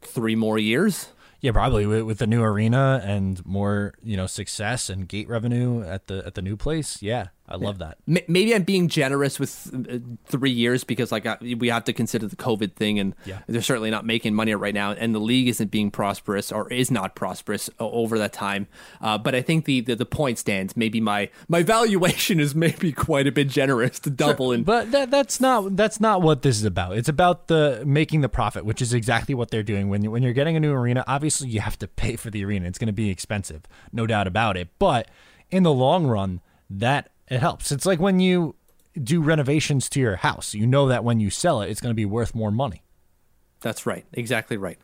three 0.01 0.35
more 0.35 0.57
years. 0.57 1.09
Yeah, 1.39 1.51
probably 1.51 1.85
with, 1.85 2.03
with 2.03 2.17
the 2.17 2.27
new 2.27 2.41
arena 2.41 3.01
and 3.03 3.45
more, 3.45 3.93
you 4.01 4.17
know, 4.17 4.25
success 4.25 4.89
and 4.89 5.07
gate 5.07 5.29
revenue 5.29 5.83
at 5.83 6.07
the 6.07 6.23
at 6.25 6.33
the 6.35 6.41
new 6.41 6.57
place. 6.57 7.01
Yeah, 7.01 7.27
I 7.49 7.55
love 7.55 7.77
that. 7.79 7.97
M- 8.07 8.17
Maybe 8.27 8.53
I'm 8.53 8.63
being 8.63 8.89
generous 8.89 9.39
with 9.39 9.71
uh, 9.73 9.99
three 10.25 10.51
years 10.51 10.83
because 10.83 11.11
like 11.11 11.25
I, 11.25 11.37
we 11.57 11.69
have 11.69 11.85
to 11.85 11.93
consider 11.93 12.27
the 12.27 12.35
COVID 12.35 12.73
thing, 12.75 12.99
and 12.99 13.15
Yeah. 13.25 13.39
they're 13.47 13.61
certainly 13.61 13.89
not 13.89 14.05
making 14.05 14.33
money 14.33 14.53
right 14.55 14.73
now, 14.73 14.91
and 14.91 15.15
the 15.15 15.19
league 15.19 15.47
isn't 15.47 15.71
being 15.71 15.89
prosperous 15.89 16.51
or 16.51 16.71
is 16.71 16.91
not 16.91 17.15
prosperous 17.15 17.69
over 17.79 18.17
that 18.19 18.33
time. 18.33 18.67
Uh, 19.01 19.17
but 19.17 19.33
I 19.33 19.41
think 19.41 19.65
the, 19.65 19.81
the 19.81 19.95
the 19.95 20.05
point 20.05 20.39
stands. 20.39 20.75
Maybe 20.75 20.99
my 20.99 21.29
my 21.47 21.63
valuation 21.63 22.39
is 22.39 22.53
maybe 22.55 22.91
quite 22.91 23.27
a 23.27 23.31
bit 23.31 23.47
generous 23.47 23.99
to 23.99 24.09
double 24.09 24.51
and 24.51 24.65
But 24.65 24.91
that 24.91 25.09
that's 25.11 25.39
not 25.39 25.75
that's 25.77 25.99
not 26.01 26.21
what 26.21 26.41
this 26.41 26.57
is 26.57 26.65
about. 26.65 26.97
It's 26.97 27.09
about 27.09 27.47
the 27.47 27.83
making 27.85 28.21
the 28.21 28.29
profit, 28.29 28.65
which 28.65 28.81
is 28.81 28.93
exactly 28.93 29.33
what 29.35 29.51
they're 29.51 29.63
doing. 29.63 29.87
When 29.89 30.03
you, 30.03 30.11
when 30.11 30.21
you're 30.23 30.33
getting 30.33 30.57
a 30.57 30.59
new 30.59 30.73
arena, 30.73 31.03
obviously 31.07 31.47
you 31.49 31.61
have 31.61 31.79
to 31.79 31.87
pay 31.87 32.15
for 32.17 32.29
the 32.29 32.43
arena. 32.43 32.67
It's 32.67 32.77
going 32.77 32.87
to 32.87 32.93
be 32.93 33.09
expensive, 33.09 33.61
no 33.93 34.05
doubt 34.05 34.27
about 34.27 34.57
it. 34.57 34.67
But 34.79 35.07
in 35.49 35.63
the 35.63 35.71
long 35.73 36.07
run, 36.07 36.41
that 36.69 37.09
it 37.30 37.39
helps. 37.39 37.71
It's 37.71 37.86
like 37.86 37.99
when 37.99 38.19
you 38.19 38.55
do 39.03 39.21
renovations 39.21 39.89
to 39.89 39.99
your 39.99 40.17
house. 40.17 40.53
You 40.53 40.67
know 40.67 40.88
that 40.88 41.03
when 41.03 41.19
you 41.19 41.30
sell 41.30 41.61
it, 41.61 41.69
it's 41.69 41.82
going 41.82 41.91
to 41.91 41.95
be 41.95 42.05
worth 42.05 42.34
more 42.34 42.51
money. 42.51 42.84
That's 43.61 43.86
right. 43.86 44.05
Exactly 44.13 44.57
right. 44.57 44.78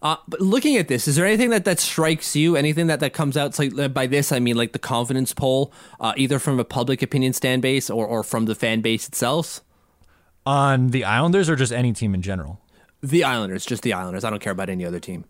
Uh, 0.00 0.16
but 0.28 0.40
looking 0.40 0.76
at 0.76 0.86
this, 0.86 1.08
is 1.08 1.16
there 1.16 1.26
anything 1.26 1.50
that, 1.50 1.64
that 1.64 1.80
strikes 1.80 2.36
you? 2.36 2.54
Anything 2.56 2.86
that, 2.86 3.00
that 3.00 3.12
comes 3.12 3.36
out? 3.36 3.58
Like 3.58 3.92
by 3.92 4.06
this, 4.06 4.30
I 4.30 4.38
mean 4.38 4.56
like 4.56 4.72
the 4.72 4.78
confidence 4.78 5.32
poll, 5.32 5.72
uh, 5.98 6.12
either 6.16 6.38
from 6.38 6.60
a 6.60 6.64
public 6.64 7.02
opinion 7.02 7.32
stand 7.32 7.62
base 7.62 7.90
or, 7.90 8.06
or 8.06 8.22
from 8.22 8.44
the 8.44 8.54
fan 8.54 8.80
base 8.80 9.08
itself. 9.08 9.60
On 10.46 10.88
the 10.88 11.04
Islanders 11.04 11.50
or 11.50 11.56
just 11.56 11.72
any 11.72 11.92
team 11.92 12.14
in 12.14 12.22
general? 12.22 12.60
The 13.02 13.24
Islanders, 13.24 13.66
just 13.66 13.82
the 13.82 13.92
Islanders. 13.92 14.24
I 14.24 14.30
don't 14.30 14.40
care 14.40 14.52
about 14.52 14.68
any 14.68 14.84
other 14.84 15.00
team. 15.00 15.24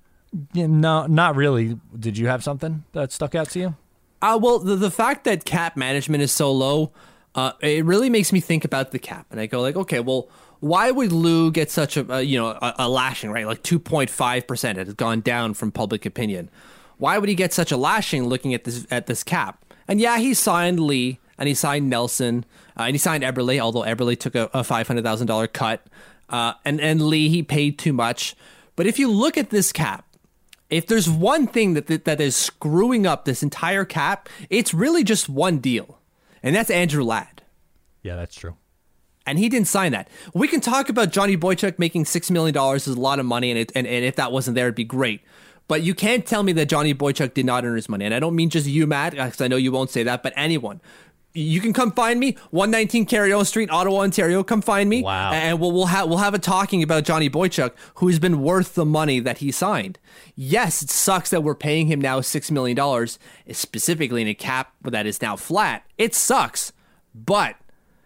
Yeah, 0.52 0.66
no, 0.66 1.06
not 1.06 1.34
really. 1.34 1.78
Did 1.98 2.18
you 2.18 2.26
have 2.26 2.44
something 2.44 2.84
that 2.92 3.10
stuck 3.10 3.34
out 3.34 3.48
to 3.50 3.58
you? 3.58 3.74
Uh, 4.20 4.38
well, 4.40 4.58
the, 4.58 4.76
the 4.76 4.90
fact 4.90 5.24
that 5.24 5.44
cap 5.44 5.76
management 5.76 6.22
is 6.22 6.32
so 6.32 6.50
low, 6.50 6.92
uh, 7.34 7.52
it 7.60 7.84
really 7.84 8.10
makes 8.10 8.32
me 8.32 8.40
think 8.40 8.64
about 8.64 8.90
the 8.90 8.98
cap, 8.98 9.26
and 9.30 9.40
I 9.40 9.46
go 9.46 9.60
like, 9.60 9.76
okay, 9.76 10.00
well, 10.00 10.28
why 10.60 10.90
would 10.90 11.12
Lou 11.12 11.52
get 11.52 11.70
such 11.70 11.96
a, 11.96 12.24
you 12.24 12.36
know 12.38 12.48
a, 12.48 12.74
a 12.80 12.88
lashing, 12.88 13.30
right? 13.30 13.46
Like 13.46 13.62
two 13.62 13.78
point 13.78 14.10
five 14.10 14.46
percent, 14.46 14.78
it 14.78 14.86
has 14.86 14.94
gone 14.94 15.20
down 15.20 15.54
from 15.54 15.70
public 15.70 16.04
opinion. 16.04 16.50
Why 16.96 17.16
would 17.18 17.28
he 17.28 17.36
get 17.36 17.52
such 17.52 17.70
a 17.70 17.76
lashing 17.76 18.24
looking 18.26 18.54
at 18.54 18.64
this 18.64 18.84
at 18.90 19.06
this 19.06 19.22
cap? 19.22 19.64
And 19.86 20.00
yeah, 20.00 20.18
he 20.18 20.34
signed 20.34 20.80
Lee 20.80 21.20
and 21.38 21.48
he 21.48 21.54
signed 21.54 21.88
Nelson 21.88 22.44
uh, 22.76 22.82
and 22.82 22.94
he 22.94 22.98
signed 22.98 23.22
Eberle, 23.22 23.60
although 23.60 23.82
Eberle 23.82 24.18
took 24.18 24.34
a, 24.34 24.50
a 24.52 24.64
five 24.64 24.88
hundred 24.88 25.04
thousand 25.04 25.28
dollar 25.28 25.46
cut, 25.46 25.86
uh, 26.28 26.54
and 26.64 26.80
and 26.80 27.02
Lee 27.02 27.28
he 27.28 27.44
paid 27.44 27.78
too 27.78 27.92
much. 27.92 28.34
But 28.74 28.86
if 28.88 28.98
you 28.98 29.08
look 29.08 29.38
at 29.38 29.50
this 29.50 29.70
cap, 29.72 30.04
if 30.70 30.86
there's 30.86 31.08
one 31.08 31.46
thing 31.46 31.74
that, 31.74 31.86
that 31.86 32.04
that 32.04 32.20
is 32.20 32.36
screwing 32.36 33.06
up 33.06 33.24
this 33.24 33.42
entire 33.42 33.84
cap, 33.84 34.28
it's 34.50 34.74
really 34.74 35.04
just 35.04 35.28
one 35.28 35.58
deal, 35.58 35.98
and 36.42 36.54
that's 36.54 36.70
Andrew 36.70 37.02
Ladd. 37.02 37.42
Yeah, 38.02 38.16
that's 38.16 38.34
true. 38.34 38.56
And 39.26 39.38
he 39.38 39.48
didn't 39.48 39.68
sign 39.68 39.92
that. 39.92 40.08
We 40.32 40.48
can 40.48 40.60
talk 40.60 40.88
about 40.88 41.12
Johnny 41.12 41.36
Boychuk 41.36 41.78
making 41.78 42.06
six 42.06 42.30
million 42.30 42.54
dollars 42.54 42.88
is 42.88 42.96
a 42.96 43.00
lot 43.00 43.18
of 43.18 43.26
money, 43.26 43.50
and, 43.50 43.58
it, 43.58 43.72
and 43.74 43.86
and 43.86 44.04
if 44.04 44.16
that 44.16 44.32
wasn't 44.32 44.54
there, 44.54 44.66
it'd 44.66 44.74
be 44.74 44.84
great. 44.84 45.22
But 45.68 45.82
you 45.82 45.94
can't 45.94 46.24
tell 46.24 46.42
me 46.42 46.52
that 46.54 46.70
Johnny 46.70 46.94
Boychuk 46.94 47.34
did 47.34 47.44
not 47.44 47.64
earn 47.64 47.76
his 47.76 47.90
money, 47.90 48.06
and 48.06 48.14
I 48.14 48.20
don't 48.20 48.34
mean 48.34 48.48
just 48.48 48.66
you, 48.66 48.86
Matt, 48.86 49.12
because 49.12 49.40
I 49.42 49.48
know 49.48 49.56
you 49.56 49.70
won't 49.70 49.90
say 49.90 50.02
that, 50.02 50.22
but 50.22 50.32
anyone. 50.34 50.80
You 51.38 51.60
can 51.60 51.72
come 51.72 51.92
find 51.92 52.18
me, 52.18 52.36
119 52.50 53.06
Carrion 53.06 53.44
Street, 53.44 53.70
Ottawa, 53.70 54.00
Ontario. 54.00 54.42
Come 54.42 54.60
find 54.60 54.90
me, 54.90 55.02
Wow. 55.02 55.30
and 55.32 55.60
we'll 55.60 55.70
we'll 55.72 55.86
have 55.86 56.08
we'll 56.08 56.18
have 56.18 56.34
a 56.34 56.38
talking 56.38 56.82
about 56.82 57.04
Johnny 57.04 57.30
Boychuk, 57.30 57.72
who's 57.96 58.18
been 58.18 58.40
worth 58.42 58.74
the 58.74 58.84
money 58.84 59.20
that 59.20 59.38
he 59.38 59.52
signed. 59.52 59.98
Yes, 60.34 60.82
it 60.82 60.90
sucks 60.90 61.30
that 61.30 61.42
we're 61.44 61.54
paying 61.54 61.86
him 61.86 62.00
now 62.00 62.20
six 62.20 62.50
million 62.50 62.76
dollars, 62.76 63.18
specifically 63.52 64.22
in 64.22 64.28
a 64.28 64.34
cap 64.34 64.72
that 64.82 65.06
is 65.06 65.22
now 65.22 65.36
flat. 65.36 65.84
It 65.96 66.14
sucks, 66.14 66.72
but 67.14 67.54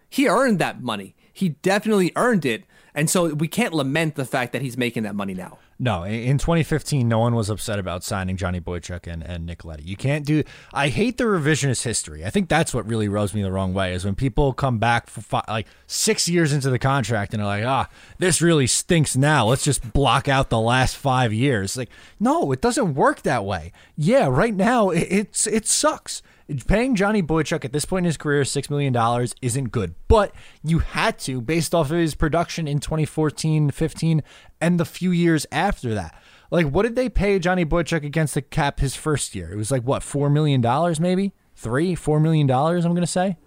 he 0.09 0.27
earned 0.27 0.59
that 0.59 0.81
money. 0.83 1.15
He 1.31 1.49
definitely 1.49 2.11
earned 2.15 2.45
it, 2.45 2.65
and 2.93 3.09
so 3.09 3.33
we 3.33 3.47
can't 3.47 3.73
lament 3.73 4.13
the 4.15 4.25
fact 4.25 4.53
that 4.53 4.61
he's 4.61 4.77
making 4.77 5.03
that 5.03 5.15
money 5.15 5.33
now. 5.33 5.57
No, 5.83 6.03
in 6.03 6.13
in 6.13 6.37
2015, 6.37 7.09
no 7.09 7.19
one 7.19 7.35
was 7.35 7.49
upset 7.49 7.77
about 7.77 8.05
signing 8.05 8.37
Johnny 8.37 8.61
Boychuk 8.61 9.05
and, 9.05 9.21
and 9.21 9.45
Nick 9.45 9.65
Leddy. 9.65 9.83
You 9.83 9.97
can't 9.97 10.25
do. 10.25 10.43
I 10.73 10.87
hate 10.87 11.17
the 11.17 11.25
revisionist 11.25 11.83
history. 11.83 12.23
I 12.23 12.29
think 12.29 12.47
that's 12.47 12.73
what 12.73 12.87
really 12.87 13.09
rubs 13.09 13.33
me 13.33 13.41
the 13.43 13.51
wrong 13.51 13.73
way 13.73 13.93
is 13.93 14.05
when 14.05 14.15
people 14.15 14.53
come 14.53 14.77
back 14.77 15.09
for 15.09 15.19
fi- 15.19 15.43
like 15.45 15.67
six 15.85 16.29
years 16.29 16.53
into 16.53 16.69
the 16.69 16.79
contract 16.79 17.33
and 17.33 17.43
are 17.43 17.47
like, 17.47 17.65
ah, 17.65 17.89
this 18.17 18.41
really 18.41 18.65
stinks 18.65 19.17
now. 19.17 19.47
Let's 19.47 19.65
just 19.65 19.91
block 19.91 20.29
out 20.29 20.49
the 20.49 20.57
last 20.57 20.95
five 20.95 21.33
years. 21.33 21.75
Like, 21.75 21.89
no, 22.17 22.53
it 22.53 22.61
doesn't 22.61 22.93
work 22.93 23.23
that 23.23 23.43
way. 23.43 23.73
Yeah, 23.97 24.29
right 24.29 24.55
now 24.55 24.89
it, 24.89 25.07
it's 25.09 25.47
it 25.47 25.67
sucks. 25.67 26.21
Paying 26.67 26.95
Johnny 26.95 27.23
Boychuk 27.23 27.63
at 27.63 27.71
this 27.71 27.85
point 27.85 28.03
in 28.03 28.07
his 28.07 28.17
career 28.17 28.43
six 28.43 28.69
million 28.69 28.91
dollars 28.91 29.33
isn't 29.41 29.71
good, 29.71 29.95
but 30.07 30.33
you 30.63 30.79
had 30.79 31.17
to 31.19 31.39
based 31.41 31.73
off 31.73 31.89
of 31.91 31.97
his 31.97 32.15
production 32.15 32.67
in 32.67 32.79
2014, 32.79 33.71
15, 33.71 34.23
and 34.59 34.79
the 34.79 34.85
few 34.85 35.11
years 35.11 35.45
after 35.51 35.93
that. 35.93 36.13
Like, 36.51 36.67
what 36.67 36.83
did 36.83 36.95
they 36.95 37.09
pay 37.09 37.39
Johnny 37.39 37.65
Boychuk 37.65 38.03
against 38.05 38.33
the 38.35 38.41
cap 38.41 38.79
his 38.79 38.95
first 38.95 39.33
year? 39.35 39.51
It 39.51 39.55
was 39.55 39.71
like 39.71 39.83
what 39.83 40.03
four 40.03 40.29
million 40.29 40.61
dollars, 40.61 40.99
maybe 40.99 41.33
three, 41.55 41.95
four 41.95 42.19
million 42.19 42.45
dollars. 42.45 42.85
I'm 42.85 42.93
gonna 42.93 43.07
say. 43.07 43.37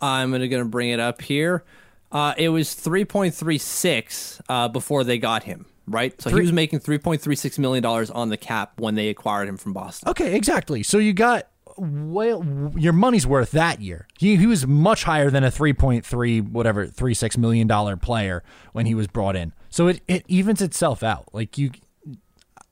I'm 0.00 0.30
gonna 0.30 0.48
gonna 0.48 0.64
bring 0.66 0.90
it 0.90 1.00
up 1.00 1.22
here. 1.22 1.64
Uh, 2.12 2.32
it 2.38 2.50
was 2.50 2.68
3.36 2.68 4.40
uh, 4.48 4.68
before 4.68 5.04
they 5.04 5.18
got 5.18 5.42
him. 5.42 5.66
Right, 5.88 6.20
so 6.20 6.30
Three- 6.30 6.40
he 6.40 6.46
was 6.46 6.52
making 6.52 6.80
3.36 6.80 7.58
million 7.60 7.82
dollars 7.82 8.10
on 8.10 8.28
the 8.28 8.36
cap 8.36 8.80
when 8.80 8.96
they 8.96 9.08
acquired 9.08 9.48
him 9.48 9.56
from 9.56 9.72
Boston. 9.72 10.08
Okay, 10.08 10.34
exactly. 10.34 10.82
So 10.82 10.98
you 10.98 11.12
got 11.12 11.48
well, 11.78 12.72
your 12.76 12.92
money's 12.92 13.26
worth 13.26 13.50
that 13.52 13.80
year. 13.80 14.06
He 14.18 14.36
he 14.36 14.46
was 14.46 14.66
much 14.66 15.04
higher 15.04 15.30
than 15.30 15.44
a 15.44 15.50
three 15.50 15.72
point 15.72 16.04
three 16.04 16.40
whatever 16.40 16.86
three 16.86 17.14
six 17.14 17.36
million 17.36 17.66
dollar 17.66 17.96
player 17.96 18.42
when 18.72 18.86
he 18.86 18.94
was 18.94 19.06
brought 19.06 19.36
in. 19.36 19.52
So 19.68 19.88
it 19.88 20.00
it 20.08 20.24
evens 20.28 20.62
itself 20.62 21.02
out. 21.02 21.28
Like 21.32 21.58
you, 21.58 21.70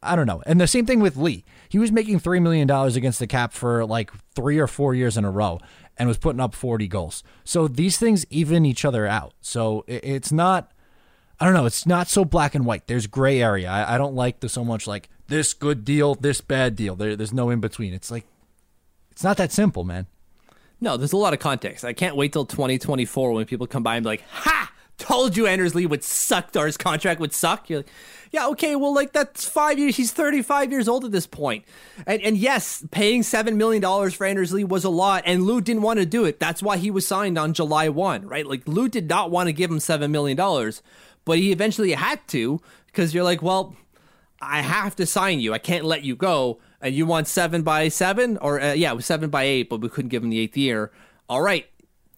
I 0.02 0.16
don't 0.16 0.26
know. 0.26 0.42
And 0.46 0.60
the 0.60 0.66
same 0.66 0.86
thing 0.86 1.00
with 1.00 1.16
Lee. 1.16 1.44
He 1.68 1.78
was 1.78 1.92
making 1.92 2.20
three 2.20 2.40
million 2.40 2.66
dollars 2.66 2.96
against 2.96 3.18
the 3.18 3.26
cap 3.26 3.52
for 3.52 3.84
like 3.84 4.10
three 4.34 4.58
or 4.58 4.66
four 4.66 4.94
years 4.94 5.16
in 5.16 5.24
a 5.24 5.30
row, 5.30 5.60
and 5.96 6.08
was 6.08 6.18
putting 6.18 6.40
up 6.40 6.54
forty 6.54 6.88
goals. 6.88 7.22
So 7.44 7.68
these 7.68 7.98
things 7.98 8.26
even 8.30 8.64
each 8.64 8.84
other 8.84 9.06
out. 9.06 9.34
So 9.40 9.84
it, 9.86 10.04
it's 10.04 10.32
not. 10.32 10.70
I 11.40 11.46
don't 11.46 11.54
know. 11.54 11.66
It's 11.66 11.84
not 11.84 12.08
so 12.08 12.24
black 12.24 12.54
and 12.54 12.64
white. 12.64 12.86
There's 12.86 13.08
gray 13.08 13.42
area. 13.42 13.68
I, 13.68 13.96
I 13.96 13.98
don't 13.98 14.14
like 14.14 14.40
the 14.40 14.48
so 14.48 14.64
much 14.64 14.86
like 14.86 15.08
this 15.26 15.52
good 15.52 15.84
deal, 15.84 16.14
this 16.14 16.40
bad 16.40 16.76
deal. 16.76 16.94
There, 16.94 17.16
there's 17.16 17.32
no 17.32 17.50
in 17.50 17.60
between. 17.60 17.92
It's 17.92 18.10
like 18.10 18.24
it's 19.14 19.22
not 19.22 19.36
that 19.36 19.52
simple, 19.52 19.84
man. 19.84 20.06
No, 20.80 20.96
there's 20.96 21.12
a 21.12 21.16
lot 21.16 21.32
of 21.32 21.38
context. 21.38 21.84
I 21.84 21.92
can't 21.92 22.16
wait 22.16 22.32
till 22.32 22.44
2024 22.44 23.32
when 23.32 23.46
people 23.46 23.68
come 23.68 23.84
by 23.84 23.94
and 23.94 24.02
be 24.02 24.08
like, 24.08 24.24
"Ha! 24.28 24.72
Told 24.98 25.36
you 25.36 25.46
Anders 25.46 25.74
Lee 25.74 25.86
would 25.86 26.04
suck, 26.04 26.52
his 26.52 26.76
contract 26.76 27.20
would 27.20 27.32
suck." 27.32 27.70
You're 27.70 27.80
like, 27.80 27.88
"Yeah, 28.32 28.48
okay, 28.48 28.74
well, 28.74 28.92
like 28.92 29.12
that's 29.12 29.48
five 29.48 29.78
years. 29.78 29.96
He's 29.96 30.10
35 30.10 30.72
years 30.72 30.88
old 30.88 31.04
at 31.04 31.12
this 31.12 31.28
point." 31.28 31.64
And 32.08 32.20
and 32.22 32.36
yes, 32.36 32.84
paying 32.90 33.22
seven 33.22 33.56
million 33.56 33.80
dollars 33.80 34.14
for 34.14 34.26
Anders 34.26 34.52
Lee 34.52 34.64
was 34.64 34.82
a 34.82 34.90
lot, 34.90 35.22
and 35.26 35.44
Lou 35.44 35.60
didn't 35.60 35.82
want 35.82 36.00
to 36.00 36.06
do 36.06 36.24
it. 36.24 36.40
That's 36.40 36.60
why 36.62 36.76
he 36.76 36.90
was 36.90 37.06
signed 37.06 37.38
on 37.38 37.54
July 37.54 37.88
1, 37.88 38.26
right? 38.26 38.46
Like 38.46 38.66
Lou 38.66 38.88
did 38.88 39.08
not 39.08 39.30
want 39.30 39.46
to 39.46 39.52
give 39.52 39.70
him 39.70 39.78
seven 39.78 40.10
million 40.10 40.36
dollars, 40.36 40.82
but 41.24 41.38
he 41.38 41.52
eventually 41.52 41.92
had 41.92 42.26
to 42.28 42.60
because 42.86 43.14
you're 43.14 43.24
like, 43.24 43.42
well. 43.42 43.76
I 44.46 44.60
have 44.60 44.94
to 44.96 45.06
sign 45.06 45.40
you. 45.40 45.54
I 45.54 45.58
can't 45.58 45.86
let 45.86 46.02
you 46.04 46.16
go. 46.16 46.58
And 46.84 46.94
you 46.94 47.06
want 47.06 47.26
seven 47.28 47.62
by 47.62 47.88
seven, 47.88 48.36
or 48.42 48.60
uh, 48.60 48.74
yeah, 48.74 48.92
it 48.92 48.94
was 48.94 49.06
seven 49.06 49.30
by 49.30 49.44
eight, 49.44 49.70
but 49.70 49.80
we 49.80 49.88
couldn't 49.88 50.10
give 50.10 50.22
him 50.22 50.28
the 50.28 50.38
eighth 50.38 50.56
year. 50.56 50.92
All 51.30 51.40
right, 51.40 51.66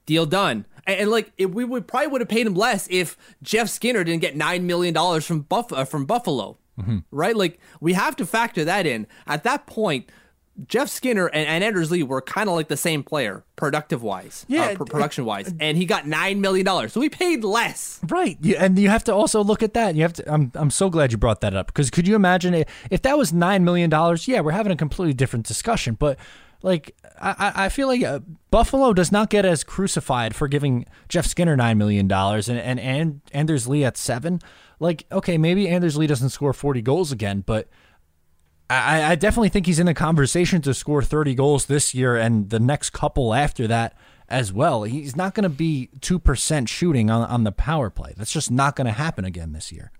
deal 0.07 0.27
done. 0.27 0.67
And, 0.89 1.03
and 1.03 1.11
like, 1.11 1.31
if 1.39 1.51
we 1.51 1.64
would 1.64 1.87
probably 1.87 2.09
would 2.09 2.21
have 2.21 2.29
paid 2.29 2.49
him 2.49 2.55
less 2.55 2.89
if 2.91 3.17
Jeff 3.43 3.69
Skinner 3.69 4.03
didn't 4.03 4.23
get 4.23 4.35
nine 4.35 4.67
million 4.67 4.93
dollars 4.93 5.25
from 5.25 5.43
Buff 5.43 5.73
uh, 5.73 5.85
from 5.85 6.05
Buffalo, 6.05 6.59
right? 7.12 7.37
Like, 7.37 7.61
we 7.81 7.93
have 7.93 8.17
to 8.17 8.27
factor 8.27 8.64
that 8.64 8.87
in. 8.87 9.07
At 9.25 9.45
that 9.45 9.67
point, 9.67 10.11
Jeff 10.69 10.89
Skinner 10.89 11.27
and, 11.27 11.47
and 11.47 11.63
Anders 11.65 11.91
Lee 11.91 12.03
were 12.03 12.23
kind 12.23 12.49
of 12.49 12.55
like 12.55 12.69
the 12.69 12.77
same 12.77 13.03
player, 13.03 13.45
productive 13.57 14.03
wise, 14.03 14.47
Yeah, 14.49 14.67
uh, 14.79 14.85
production 14.85 15.25
wise, 15.25 15.53
and 15.61 15.77
he 15.77 15.85
got 15.85 16.07
nine 16.07 16.41
million 16.41 16.65
dollars, 16.65 16.93
so 16.93 17.01
we 17.01 17.09
paid 17.09 17.45
less. 17.45 18.01
Right, 18.09 18.39
you, 18.41 18.57
and 18.57 18.79
you 18.79 18.89
have 18.89 19.05
to 19.05 19.15
also 19.15 19.45
look 19.45 19.63
at 19.63 19.75
that. 19.75 19.95
You 19.97 20.03
have 20.03 20.15
to. 20.15 20.33
I'm 20.33 20.51
I'm 20.55 20.71
so 20.71 20.89
glad 20.89 21.13
you 21.13 21.19
brought 21.19 21.41
that 21.43 21.55
up 21.55 21.67
because 21.67 21.91
could 21.91 22.09
you 22.09 22.15
imagine 22.17 22.55
it, 22.55 22.69
if 22.91 23.03
that 23.03 23.19
was 23.19 23.33
nine 23.33 23.65
million 23.65 23.91
dollars? 23.91 24.27
Yeah, 24.27 24.41
we're 24.41 24.53
having 24.53 24.73
a 24.73 24.77
completely 24.77 25.13
different 25.15 25.47
discussion. 25.47 25.95
But 25.95 26.19
like, 26.63 26.95
I 27.21 27.53
I- 27.67 27.69
feel 27.69 27.87
like 27.89 28.03
uh, 28.03 28.21
Buffalo 28.51 28.95
does 28.95 29.13
not 29.13 29.29
get 29.29 29.45
as 29.45 29.63
crucified 29.63 30.35
for 30.35 30.49
giving 30.49 30.87
Jeff 31.09 31.27
Skinner 31.27 31.55
nine 31.57 31.77
million 31.77 32.09
dollars 32.09 32.49
and 32.49 32.59
and 32.59 32.81
and 32.81 33.21
Anders 33.33 33.69
Lee 33.69 33.85
at 33.85 33.97
seven. 33.99 34.41
Like, 34.81 35.05
okay, 35.13 35.39
maybe 35.39 35.69
Anders 35.69 35.97
Lee 35.97 36.07
doesn't 36.07 36.29
score 36.31 36.53
40 36.53 36.83
goals 36.83 37.11
again, 37.11 37.43
but 37.47 37.67
I, 38.69 39.12
I 39.12 39.14
definitely 39.14 39.49
think 39.49 39.67
he's 39.67 39.79
in 39.79 39.87
the 39.87 39.95
conversation 39.95 40.61
to 40.62 40.75
score 40.75 41.03
30 41.03 41.35
goals 41.35 41.67
this 41.67 41.95
year 41.95 42.17
and 42.17 42.51
the 42.51 42.59
next 42.59 42.91
couple 42.91 43.33
after 43.33 43.67
that 43.69 43.97
as 44.29 44.53
well. 44.53 44.83
He's 44.83 45.14
not 45.14 45.35
going 45.35 45.45
to 45.45 45.49
be 45.49 45.89
2% 46.01 46.69
shooting 46.69 47.11
on, 47.11 47.29
on 47.29 47.45
the 47.45 47.53
power 47.53 47.91
play. 47.91 48.14
That's 48.17 48.33
just 48.33 48.51
not 48.51 48.75
going 48.75 48.87
to 48.87 48.93
happen 48.93 49.25
again 49.25 49.53
this 49.53 49.71
year. 49.71 49.93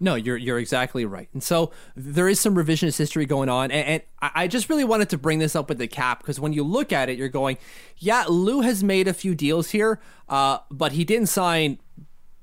No, 0.00 0.16
you're 0.16 0.36
you're 0.36 0.58
exactly 0.58 1.04
right. 1.04 1.28
And 1.32 1.40
so 1.40 1.70
there 1.94 2.28
is 2.28 2.40
some 2.40 2.56
revisionist 2.56 2.98
history 2.98 3.24
going 3.24 3.48
on, 3.48 3.70
and, 3.70 3.86
and 3.86 4.02
I 4.20 4.48
just 4.48 4.68
really 4.68 4.82
wanted 4.82 5.10
to 5.10 5.18
bring 5.18 5.38
this 5.38 5.54
up 5.54 5.68
with 5.68 5.78
the 5.78 5.86
cap 5.86 6.18
because 6.18 6.40
when 6.40 6.52
you 6.52 6.64
look 6.64 6.92
at 6.92 7.08
it, 7.08 7.16
you're 7.16 7.28
going, 7.28 7.56
yeah, 7.98 8.24
Lou 8.28 8.62
has 8.62 8.82
made 8.82 9.06
a 9.06 9.14
few 9.14 9.36
deals 9.36 9.70
here, 9.70 10.00
uh, 10.28 10.58
but 10.72 10.90
he 10.90 11.04
didn't 11.04 11.28
sign 11.28 11.78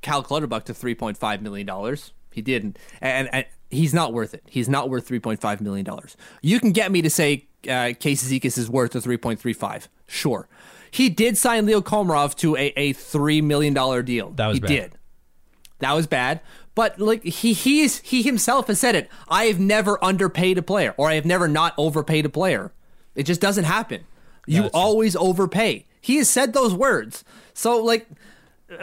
Cal 0.02 0.24
Clutterbuck 0.24 0.64
to 0.66 0.74
three 0.74 0.96
point 0.96 1.18
five 1.18 1.42
million 1.42 1.68
dollars. 1.68 2.14
He 2.32 2.42
didn't, 2.42 2.80
and, 3.02 3.28
and 3.34 3.46
he's 3.70 3.94
not 3.94 4.14
worth 4.14 4.34
it. 4.34 4.44
He's 4.48 4.70
not 4.70 4.90
worth 4.90 5.08
three 5.08 5.20
point 5.20 5.42
five 5.42 5.62
million 5.62 5.86
dollars. 5.86 6.18
You 6.42 6.60
can 6.60 6.72
get 6.72 6.92
me 6.92 7.02
to 7.02 7.10
say 7.10 7.48
uh, 7.70 7.94
Casey 8.00 8.38
is 8.38 8.70
worth 8.70 8.96
a 8.96 9.02
three 9.02 9.18
point 9.18 9.40
three 9.40 9.54
five. 9.54 9.90
Sure, 10.08 10.48
he 10.92 11.10
did 11.10 11.38
sign 11.38 11.66
Leo 11.66 11.82
Komarov 11.82 12.36
to 12.38 12.56
a, 12.56 12.74
a 12.76 12.94
three 12.94 13.42
million 13.42 13.74
dollar 13.74 14.02
deal. 14.02 14.32
That 14.32 14.48
was 14.48 14.56
he 14.58 14.62
bad. 14.62 14.68
did. 14.68 14.98
That 15.80 15.94
was 15.94 16.08
bad. 16.08 16.42
But 16.76 17.00
like 17.00 17.24
he 17.24 17.54
he's 17.54 18.00
he 18.00 18.22
himself 18.22 18.68
has 18.68 18.80
said 18.80 18.96
it. 18.96 19.10
I 19.28 19.46
have 19.46 19.60
never 19.60 20.04
underpaid 20.04 20.58
a 20.58 20.62
player, 20.62 20.94
or 20.98 21.10
I 21.10 21.16
have 21.16 21.26
never 21.26 21.48
not 21.48 21.74
overpaid 21.78 22.26
a 22.26 22.30
player. 22.30 22.72
It 23.16 23.24
just 23.24 23.42
doesn't 23.42 23.66
happen. 23.66 24.06
You 24.48 24.64
That's- 24.64 24.72
always 24.74 25.16
overpay. 25.16 25.86
He 26.02 26.16
has 26.18 26.30
said 26.30 26.54
those 26.54 26.74
words. 26.74 27.24
So 27.54 27.84
like 27.84 28.08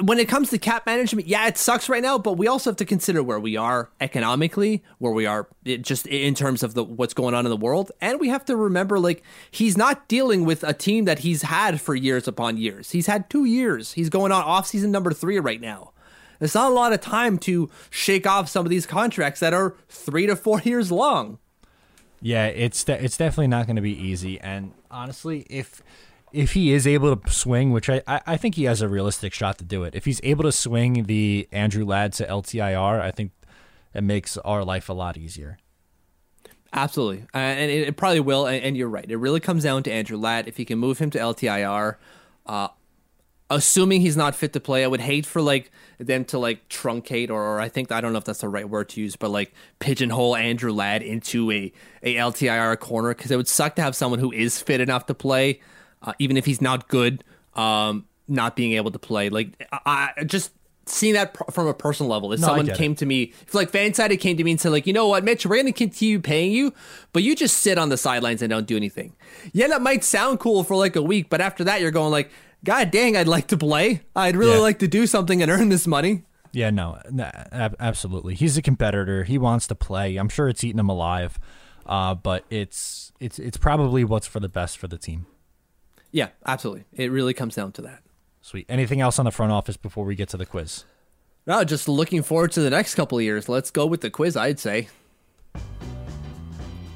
when 0.01 0.19
it 0.19 0.29
comes 0.29 0.51
to 0.51 0.59
cap 0.59 0.85
management, 0.87 1.29
yeah, 1.29 1.47
it 1.47 1.57
sucks 1.57 1.89
right 1.89 2.03
now, 2.03 2.19
but 2.19 2.35
we 2.35 2.49
also 2.49 2.71
have 2.71 2.77
to 2.77 2.85
consider 2.85 3.23
where 3.23 3.39
we 3.39 3.57
are 3.57 3.89
economically, 4.01 4.83
where 4.99 5.13
we 5.13 5.27
are 5.27 5.49
just 5.65 6.07
in 6.07 6.35
terms 6.35 6.63
of 6.63 6.75
the 6.75 6.83
what's 6.83 7.15
going 7.15 7.35
on 7.35 7.47
in 7.47 7.51
the 7.51 7.57
world, 7.57 7.93
and 8.01 8.19
we 8.19 8.29
have 8.29 8.45
to 8.47 8.57
remember 8.57 8.99
like 8.99 9.23
he's 9.51 9.77
not 9.77 10.09
dealing 10.09 10.45
with 10.45 10.65
a 10.65 10.73
team 10.73 11.05
that 11.05 11.21
he's 11.21 11.43
had 11.43 11.81
for 11.81 11.95
years 11.95 12.27
upon 12.27 12.57
years. 12.57 12.91
He's 12.91 13.07
had 13.07 13.31
2 13.31 13.45
years. 13.45 13.93
He's 13.93 14.09
going 14.09 14.33
on 14.33 14.43
off 14.43 14.67
season 14.67 14.91
number 14.91 15.13
3 15.13 15.39
right 15.39 15.61
now. 15.61 15.93
It's 16.41 16.55
not 16.55 16.71
a 16.71 16.75
lot 16.75 16.93
of 16.93 17.01
time 17.01 17.39
to 17.39 17.71
shake 17.89 18.27
off 18.27 18.49
some 18.49 18.67
of 18.67 18.71
these 18.71 18.87
contracts 18.87 19.41
that 19.41 19.55
are 19.55 19.75
3 19.89 20.27
to 20.27 20.37
4 20.37 20.61
years 20.65 20.91
long. 20.91 21.39
Yeah, 22.21 22.47
it's 22.47 22.83
de- 22.83 23.03
it's 23.03 23.17
definitely 23.17 23.49
not 23.49 23.67
going 23.67 23.77
to 23.77 23.83
be 23.83 23.97
easy. 23.97 24.41
And 24.41 24.73
honestly, 24.91 25.47
if 25.49 25.83
if 26.33 26.53
he 26.53 26.73
is 26.73 26.87
able 26.87 27.17
to 27.17 27.31
swing, 27.31 27.73
which 27.73 27.89
I, 27.89 28.03
I, 28.07 28.37
think 28.37 28.57
he 28.57 28.65
has 28.65 28.83
a 28.83 28.89
realistic 28.89 29.33
shot 29.33 29.59
to 29.59 29.65
do 29.65 29.85
it, 29.85 29.95
if 29.95 30.05
he's 30.05 30.21
able 30.23 30.45
to 30.45 30.53
swing 30.53 31.05
the 31.05 31.49
Andrew 31.53 31.85
Ladd 31.85 32.13
to 32.15 32.27
LTIR, 32.27 33.01
I 33.01 33.11
think 33.11 33.33
it 33.95 34.03
makes 34.03 34.37
our 34.39 34.65
life 34.65 34.89
a 34.89 34.93
lot 34.93 35.17
easier. 35.17 35.59
Absolutely, 36.73 37.23
uh, 37.35 37.39
and 37.39 37.71
it, 37.71 37.89
it 37.89 37.97
probably 37.97 38.21
will. 38.21 38.47
And, 38.47 38.63
and 38.63 38.77
you're 38.77 38.89
right. 38.89 39.11
It 39.11 39.17
really 39.17 39.41
comes 39.41 39.63
down 39.63 39.83
to 39.85 39.93
Andrew 39.93 40.19
Ladd. 40.19 40.49
If 40.49 40.57
he 40.57 40.65
can 40.65 40.79
move 40.79 40.99
him 40.99 41.11
to 41.11 41.19
LTIR, 41.19 41.97
uh, 42.45 42.69
assuming 43.49 44.01
he's 44.01 44.17
not 44.17 44.35
fit 44.35 44.53
to 44.53 44.61
play, 44.61 44.85
I 44.85 44.87
would 44.87 45.01
hate 45.01 45.25
for 45.25 45.41
like 45.41 45.71
them 45.99 46.25
to 46.27 46.39
like 46.39 46.69
truncate 46.69 47.31
or, 47.31 47.43
or 47.43 47.61
I 47.61 47.69
think 47.69 47.93
I 47.93 48.01
don't 48.01 48.13
know 48.13 48.19
if 48.19 48.25
that's 48.25 48.41
the 48.41 48.49
right 48.49 48.69
word 48.69 48.89
to 48.91 49.01
use, 49.01 49.17
but 49.17 49.31
like 49.31 49.55
pigeonhole 49.79 50.37
Andrew 50.37 50.73
Ladd 50.73 51.03
into 51.03 51.51
a 51.51 51.73
a 52.03 52.17
LTIR 52.17 52.79
corner 52.79 53.15
because 53.15 53.31
it 53.31 53.37
would 53.37 53.49
suck 53.49 53.77
to 53.77 53.83
have 53.83 53.95
someone 53.95 54.19
who 54.19 54.33
is 54.33 54.61
fit 54.61 54.81
enough 54.81 55.07
to 55.07 55.15
play, 55.15 55.61
uh, 56.03 56.13
even 56.19 56.37
if 56.37 56.45
he's 56.47 56.61
not 56.61 56.89
good, 56.89 57.25
um, 57.55 58.07
not 58.29 58.57
being 58.57 58.73
able 58.73 58.91
to 58.91 58.99
play. 58.99 59.29
Like 59.29 59.67
I, 59.73 60.11
I 60.17 60.25
just. 60.25 60.53
Seeing 60.89 61.15
that 61.15 61.35
pr- 61.35 61.51
from 61.51 61.67
a 61.67 61.75
personal 61.75 62.13
level, 62.13 62.33
if 62.33 62.39
No, 62.39 62.47
someone 62.47 62.67
get 62.67 62.77
it. 62.77 62.79
came 62.79 62.95
to 62.95 63.05
me, 63.05 63.33
if 63.45 63.55
like 63.55 63.73
Fansided 63.73 64.21
came 64.21 64.37
to 64.37 64.45
me 64.45 64.53
and 64.53 64.61
said, 64.61 64.71
like, 64.71 64.87
you 64.87 64.93
know 64.93 65.09
what, 65.09 65.25
Mitch, 65.25 65.45
we're 65.45 65.57
going 65.57 65.67
to 65.67 65.73
continue 65.73 66.21
paying 66.21 66.53
you, 66.53 66.73
but 67.13 67.25
you 67.25 67.35
just 67.35 67.59
sit 67.59 67.77
on 67.77 67.89
the 67.89 67.97
sidelines 67.97 68.41
and 68.41 68.51
don't 68.51 68.69
do 68.69 68.77
anything. 68.77 69.13
Yeah, 69.53 69.67
that 69.67 69.83
might 69.83 70.05
sound 70.05 70.39
cool 70.39 70.63
for 70.63 70.77
like 70.77 70.95
a 70.95 71.03
week, 71.03 71.29
but 71.29 71.41
after 71.41 71.65
that, 71.65 71.81
you're 71.81 71.91
going 71.91 72.13
like, 72.13 72.31
God 72.63 72.93
dang, 72.93 73.17
I'd 73.17 73.27
like 73.27 73.49
to 73.49 73.57
play. 73.57 74.03
I'd 74.15 74.37
really 74.37 74.53
Yeah. 74.53 74.59
like 74.61 74.79
to 74.79 74.87
do 74.87 75.09
something 75.09 75.43
and 75.43 75.51
earn 75.51 75.71
this 75.71 75.89
money. 75.89 76.23
Yeah, 76.53 76.71
no, 76.71 77.01
no, 77.11 77.29
absolutely. 77.53 78.37
He's 78.37 78.57
a 78.57 78.63
competitor. 78.63 79.25
He 79.25 79.39
wants 79.39 79.67
to 79.67 79.75
play. 79.75 80.15
I'm 80.17 80.29
sure 80.29 80.49
it's 80.49 80.63
eating 80.63 80.79
him 80.79 80.89
alive, 80.89 81.37
uh, 81.87 82.15
but 82.15 82.45
it's 82.49 83.11
it's 83.19 83.41
it's 83.41 83.57
probably 83.57 84.05
what's 84.05 84.29
for 84.29 84.39
the 84.39 84.49
best 84.49 84.79
for 84.79 84.87
the 84.87 84.99
team. 84.99 85.27
Yeah, 86.17 86.29
absolutely. 86.47 86.85
It 86.95 87.11
really 87.13 87.35
comes 87.35 87.57
down 87.57 87.73
to 87.73 87.83
that. 87.83 88.03
Sweet. 88.41 88.65
Anything 88.71 89.03
else 89.03 89.19
on 89.19 89.27
the 89.27 89.31
front 89.31 89.53
office 89.53 89.77
before 89.77 90.07
we 90.07 90.15
get 90.15 90.31
to 90.31 90.39
the 90.39 90.47
quiz? 90.47 90.85
No, 91.47 91.63
just 91.63 91.91
looking 91.91 92.23
forward 92.23 92.53
to 92.53 92.63
the 92.63 92.71
next 92.71 92.95
couple 92.95 93.19
of 93.19 93.25
years. 93.25 93.51
Let's 93.51 93.71
go 93.71 93.85
with 93.85 94.01
the 94.01 94.09
quiz, 94.09 94.35
I'd 94.35 94.59
say. 94.59 94.89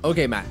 Okay, 0.03 0.27
Matt. 0.27 0.47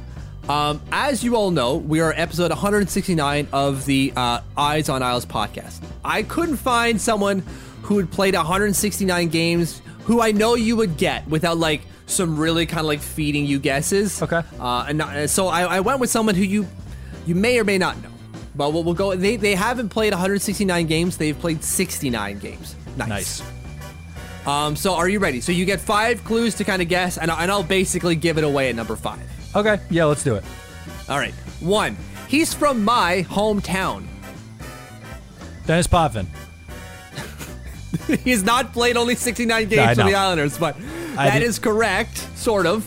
Um, 0.48 0.84
as 0.92 1.24
you 1.24 1.36
all 1.36 1.50
know, 1.50 1.78
we 1.78 2.00
are 2.00 2.14
episode 2.16 2.52
169 2.52 3.48
of 3.52 3.86
the 3.86 4.14
uh, 4.16 4.42
Eyes 4.56 4.88
on 4.88 5.02
Isles 5.02 5.26
podcast. 5.26 5.84
I 6.06 6.22
couldn't 6.22 6.58
find 6.58 7.02
someone 7.02 7.40
who 7.82 7.98
had 7.98 8.12
played 8.12 8.36
169 8.36 9.30
games 9.30 9.82
who 10.04 10.22
I 10.22 10.32
know 10.32 10.54
you 10.54 10.76
would 10.76 10.96
get 10.96 11.28
without 11.28 11.58
like 11.58 11.82
some 12.06 12.38
really 12.38 12.68
kind 12.68 12.82
of 12.82 12.86
like 12.86 13.00
feeding 13.00 13.48
you 13.48 13.58
guesses. 13.58 14.22
Okay. 14.22 14.44
Uh, 14.60 14.86
and 14.88 15.00
not, 15.00 15.28
so 15.32 15.48
I, 15.48 15.78
I 15.78 15.80
went 15.80 16.00
with 16.00 16.12
someone 16.12 16.36
who 16.36 16.44
you 16.44 16.68
you 17.26 17.34
may 17.34 17.58
or 17.58 17.64
may 17.64 17.80
not 17.80 18.00
know. 18.04 18.10
But 18.60 18.74
we'll, 18.74 18.84
we'll 18.84 18.94
go. 18.94 19.16
They, 19.16 19.38
they 19.38 19.56
haven't 19.56 19.88
played 19.88 20.12
169 20.12 20.86
games. 20.86 21.16
They've 21.16 21.40
played 21.40 21.64
69 21.64 22.40
games. 22.40 22.76
Nice. 22.98 23.42
Um, 24.46 24.76
so 24.76 24.96
are 24.96 25.08
you 25.08 25.20
ready? 25.20 25.40
So 25.40 25.54
you 25.54 25.64
get 25.64 25.80
five 25.80 26.26
clues 26.26 26.56
to 26.56 26.66
kind 26.66 26.82
of 26.82 26.90
guess, 26.90 27.18
and, 27.18 27.32
and 27.32 27.50
I'll 27.50 27.64
basically 27.64 28.18
give 28.18 28.38
it 28.38 28.44
away 28.44 28.68
at 28.68 28.76
number 28.76 28.98
five. 28.98 29.22
Okay. 29.56 29.80
Yeah, 29.90 30.04
let's 30.06 30.26
do 30.26 30.36
it. 30.36 30.44
All 31.08 31.18
right. 31.18 31.34
One. 31.62 31.96
He's 32.28 32.54
from 32.54 32.84
my 32.84 33.26
hometown. 33.30 34.06
Denis 35.66 35.88
Potvin. 35.88 36.28
He's 38.26 38.44
not 38.44 38.74
played 38.74 38.98
only 38.98 39.16
69 39.16 39.56
I 39.56 39.64
games 39.64 39.92
for 39.98 40.04
know. 40.04 40.10
the 40.10 40.16
Islanders, 40.16 40.58
but 40.58 40.76
I 41.18 41.30
that 41.30 41.40
did- 41.40 41.48
is 41.48 41.60
correct, 41.60 42.18
sort 42.38 42.66
of. 42.66 42.86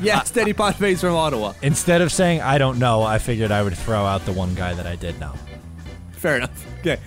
Yes, 0.00 0.30
uh, 0.30 0.34
Teddy 0.34 0.52
Potvin 0.52 0.96
from 0.96 1.14
Ottawa. 1.14 1.54
Instead 1.62 2.00
of 2.02 2.12
saying 2.12 2.40
I 2.40 2.58
don't 2.58 2.78
know, 2.78 3.02
I 3.02 3.18
figured 3.18 3.50
I 3.50 3.62
would 3.62 3.76
throw 3.76 4.04
out 4.04 4.24
the 4.26 4.32
one 4.32 4.54
guy 4.54 4.74
that 4.74 4.86
I 4.86 4.96
did 4.96 5.18
know. 5.20 5.32
Fair 6.12 6.36
enough. 6.36 6.66
Okay. 6.80 6.98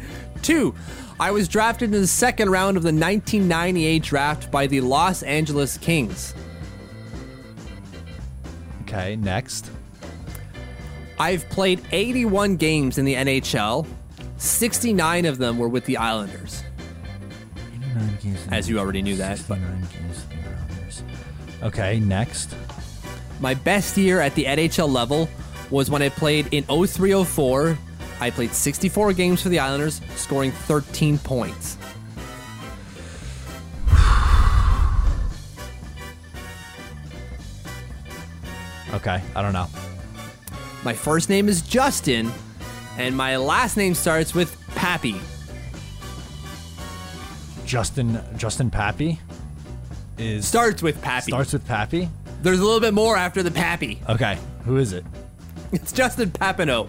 Two. 0.42 0.74
I 1.20 1.32
was 1.32 1.48
drafted 1.48 1.94
in 1.94 2.00
the 2.02 2.08
second 2.08 2.52
round 2.52 2.78
of 2.78 2.84
the 2.84 2.88
1998 2.94 4.04
draft 4.04 4.52
by 4.52 4.68
the 4.68 4.82
Los 4.82 5.24
Angeles 5.24 5.78
Kings. 5.78 6.34
Okay. 8.84 9.16
Next. 9.16 9.72
I've 11.20 11.50
played 11.50 11.82
81 11.92 12.58
games 12.58 12.98
in 13.00 13.06
the 13.06 13.16
NHL. 13.16 13.88
69 14.38 15.26
of 15.26 15.40
them 15.40 15.58
were 15.58 15.68
with 15.68 15.86
the 15.86 15.98
Islanders. 15.98 16.64
89 17.74 18.18
games. 18.22 18.40
As 18.52 18.70
you 18.70 18.78
already 18.80 19.02
knew 19.02 19.16
that, 19.16 19.42
but- 19.48 19.58
69 19.58 19.80
games 19.82 20.26
in 20.32 20.42
the 20.44 20.50
Islanders. 20.50 21.04
Okay. 21.64 22.00
Next. 22.00 22.54
My 23.40 23.54
best 23.54 23.98
year 23.98 24.20
at 24.20 24.34
the 24.36 24.46
NHL 24.46 24.92
level 24.92 25.30
was 25.70 25.90
when 25.90 26.02
I 26.02 26.10
played 26.10 26.48
in 26.54 26.64
0304. 26.64 27.78
I 28.20 28.32
played 28.32 28.54
64 28.54 29.14
games 29.14 29.42
for 29.42 29.50
the 29.50 29.60
Islanders, 29.60 30.02
scoring 30.16 30.52
13 30.52 31.20
points. 31.20 31.78
Okay. 38.94 39.22
I 39.36 39.42
don't 39.42 39.54
know. 39.54 39.68
My 40.84 40.94
first 40.94 41.30
name 41.30 41.50
is 41.50 41.62
Justin, 41.62 42.32
and 42.98 43.16
my 43.16 43.38
last 43.38 43.78
name 43.78 43.94
starts 43.94 44.34
with 44.34 44.56
Pappy. 44.70 45.20
Justin 47.66 48.24
Justin 48.38 48.70
Pappy 48.72 49.20
is 50.18 50.48
Starts 50.48 50.82
with 50.82 51.02
Pappy. 51.02 51.32
starts 51.32 51.52
with 51.52 51.68
Pappy. 51.68 52.10
There's 52.42 52.60
a 52.60 52.64
little 52.64 52.80
bit 52.80 52.94
more 52.94 53.18
after 53.18 53.44
the 53.44 53.52
Pappy. 53.52 54.00
Okay. 54.08 54.38
Who 54.66 54.78
is 54.78 54.94
it? 54.94 55.04
It's 55.72 55.92
Justin 55.92 56.32
Papineau. 56.32 56.88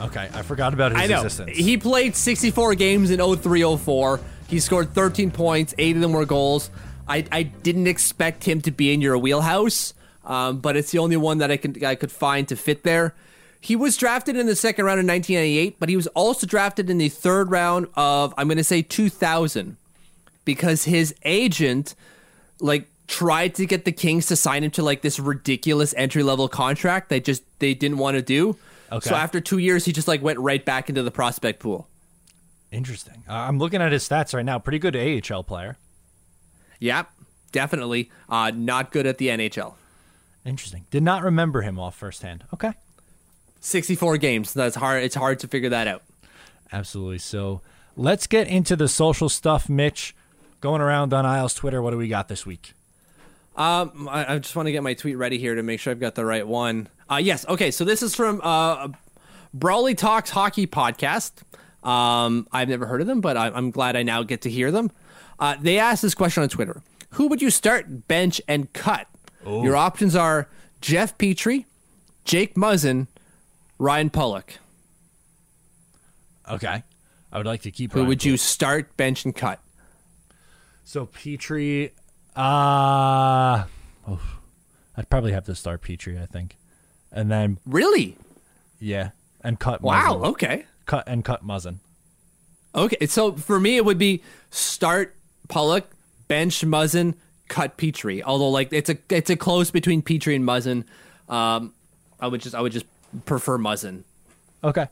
Okay. 0.00 0.28
I 0.32 0.42
forgot 0.42 0.72
about 0.74 0.92
his 0.92 1.00
I 1.00 1.06
know. 1.06 1.22
existence. 1.22 1.56
He 1.56 1.76
played 1.76 2.16
64 2.16 2.74
games 2.74 3.10
in 3.10 3.18
0304. 3.18 4.20
He 4.48 4.58
scored 4.58 4.92
13 4.94 5.30
points, 5.30 5.74
eight 5.78 5.94
of 5.94 6.02
them 6.02 6.12
were 6.12 6.26
goals. 6.26 6.70
I, 7.06 7.24
I 7.30 7.42
didn't 7.44 7.86
expect 7.86 8.44
him 8.44 8.60
to 8.62 8.70
be 8.70 8.92
in 8.92 9.00
your 9.00 9.16
wheelhouse, 9.18 9.94
um, 10.24 10.58
but 10.58 10.76
it's 10.76 10.90
the 10.90 10.98
only 10.98 11.16
one 11.16 11.38
that 11.38 11.50
I 11.50 11.56
can 11.56 11.84
I 11.84 11.94
could 11.94 12.10
find 12.10 12.48
to 12.48 12.56
fit 12.56 12.82
there. 12.82 13.14
He 13.60 13.76
was 13.76 13.96
drafted 13.96 14.36
in 14.36 14.46
the 14.46 14.56
second 14.56 14.84
round 14.86 15.00
in 15.00 15.06
1998, 15.06 15.76
but 15.78 15.88
he 15.88 15.96
was 15.96 16.06
also 16.08 16.46
drafted 16.46 16.88
in 16.88 16.98
the 16.98 17.08
third 17.08 17.50
round 17.50 17.88
of 17.94 18.32
I'm 18.36 18.48
going 18.48 18.58
to 18.58 18.64
say 18.64 18.82
2000 18.82 19.76
because 20.44 20.84
his 20.84 21.14
agent 21.24 21.94
like 22.60 22.88
tried 23.06 23.54
to 23.56 23.66
get 23.66 23.84
the 23.84 23.92
Kings 23.92 24.26
to 24.26 24.36
sign 24.36 24.62
him 24.62 24.70
to 24.72 24.82
like 24.82 25.02
this 25.02 25.18
ridiculous 25.18 25.92
entry 25.96 26.22
level 26.22 26.48
contract 26.48 27.08
they 27.08 27.20
just 27.20 27.42
they 27.58 27.74
didn't 27.74 27.98
want 27.98 28.16
to 28.16 28.22
do. 28.22 28.56
Okay. 28.92 29.08
So 29.08 29.14
after 29.14 29.40
2 29.40 29.58
years 29.58 29.84
he 29.84 29.92
just 29.92 30.08
like 30.08 30.22
went 30.22 30.38
right 30.38 30.64
back 30.64 30.88
into 30.88 31.02
the 31.02 31.10
prospect 31.10 31.60
pool. 31.60 31.88
Interesting. 32.70 33.24
Uh, 33.28 33.32
I'm 33.34 33.58
looking 33.58 33.82
at 33.82 33.90
his 33.90 34.08
stats 34.08 34.32
right 34.32 34.44
now. 34.44 34.58
Pretty 34.58 34.78
good 34.78 34.96
AHL 34.96 35.42
player. 35.42 35.76
Yep, 36.78 37.10
definitely 37.52 38.10
uh 38.28 38.52
not 38.54 38.92
good 38.92 39.06
at 39.06 39.18
the 39.18 39.28
NHL. 39.28 39.74
Interesting. 40.44 40.86
Did 40.90 41.02
not 41.02 41.22
remember 41.22 41.62
him 41.62 41.78
off 41.78 41.96
firsthand. 41.96 42.44
Okay. 42.54 42.72
64 43.60 44.16
games. 44.18 44.54
That's 44.54 44.76
hard 44.76 45.02
it's 45.02 45.16
hard 45.16 45.40
to 45.40 45.48
figure 45.48 45.70
that 45.70 45.88
out. 45.88 46.02
Absolutely. 46.72 47.18
So 47.18 47.60
let's 47.96 48.26
get 48.26 48.46
into 48.46 48.76
the 48.76 48.88
social 48.88 49.28
stuff, 49.28 49.68
Mitch. 49.68 50.14
Going 50.60 50.80
around 50.80 51.14
on 51.14 51.24
Isles 51.24 51.54
Twitter, 51.54 51.80
what 51.80 51.90
do 51.90 51.96
we 51.96 52.08
got 52.08 52.28
this 52.28 52.44
week? 52.44 52.74
Um, 53.56 54.08
I, 54.10 54.34
I 54.34 54.38
just 54.38 54.54
want 54.54 54.66
to 54.66 54.72
get 54.72 54.82
my 54.82 54.94
tweet 54.94 55.16
ready 55.16 55.38
here 55.38 55.54
to 55.54 55.62
make 55.62 55.80
sure 55.80 55.90
I've 55.90 56.00
got 56.00 56.14
the 56.14 56.24
right 56.24 56.46
one. 56.46 56.88
Uh, 57.10 57.16
yes. 57.16 57.46
Okay. 57.48 57.70
So 57.70 57.84
this 57.84 58.02
is 58.02 58.14
from 58.14 58.40
uh, 58.42 58.88
Brawley 59.54 59.94
Talks 59.94 60.30
Hockey 60.30 60.66
Podcast. 60.66 61.32
Um, 61.82 62.46
I've 62.52 62.68
never 62.68 62.86
heard 62.86 63.00
of 63.00 63.06
them, 63.06 63.20
but 63.20 63.36
I, 63.36 63.48
I'm 63.48 63.70
glad 63.70 63.96
I 63.96 64.02
now 64.02 64.22
get 64.22 64.42
to 64.42 64.50
hear 64.50 64.70
them. 64.70 64.90
Uh, 65.38 65.56
they 65.60 65.78
asked 65.78 66.02
this 66.02 66.14
question 66.14 66.42
on 66.42 66.48
Twitter: 66.50 66.82
Who 67.12 67.28
would 67.28 67.40
you 67.40 67.50
start, 67.50 68.06
bench, 68.06 68.40
and 68.46 68.72
cut? 68.72 69.06
Your 69.46 69.74
options 69.74 70.14
are 70.14 70.48
Jeff 70.82 71.16
Petry, 71.16 71.64
Jake 72.26 72.54
Muzzin, 72.54 73.06
Ryan 73.78 74.10
Pulock. 74.10 74.52
Okay. 76.50 76.82
I 77.32 77.38
would 77.38 77.46
like 77.46 77.62
to 77.62 77.70
keep 77.70 77.92
Who 77.92 78.00
Ryan 78.00 78.08
would 78.08 78.24
you 78.26 78.36
start, 78.36 78.96
bench, 78.98 79.24
and 79.24 79.34
cut? 79.34 79.60
So 80.90 81.06
Petry, 81.06 81.92
uh, 82.34 83.62
oh, 84.08 84.20
I'd 84.96 85.08
probably 85.08 85.30
have 85.30 85.44
to 85.44 85.54
start 85.54 85.82
Petry, 85.82 86.20
I 86.20 86.26
think, 86.26 86.56
and 87.12 87.30
then 87.30 87.58
Really? 87.64 88.16
yeah, 88.80 89.10
and 89.40 89.56
cut. 89.60 89.82
Wow. 89.82 90.14
Muzzin. 90.16 90.26
Okay. 90.30 90.64
Cut 90.86 91.04
and 91.06 91.24
cut 91.24 91.46
Muzzin. 91.46 91.76
Okay, 92.74 93.06
so 93.06 93.34
for 93.34 93.60
me, 93.60 93.76
it 93.76 93.84
would 93.84 93.98
be 93.98 94.24
start 94.50 95.14
Pulock, 95.48 95.84
bench 96.26 96.62
Muzzin, 96.62 97.14
cut 97.46 97.78
Petry. 97.78 98.20
Although, 98.24 98.48
like 98.50 98.72
it's 98.72 98.90
a 98.90 98.98
it's 99.10 99.30
a 99.30 99.36
close 99.36 99.70
between 99.70 100.02
Petry 100.02 100.34
and 100.34 100.44
Muzzin. 100.44 100.82
Um, 101.32 101.72
I 102.18 102.26
would 102.26 102.40
just 102.40 102.56
I 102.56 102.60
would 102.62 102.72
just 102.72 102.86
prefer 103.26 103.58
Muzzin. 103.58 104.02
Okay. 104.64 104.88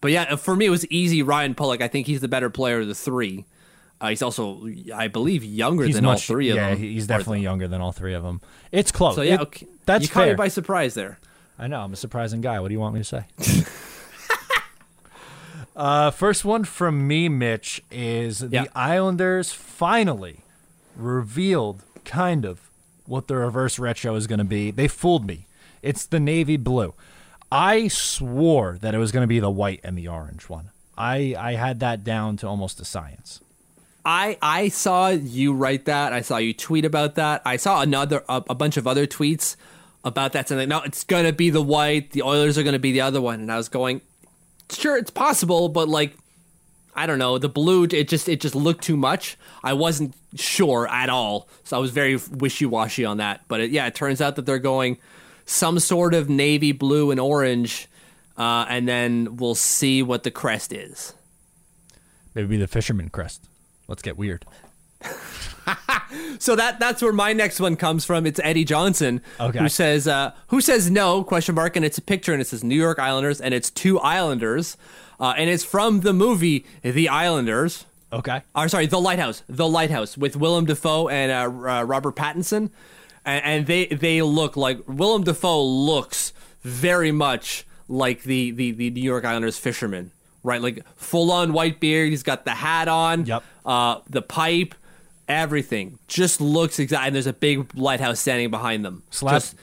But 0.00 0.12
yeah, 0.12 0.36
for 0.36 0.56
me, 0.56 0.64
it 0.64 0.70
was 0.70 0.86
easy. 0.86 1.22
Ryan 1.22 1.54
Pulock. 1.54 1.82
I 1.82 1.88
think 1.88 2.06
he's 2.06 2.22
the 2.22 2.28
better 2.28 2.48
player 2.48 2.80
of 2.80 2.88
the 2.88 2.94
three. 2.94 3.44
Uh, 4.00 4.08
he's 4.08 4.22
also, 4.22 4.66
I 4.94 5.08
believe, 5.08 5.44
younger 5.44 5.84
He's 5.84 5.94
than 5.96 6.06
all 6.06 6.16
three 6.16 6.48
of 6.50 6.56
yeah, 6.56 6.70
them. 6.70 6.78
he's 6.78 7.04
Or 7.04 7.08
definitely 7.08 7.42
younger 7.42 7.68
than 7.68 7.80
all 7.82 7.92
three 7.92 8.14
of 8.14 8.22
them. 8.22 8.40
It's 8.72 8.90
close. 8.90 9.14
So 9.14 9.20
yeah, 9.22 9.34
It- 9.34 9.40
okay. 9.42 9.66
that's 9.84 10.04
you 10.04 10.08
caught 10.08 10.24
fair. 10.24 10.32
me 10.32 10.36
by 10.36 10.48
surprise 10.48 10.94
there. 10.94 11.18
I 11.58 11.66
know. 11.66 11.80
I'm 11.82 11.92
a 11.92 11.96
surprising 11.96 12.40
guy. 12.40 12.58
What 12.60 12.68
do 12.68 12.74
you 12.74 12.80
want 12.80 12.94
me 12.94 13.00
to 13.00 13.04
say? 13.04 13.24
uh, 15.76 16.10
first 16.10 16.44
one 16.44 16.64
from 16.64 17.06
me, 17.06 17.28
Mitch, 17.28 17.82
is 17.90 18.38
the 18.40 18.48
Yeah. 18.48 18.64
Islanders 18.74 19.52
finally 19.52 20.40
revealed 20.96 21.84
kind 22.04 22.44
of 22.44 22.70
what 23.06 23.28
the 23.28 23.36
reverse 23.36 23.78
retro 23.78 24.14
is 24.14 24.26
going 24.26 24.38
to 24.38 24.44
be. 24.44 24.70
They 24.70 24.88
fooled 24.88 25.26
me. 25.26 25.46
It's 25.82 26.04
the 26.06 26.20
navy 26.20 26.56
blue. 26.56 26.94
I 27.52 27.88
swore 27.88 28.78
that 28.80 28.94
it 28.94 28.98
was 28.98 29.12
going 29.12 29.22
to 29.24 29.28
be 29.28 29.40
the 29.40 29.50
white 29.50 29.80
and 29.82 29.96
the 29.98 30.08
orange 30.08 30.48
one. 30.48 30.70
I 30.96 31.34
I 31.38 31.52
had 31.54 31.80
that 31.80 32.04
down 32.04 32.36
to 32.38 32.46
almost 32.46 32.80
a 32.80 32.84
science. 32.84 33.40
I 34.04 34.38
I 34.40 34.68
saw 34.68 35.08
you 35.08 35.52
write 35.52 35.84
that. 35.84 36.12
I 36.12 36.22
saw 36.22 36.38
you 36.38 36.54
tweet 36.54 36.84
about 36.84 37.16
that. 37.16 37.42
I 37.44 37.56
saw 37.56 37.82
another 37.82 38.24
a, 38.28 38.42
a 38.50 38.54
bunch 38.54 38.76
of 38.76 38.86
other 38.86 39.06
tweets 39.06 39.56
about 40.04 40.32
that 40.32 40.48
saying, 40.48 40.68
"No, 40.68 40.80
it's 40.80 41.04
gonna 41.04 41.32
be 41.32 41.50
the 41.50 41.62
white. 41.62 42.12
The 42.12 42.22
Oilers 42.22 42.56
are 42.56 42.62
gonna 42.62 42.78
be 42.78 42.92
the 42.92 43.02
other 43.02 43.20
one." 43.20 43.40
And 43.40 43.52
I 43.52 43.56
was 43.56 43.68
going, 43.68 44.00
"Sure, 44.70 44.96
it's 44.96 45.10
possible, 45.10 45.68
but 45.68 45.88
like, 45.88 46.16
I 46.94 47.06
don't 47.06 47.18
know. 47.18 47.36
The 47.38 47.48
blue, 47.48 47.84
it 47.84 48.08
just 48.08 48.28
it 48.28 48.40
just 48.40 48.54
looked 48.54 48.84
too 48.84 48.96
much. 48.96 49.36
I 49.62 49.74
wasn't 49.74 50.14
sure 50.34 50.88
at 50.88 51.10
all, 51.10 51.48
so 51.64 51.76
I 51.76 51.80
was 51.80 51.90
very 51.90 52.16
wishy 52.16 52.66
washy 52.66 53.04
on 53.04 53.18
that. 53.18 53.42
But 53.48 53.60
it, 53.60 53.70
yeah, 53.70 53.86
it 53.86 53.94
turns 53.94 54.20
out 54.20 54.36
that 54.36 54.46
they're 54.46 54.58
going 54.58 54.96
some 55.44 55.78
sort 55.78 56.14
of 56.14 56.30
navy 56.30 56.72
blue 56.72 57.10
and 57.10 57.20
orange, 57.20 57.88
uh, 58.38 58.64
and 58.68 58.88
then 58.88 59.36
we'll 59.36 59.54
see 59.54 60.02
what 60.02 60.22
the 60.22 60.30
crest 60.30 60.72
is." 60.72 61.12
Maybe 62.34 62.56
the 62.56 62.68
fisherman 62.68 63.10
crest. 63.10 63.49
Let's 63.90 64.00
get 64.02 64.16
weird. 64.16 64.46
So 66.40 66.56
that 66.56 66.80
that's 66.80 67.02
where 67.02 67.12
my 67.12 67.32
next 67.32 67.60
one 67.60 67.76
comes 67.76 68.04
from. 68.04 68.26
It's 68.26 68.40
Eddie 68.42 68.64
Johnson 68.64 69.20
Okay. 69.38 69.58
who 69.60 69.68
says 69.68 70.08
uh, 70.08 70.32
who 70.48 70.60
says 70.60 70.90
no 70.90 71.22
question 71.22 71.54
mark 71.54 71.76
and 71.76 71.84
it's 71.84 71.98
a 71.98 72.02
picture 72.02 72.32
and 72.32 72.40
it 72.42 72.46
says 72.48 72.64
New 72.64 72.74
York 72.76 72.98
Islanders 72.98 73.40
and 73.40 73.54
it's 73.54 73.70
two 73.70 73.98
Islanders 74.00 74.76
uh, 75.20 75.34
and 75.36 75.48
it's 75.48 75.62
from 75.64 76.00
the 76.00 76.12
movie 76.12 76.64
The 76.82 77.08
Islanders. 77.08 77.84
Okay. 78.12 78.42
Or 78.56 78.68
sorry, 78.68 78.86
The 78.86 79.00
Lighthouse. 79.00 79.44
The 79.48 79.68
Lighthouse 79.68 80.18
with 80.18 80.34
Willem 80.34 80.64
Dafoe 80.64 81.08
and 81.08 81.30
uh, 81.30 81.44
uh, 81.70 81.82
Robert 81.84 82.16
Pattinson, 82.16 82.70
and, 83.24 83.44
and 83.44 83.66
they 83.66 83.86
they 83.86 84.20
look 84.22 84.56
like 84.56 84.80
Willem 84.88 85.22
Dafoe 85.22 85.62
looks 85.62 86.32
very 86.62 87.12
much 87.12 87.64
like 87.88 88.24
the 88.24 88.50
the, 88.50 88.72
the 88.72 88.90
New 88.90 89.02
York 89.02 89.24
Islanders 89.24 89.58
fisherman, 89.58 90.10
right? 90.42 90.60
Like 90.60 90.84
full 90.96 91.30
on 91.30 91.52
white 91.52 91.78
beard. 91.78 92.10
He's 92.10 92.24
got 92.24 92.44
the 92.44 92.52
hat 92.54 92.88
on. 92.88 93.26
Yep. 93.26 93.44
Uh, 93.64 94.00
the 94.08 94.22
pipe, 94.22 94.74
everything 95.28 95.98
just 96.08 96.40
looks 96.40 96.78
exact. 96.78 97.06
And 97.06 97.14
there's 97.14 97.26
a 97.26 97.32
big 97.32 97.74
lighthouse 97.76 98.20
standing 98.20 98.50
behind 98.50 98.84
them. 98.84 99.02
Slap- 99.10 99.34
Just- 99.34 99.56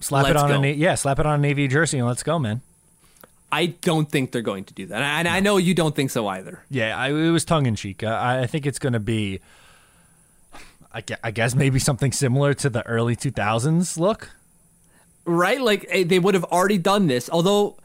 Slap 0.00 0.26
it 0.28 0.36
on 0.36 0.50
a 0.50 0.54
go. 0.54 0.60
na- 0.60 0.68
yeah, 0.68 0.94
slap 0.94 1.18
it 1.18 1.26
on 1.26 1.34
a 1.40 1.42
navy 1.42 1.66
jersey 1.66 1.98
and 1.98 2.06
let's 2.06 2.22
go, 2.22 2.38
man. 2.38 2.60
I 3.50 3.66
don't 3.66 4.08
think 4.08 4.30
they're 4.30 4.42
going 4.42 4.64
to 4.64 4.74
do 4.74 4.86
that, 4.86 5.00
and 5.02 5.26
I 5.26 5.40
know 5.40 5.56
you 5.56 5.74
don't 5.74 5.96
think 5.96 6.10
so 6.10 6.28
either. 6.28 6.62
Yeah, 6.70 6.96
I, 6.96 7.08
it 7.08 7.30
was 7.30 7.44
tongue 7.46 7.64
in 7.66 7.74
cheek. 7.76 8.04
I, 8.04 8.42
I 8.42 8.46
think 8.46 8.66
it's 8.66 8.78
going 8.78 8.92
to 8.92 9.00
be, 9.00 9.40
I 10.92 11.00
gue- 11.00 11.16
I 11.24 11.30
guess, 11.30 11.54
maybe 11.54 11.78
something 11.78 12.12
similar 12.12 12.54
to 12.54 12.68
the 12.70 12.86
early 12.86 13.16
2000s 13.16 13.98
look. 13.98 14.30
right? 15.24 15.60
Like 15.60 15.86
eh, 15.88 16.04
they 16.04 16.18
would 16.18 16.34
have 16.34 16.44
already 16.44 16.78
done 16.78 17.06
this. 17.06 17.28
Although 17.30 17.76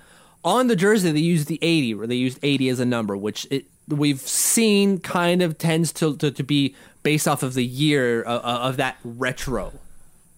on 0.43 0.67
the 0.67 0.75
jersey 0.75 1.11
they 1.11 1.19
used 1.19 1.47
the 1.47 1.59
80, 1.61 1.93
or 1.95 2.07
they 2.07 2.15
used 2.15 2.39
80 2.43 2.69
as 2.69 2.79
a 2.79 2.85
number, 2.85 3.15
which 3.17 3.47
it, 3.49 3.65
we've 3.87 4.21
seen 4.21 4.99
kind 4.99 5.41
of 5.41 5.57
tends 5.57 5.91
to, 5.93 6.15
to, 6.17 6.31
to 6.31 6.43
be 6.43 6.75
based 7.03 7.27
off 7.27 7.43
of 7.43 7.53
the 7.53 7.65
year 7.65 8.25
uh, 8.25 8.37
uh, 8.37 8.59
of 8.63 8.77
that 8.77 8.97
retro. 9.03 9.73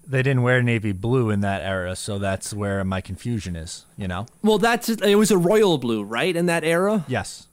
They 0.08 0.22
didn't 0.22 0.44
wear 0.44 0.62
navy 0.62 0.92
blue 0.92 1.32
in 1.32 1.42
that 1.42 1.64
era, 1.64 1.96
so 1.96 2.20
that's 2.20 2.54
where 2.54 2.84
my 2.84 3.02
confusion 3.02 3.56
is, 3.56 3.86
you 3.98 4.08
know? 4.08 4.28
Well, 4.44 4.60
that's 4.60 4.90
it 4.90 5.16
was 5.16 5.32
a 5.32 5.38
royal 5.38 5.78
blue, 5.80 6.04
right, 6.04 6.36
in 6.36 6.46
that 6.46 6.64
era. 6.64 7.06
Yes. 7.08 7.48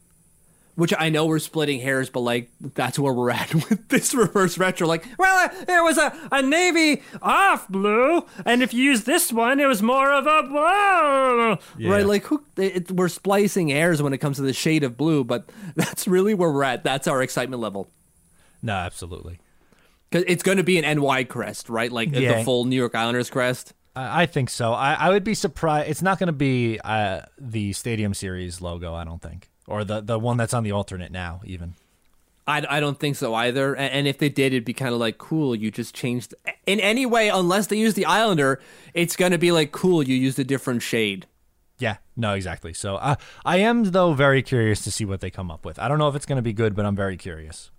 Which 0.74 0.94
I 0.98 1.10
know 1.10 1.26
we're 1.26 1.38
splitting 1.38 1.80
hairs, 1.80 2.08
but 2.08 2.20
like 2.20 2.50
that's 2.60 2.98
where 2.98 3.12
we're 3.12 3.30
at 3.30 3.52
with 3.68 3.88
this 3.88 4.14
reverse 4.14 4.56
retro. 4.56 4.86
Like, 4.86 5.04
well, 5.18 5.48
uh, 5.50 5.64
there 5.66 5.84
was 5.84 5.98
a, 5.98 6.16
a 6.32 6.40
navy 6.40 7.02
off 7.20 7.68
blue, 7.68 8.24
and 8.46 8.62
if 8.62 8.72
you 8.72 8.82
use 8.82 9.04
this 9.04 9.30
one, 9.30 9.60
it 9.60 9.66
was 9.66 9.82
more 9.82 10.10
of 10.10 10.26
a 10.26 10.42
blue. 10.48 11.58
Yeah. 11.78 11.90
Right? 11.92 12.06
Like, 12.06 12.24
who, 12.24 12.42
it, 12.56 12.90
we're 12.90 13.10
splicing 13.10 13.68
hairs 13.68 14.00
when 14.02 14.14
it 14.14 14.18
comes 14.18 14.36
to 14.38 14.42
the 14.42 14.54
shade 14.54 14.82
of 14.82 14.96
blue, 14.96 15.24
but 15.24 15.46
that's 15.76 16.08
really 16.08 16.32
where 16.32 16.50
we're 16.50 16.64
at. 16.64 16.84
That's 16.84 17.06
our 17.06 17.22
excitement 17.22 17.60
level. 17.60 17.88
No, 18.62 18.72
absolutely. 18.72 19.40
Because 20.10 20.24
it's 20.26 20.42
going 20.42 20.58
to 20.58 20.64
be 20.64 20.78
an 20.78 20.98
NY 20.98 21.24
crest, 21.24 21.68
right? 21.68 21.92
Like 21.92 22.12
Yeah. 22.12 22.38
the 22.38 22.44
full 22.44 22.64
New 22.64 22.76
York 22.76 22.94
Islanders 22.94 23.28
crest. 23.28 23.74
I, 23.94 24.22
I 24.22 24.26
think 24.26 24.48
so. 24.48 24.72
I, 24.72 24.94
I 24.94 25.10
would 25.10 25.24
be 25.24 25.34
surprised. 25.34 25.90
It's 25.90 26.00
not 26.02 26.18
going 26.18 26.28
to 26.28 26.32
be 26.32 26.78
uh, 26.82 27.22
the 27.38 27.72
Stadium 27.74 28.14
Series 28.14 28.60
logo, 28.62 28.94
I 28.94 29.04
don't 29.04 29.20
think. 29.20 29.50
Or 29.66 29.84
the, 29.84 30.00
the 30.00 30.18
one 30.18 30.36
that's 30.36 30.54
on 30.54 30.64
the 30.64 30.72
alternate 30.72 31.12
now, 31.12 31.40
even. 31.44 31.74
I, 32.46 32.64
I 32.68 32.80
don't 32.80 32.98
think 32.98 33.16
so 33.16 33.34
either. 33.34 33.74
And, 33.74 33.92
and 33.92 34.08
if 34.08 34.18
they 34.18 34.28
did, 34.28 34.52
it'd 34.52 34.64
be 34.64 34.74
kind 34.74 34.92
of 34.92 35.00
like, 35.00 35.18
cool, 35.18 35.54
you 35.54 35.70
just 35.70 35.94
changed. 35.94 36.34
In 36.66 36.80
any 36.80 37.06
way, 37.06 37.28
unless 37.28 37.68
they 37.68 37.76
use 37.76 37.94
the 37.94 38.06
Islander, 38.06 38.60
it's 38.94 39.16
going 39.16 39.32
to 39.32 39.38
be 39.38 39.52
like, 39.52 39.72
cool, 39.72 40.02
you 40.02 40.16
used 40.16 40.38
a 40.38 40.44
different 40.44 40.82
shade. 40.82 41.26
Yeah, 41.78 41.96
no, 42.16 42.34
exactly. 42.34 42.74
So 42.74 42.96
I, 42.96 43.16
I 43.44 43.58
am, 43.58 43.84
though, 43.84 44.12
very 44.12 44.42
curious 44.42 44.82
to 44.84 44.90
see 44.90 45.04
what 45.04 45.20
they 45.20 45.30
come 45.30 45.50
up 45.50 45.64
with. 45.64 45.78
I 45.78 45.88
don't 45.88 45.98
know 45.98 46.08
if 46.08 46.16
it's 46.16 46.26
going 46.26 46.36
to 46.36 46.42
be 46.42 46.52
good, 46.52 46.74
but 46.74 46.84
I'm 46.84 46.96
very 46.96 47.16
curious. 47.16 47.70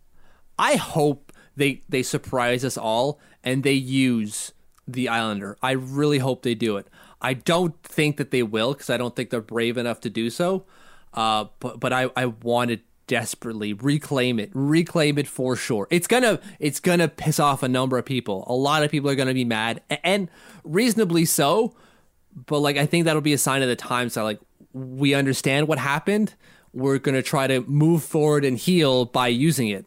I 0.58 0.76
hope 0.76 1.32
they 1.56 1.82
they 1.90 2.04
surprise 2.04 2.66
us 2.66 2.78
all 2.78 3.20
and 3.44 3.64
they 3.64 3.74
use 3.74 4.52
the 4.88 5.10
Islander. 5.10 5.58
I 5.62 5.72
really 5.72 6.20
hope 6.20 6.44
they 6.44 6.56
do 6.56 6.78
it. 6.78 6.88
I 7.22 7.34
don't 7.34 7.82
think 7.84 8.18
that 8.18 8.32
they 8.32 8.44
will 8.44 8.74
because 8.74 8.90
I 8.90 8.98
don't 8.98 9.16
think 9.16 9.30
they're 9.30 9.42
brave 9.42 9.78
enough 9.78 10.02
to 10.02 10.10
do 10.10 10.30
so. 10.30 10.66
Uh, 11.14 11.46
but 11.60 11.80
but 11.80 11.94
I 11.94 12.10
I 12.16 12.28
wanted 12.28 12.82
desperately 13.08 13.74
reclaim 13.74 14.40
it, 14.40 14.50
reclaim 14.54 15.18
it 15.18 15.28
for 15.28 15.56
sure. 15.56 15.88
It's 15.90 16.08
gonna 16.08 16.40
it's 16.60 16.80
gonna 16.80 17.08
piss 17.08 17.40
off 17.40 17.64
a 17.64 17.68
number 17.68 17.98
of 17.98 18.06
people. 18.06 18.44
A 18.48 18.54
lot 18.54 18.84
of 18.84 18.92
people 18.92 19.10
are 19.10 19.16
gonna 19.16 19.34
be 19.34 19.46
mad, 19.46 19.82
and 20.04 20.30
reasonably 20.64 21.26
so. 21.26 21.76
But 22.48 22.60
like, 22.60 22.78
I 22.78 22.86
think 22.86 23.06
that'll 23.06 23.22
be 23.22 23.34
a 23.34 23.38
sign 23.38 23.62
of 23.62 23.68
the 23.68 23.76
times 23.76 24.16
that 24.16 24.24
like 24.24 24.40
we 24.74 25.14
understand 25.14 25.68
what 25.68 25.78
happened. 25.78 26.34
We're 26.74 26.98
gonna 26.98 27.22
try 27.22 27.48
to 27.48 27.62
move 27.62 28.04
forward 28.04 28.46
and 28.46 28.58
heal 28.58 29.06
by 29.06 29.28
using 29.28 29.68
it. 29.70 29.86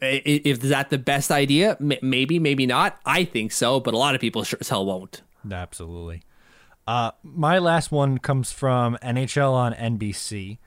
If 0.00 0.60
that 0.62 0.90
the 0.90 0.98
best 0.98 1.30
idea, 1.30 1.76
maybe, 1.78 2.40
maybe 2.40 2.66
not. 2.66 2.98
I 3.06 3.22
think 3.22 3.52
so, 3.52 3.78
but 3.78 3.94
a 3.94 3.96
lot 3.96 4.16
of 4.16 4.20
people 4.20 4.42
sure 4.42 4.58
as 4.60 4.68
hell 4.68 4.84
won't. 4.84 5.22
Absolutely. 5.48 6.22
Uh, 6.86 7.10
my 7.22 7.58
last 7.58 7.90
one 7.90 8.18
comes 8.18 8.52
from 8.52 8.96
NHL 9.02 9.52
on 9.52 9.74
NBC, 9.74 10.58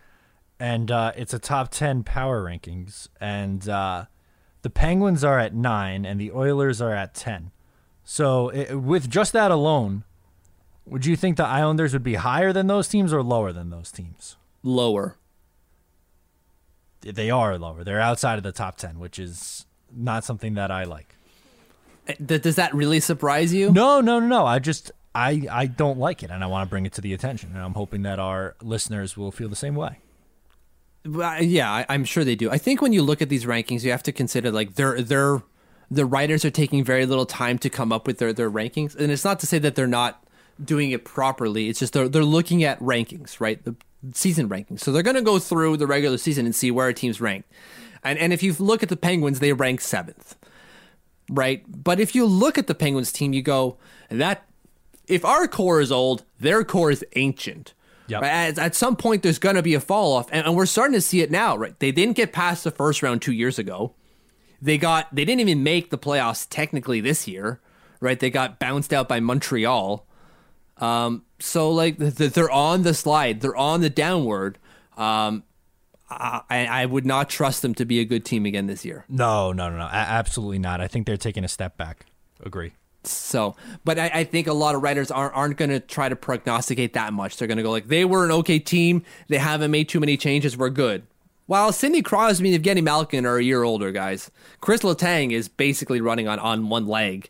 and 0.59 0.91
uh, 0.91 1.13
it's 1.15 1.33
a 1.33 1.39
top 1.39 1.71
10 1.71 2.03
power 2.03 2.43
rankings. 2.43 3.07
And 3.21 3.67
uh, 3.69 4.05
the 4.61 4.69
Penguins 4.69 5.23
are 5.23 5.39
at 5.39 5.53
nine, 5.53 6.05
and 6.05 6.19
the 6.19 6.31
Oilers 6.31 6.81
are 6.81 6.93
at 6.93 7.13
10. 7.13 7.51
So, 8.03 8.49
it, 8.49 8.75
with 8.75 9.09
just 9.09 9.33
that 9.33 9.51
alone, 9.51 10.03
would 10.85 11.05
you 11.05 11.15
think 11.15 11.37
the 11.37 11.45
Islanders 11.45 11.93
would 11.93 12.03
be 12.03 12.15
higher 12.15 12.51
than 12.51 12.67
those 12.67 12.87
teams 12.87 13.13
or 13.13 13.23
lower 13.23 13.53
than 13.53 13.69
those 13.69 13.91
teams? 13.91 14.35
Lower. 14.63 15.17
They 17.01 17.29
are 17.29 17.57
lower. 17.57 17.83
They're 17.85 18.01
outside 18.01 18.37
of 18.37 18.43
the 18.43 18.51
top 18.51 18.75
10, 18.75 18.99
which 18.99 19.19
is 19.19 19.65
not 19.95 20.25
something 20.25 20.55
that 20.55 20.69
I 20.69 20.83
like. 20.83 21.15
Eh, 22.07 22.15
does 22.25 22.55
that 22.55 22.73
really 22.73 22.99
surprise 22.99 23.53
you? 23.53 23.71
No, 23.71 24.01
no, 24.01 24.19
no, 24.19 24.27
no. 24.27 24.45
I 24.45 24.59
just 24.59 24.91
I 25.19 25.47
I 25.51 25.65
don't 25.65 25.99
like 25.99 26.23
it, 26.23 26.31
and 26.31 26.43
I 26.43 26.47
want 26.47 26.65
to 26.65 26.69
bring 26.69 26.85
it 26.85 26.93
to 26.93 27.01
the 27.01 27.13
attention, 27.13 27.51
and 27.53 27.61
I'm 27.61 27.73
hoping 27.73 28.03
that 28.03 28.19
our 28.19 28.55
listeners 28.61 29.17
will 29.17 29.31
feel 29.31 29.49
the 29.49 29.55
same 29.55 29.75
way. 29.75 29.99
Yeah, 31.05 31.69
I, 31.71 31.85
I'm 31.89 32.05
sure 32.05 32.23
they 32.23 32.35
do. 32.35 32.49
I 32.49 32.57
think 32.57 32.81
when 32.81 32.93
you 32.93 33.03
look 33.03 33.21
at 33.21 33.27
these 33.27 33.45
rankings, 33.45 33.83
you 33.83 33.91
have 33.91 34.03
to 34.03 34.13
consider 34.13 34.49
like 34.49 34.75
they're 34.75 35.01
they're 35.01 35.41
the 35.91 36.05
writers 36.05 36.45
are 36.45 36.51
taking 36.51 36.83
very 36.83 37.05
little 37.05 37.25
time 37.25 37.57
to 37.59 37.69
come 37.69 37.91
up 37.91 38.07
with 38.07 38.19
their 38.19 38.31
their 38.31 38.49
rankings, 38.49 38.95
and 38.95 39.11
it's 39.11 39.25
not 39.25 39.39
to 39.41 39.47
say 39.47 39.59
that 39.59 39.75
they're 39.75 39.87
not 39.87 40.23
doing 40.63 40.91
it 40.91 41.03
properly. 41.03 41.67
It's 41.67 41.79
just 41.79 41.93
they're 41.93 42.07
they're 42.07 42.23
looking 42.23 42.63
at 42.63 42.79
rankings, 42.79 43.41
right? 43.41 43.63
The 43.63 43.75
season 44.13 44.47
rankings. 44.47 44.79
So 44.79 44.93
they're 44.93 45.03
going 45.03 45.17
to 45.17 45.21
go 45.21 45.37
through 45.39 45.77
the 45.77 45.87
regular 45.87 46.17
season 46.17 46.45
and 46.45 46.55
see 46.55 46.71
where 46.71 46.87
a 46.87 46.93
team's 46.93 47.19
ranked. 47.19 47.51
And 48.03 48.17
and 48.17 48.31
if 48.31 48.41
you 48.41 48.55
look 48.57 48.83
at 48.83 48.89
the 48.89 48.97
Penguins, 48.97 49.39
they 49.39 49.51
rank 49.51 49.81
seventh, 49.81 50.37
right? 51.29 51.63
But 51.67 51.99
if 51.99 52.15
you 52.15 52.25
look 52.25 52.57
at 52.57 52.67
the 52.67 52.75
Penguins 52.75 53.11
team, 53.11 53.33
you 53.33 53.41
go 53.41 53.77
that 54.09 54.48
if 55.09 55.25
our 55.25 55.47
core 55.47 55.81
is 55.81 55.91
old, 55.91 56.23
their 56.39 56.63
core 56.63 56.91
is 56.91 57.03
ancient. 57.15 57.73
Yep. 58.07 58.21
Right? 58.21 58.29
At, 58.29 58.59
at, 58.59 58.75
some 58.75 58.95
point, 58.95 59.21
there's 59.21 59.39
going 59.39 59.55
to 59.55 59.61
be 59.61 59.73
a 59.73 59.79
fall 59.79 60.13
off, 60.13 60.29
and, 60.31 60.45
and, 60.47 60.55
we're 60.55 60.65
starting 60.65 60.93
to 60.93 61.01
see 61.01 61.21
it 61.21 61.29
now. 61.29 61.55
Right? 61.55 61.77
They 61.79 61.91
didn't 61.91 62.15
get 62.15 62.33
past 62.33 62.63
the 62.63 62.71
first 62.71 63.03
round 63.03 63.21
two 63.21 63.33
years 63.33 63.59
ago. 63.59 63.93
They 64.61 64.77
got 64.77 65.13
they 65.13 65.25
didn't 65.25 65.41
even 65.41 65.63
make 65.63 65.89
the 65.89 65.97
playoffs 65.97 66.47
technically 66.49 67.01
this 67.01 67.27
year. 67.27 67.59
Right? 67.99 68.19
They 68.19 68.29
got 68.29 68.59
bounced 68.59 68.93
out 68.93 69.07
by 69.07 69.19
Montreal. 69.19 70.05
Um, 70.77 71.23
so 71.39 71.71
like 71.71 71.97
they're 71.97 72.49
on 72.49 72.83
the 72.83 72.93
slide, 72.93 73.41
they're 73.41 73.55
on 73.55 73.81
the 73.81 73.89
downward. 73.89 74.57
Um, 74.97 75.43
I, 76.09 76.41
I 76.49 76.85
would 76.87 77.05
not 77.05 77.29
trust 77.29 77.61
them 77.61 77.75
to 77.75 77.85
be 77.85 77.99
a 77.99 78.05
good 78.05 78.25
team 78.25 78.45
again 78.45 78.65
this 78.65 78.83
year. 78.83 79.05
No, 79.07 79.51
no, 79.51 79.69
no, 79.69 79.77
no, 79.77 79.83
absolutely 79.83 80.57
not. 80.57 80.81
I 80.81 80.87
think 80.87 81.05
they're 81.05 81.17
taking 81.17 81.43
a 81.43 81.47
step 81.47 81.77
back. 81.77 82.07
Agree. 82.43 82.73
So, 83.03 83.55
but 83.85 83.97
I, 83.97 84.11
I, 84.13 84.23
think 84.25 84.47
a 84.47 84.53
lot 84.53 84.75
of 84.75 84.83
writers 84.83 85.09
aren't 85.09 85.33
aren't 85.33 85.57
going 85.57 85.69
to 85.69 85.79
try 85.79 86.09
to 86.09 86.15
prognosticate 86.15 86.93
that 86.93 87.13
much. 87.13 87.37
They're 87.37 87.47
going 87.47 87.57
to 87.57 87.63
go 87.63 87.71
like 87.71 87.87
they 87.87 88.03
were 88.03 88.25
an 88.25 88.31
okay 88.31 88.59
team. 88.59 89.03
They 89.29 89.37
haven't 89.37 89.71
made 89.71 89.87
too 89.87 90.01
many 90.01 90.17
changes. 90.17 90.57
We're 90.57 90.69
good. 90.69 91.03
While 91.45 91.71
Sidney 91.71 92.01
Crosby 92.01 92.53
and 92.53 92.63
Evgeny 92.63 92.83
Malkin 92.83 93.25
are 93.25 93.37
a 93.37 93.43
year 93.43 93.63
older, 93.63 93.91
guys, 93.91 94.29
Chris 94.59 94.81
Letang 94.81 95.31
is 95.31 95.47
basically 95.47 96.01
running 96.01 96.27
on 96.27 96.39
on 96.39 96.67
one 96.67 96.87
leg, 96.87 97.29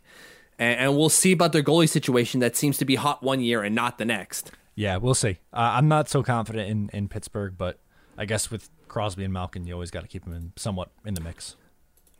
and, 0.58 0.78
and 0.80 0.96
we'll 0.96 1.08
see 1.08 1.32
about 1.32 1.52
their 1.52 1.62
goalie 1.62 1.88
situation. 1.88 2.40
That 2.40 2.56
seems 2.56 2.76
to 2.78 2.84
be 2.84 2.96
hot 2.96 3.22
one 3.22 3.40
year 3.40 3.62
and 3.62 3.74
not 3.74 3.98
the 3.98 4.04
next. 4.04 4.50
Yeah, 4.74 4.96
we'll 4.96 5.14
see. 5.14 5.38
Uh, 5.52 5.74
I'm 5.74 5.88
not 5.88 6.08
so 6.08 6.22
confident 6.24 6.68
in 6.68 6.90
in 6.92 7.08
Pittsburgh, 7.08 7.54
but 7.56 7.78
I 8.18 8.24
guess 8.24 8.50
with 8.50 8.68
Crosby 8.88 9.22
and 9.22 9.32
Malkin, 9.32 9.66
you 9.66 9.72
always 9.74 9.92
got 9.92 10.00
to 10.02 10.08
keep 10.08 10.24
them 10.24 10.34
in 10.34 10.52
somewhat 10.56 10.90
in 11.06 11.14
the 11.14 11.20
mix. 11.20 11.54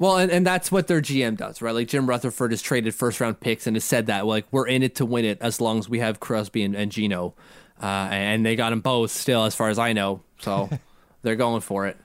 Well, 0.01 0.17
and, 0.17 0.33
and 0.33 0.47
that's 0.47 0.73
what 0.73 0.87
their 0.87 1.03
GM 1.03 1.37
does, 1.37 1.61
right? 1.61 1.75
Like 1.75 1.87
Jim 1.87 2.09
Rutherford 2.09 2.53
has 2.53 2.63
traded 2.63 2.95
first 2.95 3.21
round 3.21 3.39
picks 3.39 3.67
and 3.67 3.77
has 3.77 3.85
said 3.85 4.07
that 4.07 4.25
like 4.25 4.47
we're 4.51 4.67
in 4.67 4.83
it 4.83 4.95
to 4.95 5.05
win 5.05 5.27
it 5.27 5.37
as 5.43 5.61
long 5.61 5.79
as 5.79 5.91
we 5.91 5.99
have 5.99 6.19
Crosby 6.19 6.63
and, 6.63 6.75
and 6.75 6.91
Gino, 6.91 7.35
uh, 7.83 8.09
and 8.11 8.45
they 8.45 8.57
got 8.57 8.71
them 8.71 8.81
both 8.81 9.11
still, 9.11 9.45
as 9.45 9.55
far 9.55 9.69
as 9.69 9.79
I 9.79 9.93
know. 9.93 10.23
So 10.39 10.71
they're 11.23 11.37
going 11.37 11.61
for 11.61 11.87
it. 11.87 11.99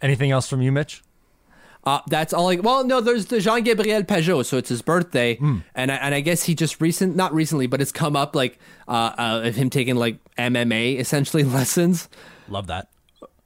Anything 0.00 0.30
else 0.30 0.48
from 0.48 0.62
you, 0.62 0.70
Mitch? 0.70 1.02
Uh, 1.82 1.98
that's 2.06 2.32
all. 2.32 2.44
Like, 2.44 2.62
well, 2.62 2.84
no, 2.84 3.00
there's 3.00 3.26
the 3.26 3.40
Jean 3.40 3.64
Gabriel 3.64 4.04
Pageau, 4.04 4.44
so 4.44 4.56
it's 4.56 4.68
his 4.68 4.80
birthday, 4.80 5.34
mm. 5.34 5.64
and 5.74 5.90
I, 5.90 5.96
and 5.96 6.14
I 6.14 6.20
guess 6.20 6.44
he 6.44 6.54
just 6.54 6.80
recent, 6.80 7.16
not 7.16 7.34
recently, 7.34 7.66
but 7.66 7.80
it's 7.80 7.90
come 7.90 8.14
up 8.14 8.36
like 8.36 8.60
uh, 8.86 9.14
uh, 9.18 9.40
of 9.42 9.56
him 9.56 9.68
taking 9.68 9.96
like 9.96 10.18
MMA 10.38 11.00
essentially 11.00 11.42
lessons. 11.42 12.08
Love 12.48 12.68
that 12.68 12.91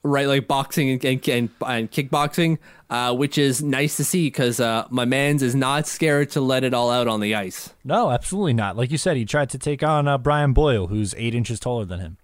right? 0.06 0.26
Like 0.26 0.48
boxing 0.48 0.90
and, 0.90 1.04
and, 1.04 1.50
and 1.66 1.90
kickboxing, 1.90 2.58
uh, 2.90 3.14
which 3.14 3.38
is 3.38 3.62
nice 3.62 3.96
to 3.96 4.04
see 4.04 4.26
because 4.26 4.60
uh, 4.60 4.86
my 4.90 5.04
man's 5.04 5.42
is 5.42 5.54
not 5.54 5.86
scared 5.86 6.30
to 6.30 6.40
let 6.40 6.64
it 6.64 6.72
all 6.72 6.90
out 6.90 7.08
on 7.08 7.20
the 7.20 7.34
ice. 7.34 7.72
No, 7.84 8.10
absolutely 8.10 8.54
not. 8.54 8.76
Like 8.76 8.90
you 8.90 8.98
said, 8.98 9.16
he 9.16 9.24
tried 9.24 9.50
to 9.50 9.58
take 9.58 9.82
on 9.82 10.08
uh, 10.08 10.18
Brian 10.18 10.52
Boyle, 10.52 10.86
who's 10.86 11.14
eight 11.16 11.34
inches 11.34 11.60
taller 11.60 11.84
than 11.84 12.00
him. 12.00 12.16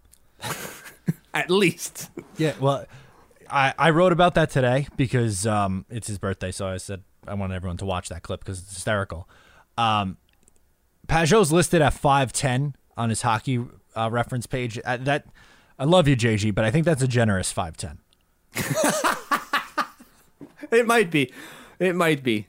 At 1.35 1.51
least. 1.51 2.11
Yeah, 2.37 2.55
well, 2.61 2.87
I, 3.51 3.75
I 3.79 3.91
wrote 3.91 4.13
about 4.13 4.35
that 4.35 4.51
today 4.51 4.87
because 4.97 5.47
um, 5.47 5.85
it's 5.91 6.07
his 6.07 6.19
birthday, 6.19 6.51
so 6.51 6.67
I 6.67 6.77
said 6.77 7.03
I 7.27 7.35
want 7.35 7.53
everyone 7.53 7.77
to 7.79 7.85
watch 7.85 8.09
that 8.09 8.23
clip 8.23 8.41
because 8.41 8.61
it's 8.61 8.75
hysterical. 8.75 9.29
Um, 9.79 10.19
Pageau's 11.07 11.53
listed 11.53 11.83
at 11.83 11.95
5'10 11.95 12.75
on 12.97 13.09
his 13.09 13.23
hockey 13.23 13.65
uh, 13.95 14.09
reference 14.11 14.47
page. 14.47 14.79
Uh, 14.85 14.97
that 14.99 15.27
I 15.83 15.85
love 15.85 16.07
you, 16.07 16.17
JG, 16.17 16.55
but 16.55 16.65
I 16.65 16.71
think 16.71 16.85
that's 16.85 17.03
a 17.03 17.09
generous 17.09 17.53
5'10. 17.53 17.99
it 20.71 20.87
might 20.87 21.11
be. 21.11 21.33
It 21.81 21.97
might 21.97 22.23
be. 22.23 22.47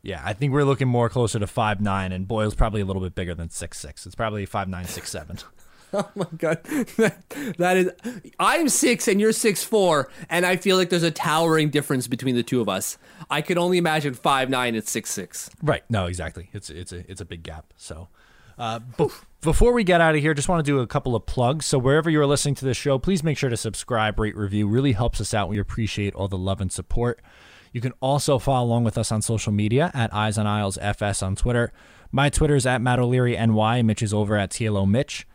Yeah, 0.00 0.22
I 0.24 0.32
think 0.32 0.52
we're 0.52 0.62
looking 0.62 0.86
more 0.86 1.08
closer 1.08 1.40
to 1.40 1.48
five 1.48 1.80
nine, 1.80 2.12
and 2.12 2.28
Boyle's 2.28 2.54
probably 2.54 2.80
a 2.80 2.84
little 2.84 3.02
bit 3.02 3.16
bigger 3.16 3.34
than 3.34 3.50
six 3.50 3.80
six. 3.80 4.06
It's 4.06 4.14
probably 4.14 4.46
five 4.46 4.68
nine 4.68 4.84
six 4.84 5.10
seven. 5.10 5.38
oh 5.92 6.08
my 6.14 6.28
god, 6.36 6.62
that 7.58 7.76
is. 7.76 7.90
I'm 8.38 8.68
six 8.68 9.08
and 9.08 9.20
you're 9.20 9.32
six 9.32 9.64
four, 9.64 10.08
and 10.30 10.46
I 10.46 10.54
feel 10.54 10.76
like 10.76 10.88
there's 10.88 11.02
a 11.02 11.10
towering 11.10 11.70
difference 11.70 12.06
between 12.06 12.36
the 12.36 12.44
two 12.44 12.60
of 12.60 12.68
us. 12.68 12.96
I 13.28 13.42
could 13.42 13.58
only 13.58 13.78
imagine 13.78 14.14
five 14.14 14.50
nine 14.50 14.76
and 14.76 14.86
six 14.86 15.10
six. 15.10 15.50
Right. 15.64 15.82
No, 15.90 16.06
exactly. 16.06 16.48
It's 16.52 16.70
it's 16.70 16.92
a 16.92 16.98
it's 17.10 17.20
a 17.20 17.24
big 17.24 17.42
gap. 17.42 17.74
So, 17.76 18.06
uh, 18.58 18.80
before 19.40 19.72
we 19.72 19.84
get 19.84 20.00
out 20.00 20.14
of 20.14 20.20
here, 20.20 20.34
just 20.34 20.48
want 20.48 20.64
to 20.64 20.70
do 20.70 20.80
a 20.80 20.86
couple 20.86 21.14
of 21.14 21.26
plugs. 21.26 21.66
So 21.66 21.78
wherever 21.78 22.10
you're 22.10 22.26
listening 22.26 22.56
to 22.56 22.64
this 22.64 22.76
show, 22.76 22.98
please 22.98 23.22
make 23.22 23.38
sure 23.38 23.50
to 23.50 23.56
subscribe, 23.56 24.18
rate, 24.18 24.36
review. 24.36 24.66
Really 24.66 24.92
helps 24.92 25.20
us 25.20 25.32
out. 25.32 25.48
We 25.48 25.58
appreciate 25.58 26.14
all 26.14 26.28
the 26.28 26.38
love 26.38 26.60
and 26.60 26.72
support. 26.72 27.20
You 27.72 27.80
can 27.80 27.92
also 28.00 28.38
follow 28.38 28.66
along 28.66 28.84
with 28.84 28.98
us 28.98 29.12
on 29.12 29.22
social 29.22 29.52
media 29.52 29.90
at 29.94 30.12
Eyes 30.12 30.38
on 30.38 30.46
Isles 30.46 30.78
FS 30.78 31.22
on 31.22 31.36
Twitter. 31.36 31.72
My 32.10 32.30
Twitter 32.30 32.56
is 32.56 32.66
at 32.66 32.80
Matt 32.80 32.98
O'Leary 32.98 33.36
NY. 33.36 33.82
Mitch 33.82 34.02
is 34.02 34.14
over 34.14 34.36
at 34.36 34.50
TLO 34.50 34.88
Mitch. 34.88 35.26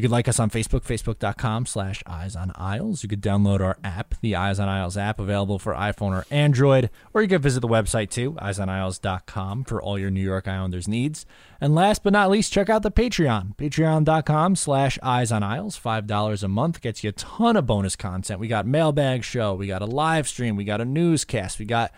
You 0.00 0.08
could 0.08 0.12
like 0.12 0.28
us 0.28 0.40
on 0.40 0.48
Facebook, 0.48 0.80
facebook.com 0.80 1.66
slash 1.66 2.02
Eyes 2.06 2.34
on 2.34 2.52
Isles. 2.54 3.02
You 3.02 3.08
could 3.10 3.20
download 3.20 3.60
our 3.60 3.76
app, 3.84 4.14
the 4.22 4.34
Eyes 4.34 4.58
on 4.58 4.66
Isles 4.66 4.96
app, 4.96 5.20
available 5.20 5.58
for 5.58 5.74
iPhone 5.74 6.12
or 6.12 6.24
Android, 6.30 6.88
or 7.12 7.20
you 7.20 7.28
could 7.28 7.42
visit 7.42 7.60
the 7.60 7.68
website 7.68 8.08
too, 8.08 8.32
eyesonisles.com, 8.40 9.64
for 9.64 9.82
all 9.82 9.98
your 9.98 10.08
New 10.10 10.22
York 10.22 10.48
Islanders 10.48 10.88
needs. 10.88 11.26
And 11.60 11.74
last 11.74 12.02
but 12.02 12.14
not 12.14 12.30
least, 12.30 12.50
check 12.50 12.70
out 12.70 12.82
the 12.82 12.90
Patreon, 12.90 13.58
patreon.com 13.58 14.56
slash 14.56 14.98
Eyes 15.02 15.30
on 15.30 15.42
Isles. 15.42 15.78
$5 15.78 16.42
a 16.42 16.48
month 16.48 16.80
gets 16.80 17.04
you 17.04 17.10
a 17.10 17.12
ton 17.12 17.56
of 17.56 17.66
bonus 17.66 17.94
content. 17.94 18.40
We 18.40 18.48
got 18.48 18.66
mailbag 18.66 19.22
show, 19.22 19.52
we 19.52 19.66
got 19.66 19.82
a 19.82 19.86
live 19.86 20.26
stream, 20.26 20.56
we 20.56 20.64
got 20.64 20.80
a 20.80 20.86
newscast, 20.86 21.58
we 21.58 21.66
got 21.66 21.92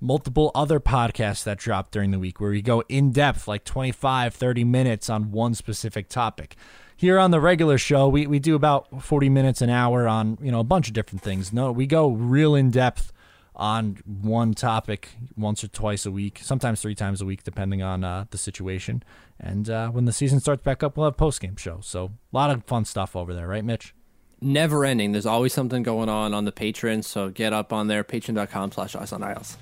multiple 0.00 0.50
other 0.56 0.80
podcasts 0.80 1.44
that 1.44 1.58
drop 1.58 1.92
during 1.92 2.10
the 2.10 2.18
week 2.18 2.40
where 2.40 2.50
we 2.50 2.62
go 2.62 2.82
in 2.88 3.12
depth, 3.12 3.46
like 3.46 3.62
25, 3.62 4.34
30 4.34 4.64
minutes 4.64 5.08
on 5.08 5.30
one 5.30 5.54
specific 5.54 6.08
topic 6.08 6.56
here 6.96 7.18
on 7.18 7.30
the 7.30 7.40
regular 7.40 7.78
show, 7.78 8.08
we, 8.08 8.26
we 8.26 8.38
do 8.38 8.54
about 8.54 9.02
40 9.02 9.28
minutes 9.28 9.60
an 9.60 9.70
hour 9.70 10.06
on, 10.06 10.38
you 10.40 10.50
know, 10.52 10.60
a 10.60 10.64
bunch 10.64 10.88
of 10.88 10.94
different 10.94 11.22
things. 11.22 11.52
No, 11.52 11.72
we 11.72 11.86
go 11.86 12.08
real 12.08 12.54
in 12.54 12.70
depth 12.70 13.12
on 13.56 13.98
one 14.04 14.54
topic 14.54 15.10
once 15.36 15.62
or 15.62 15.68
twice 15.68 16.04
a 16.06 16.10
week, 16.10 16.40
sometimes 16.42 16.80
three 16.80 16.94
times 16.94 17.20
a 17.20 17.24
week, 17.24 17.44
depending 17.44 17.82
on 17.82 18.02
uh, 18.02 18.24
the 18.30 18.38
situation. 18.38 19.02
And 19.38 19.68
uh, 19.70 19.88
when 19.90 20.04
the 20.04 20.12
season 20.12 20.40
starts 20.40 20.62
back 20.62 20.82
up, 20.82 20.96
we'll 20.96 21.06
have 21.06 21.16
post 21.16 21.40
game 21.40 21.56
show. 21.56 21.78
So 21.82 22.06
a 22.06 22.36
lot 22.36 22.50
of 22.50 22.64
fun 22.64 22.84
stuff 22.84 23.14
over 23.14 23.34
there, 23.34 23.46
right, 23.46 23.64
Mitch? 23.64 23.94
Never 24.40 24.84
ending. 24.84 25.12
There's 25.12 25.26
always 25.26 25.52
something 25.52 25.82
going 25.82 26.08
on 26.08 26.34
on 26.34 26.44
the 26.44 26.52
Patreon. 26.52 27.04
So 27.04 27.30
get 27.30 27.52
up 27.52 27.72
on 27.72 27.86
there, 27.86 28.04
patreon.com 28.04 28.72
slash 28.72 28.94
Eyes 28.96 29.12
on 29.12 29.22
Isles. 29.22 29.56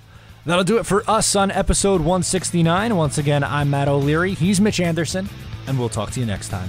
That'll 0.45 0.65
do 0.65 0.79
it 0.79 0.87
for 0.87 1.09
us 1.09 1.37
on 1.37 1.51
episode 1.51 2.01
169. 2.01 2.97
Once 2.97 3.19
again, 3.19 3.45
I'm 3.45 3.71
Matt 3.71 3.89
O'Leary. 3.89 4.35
He's 4.35 4.61
Mitch 4.61 4.81
Anderson, 4.81 5.29
and 5.69 5.79
we'll 5.79 5.89
talk 5.89 6.11
to 6.13 6.21
you 6.21 6.27
next 6.27 6.49
time. 6.49 6.69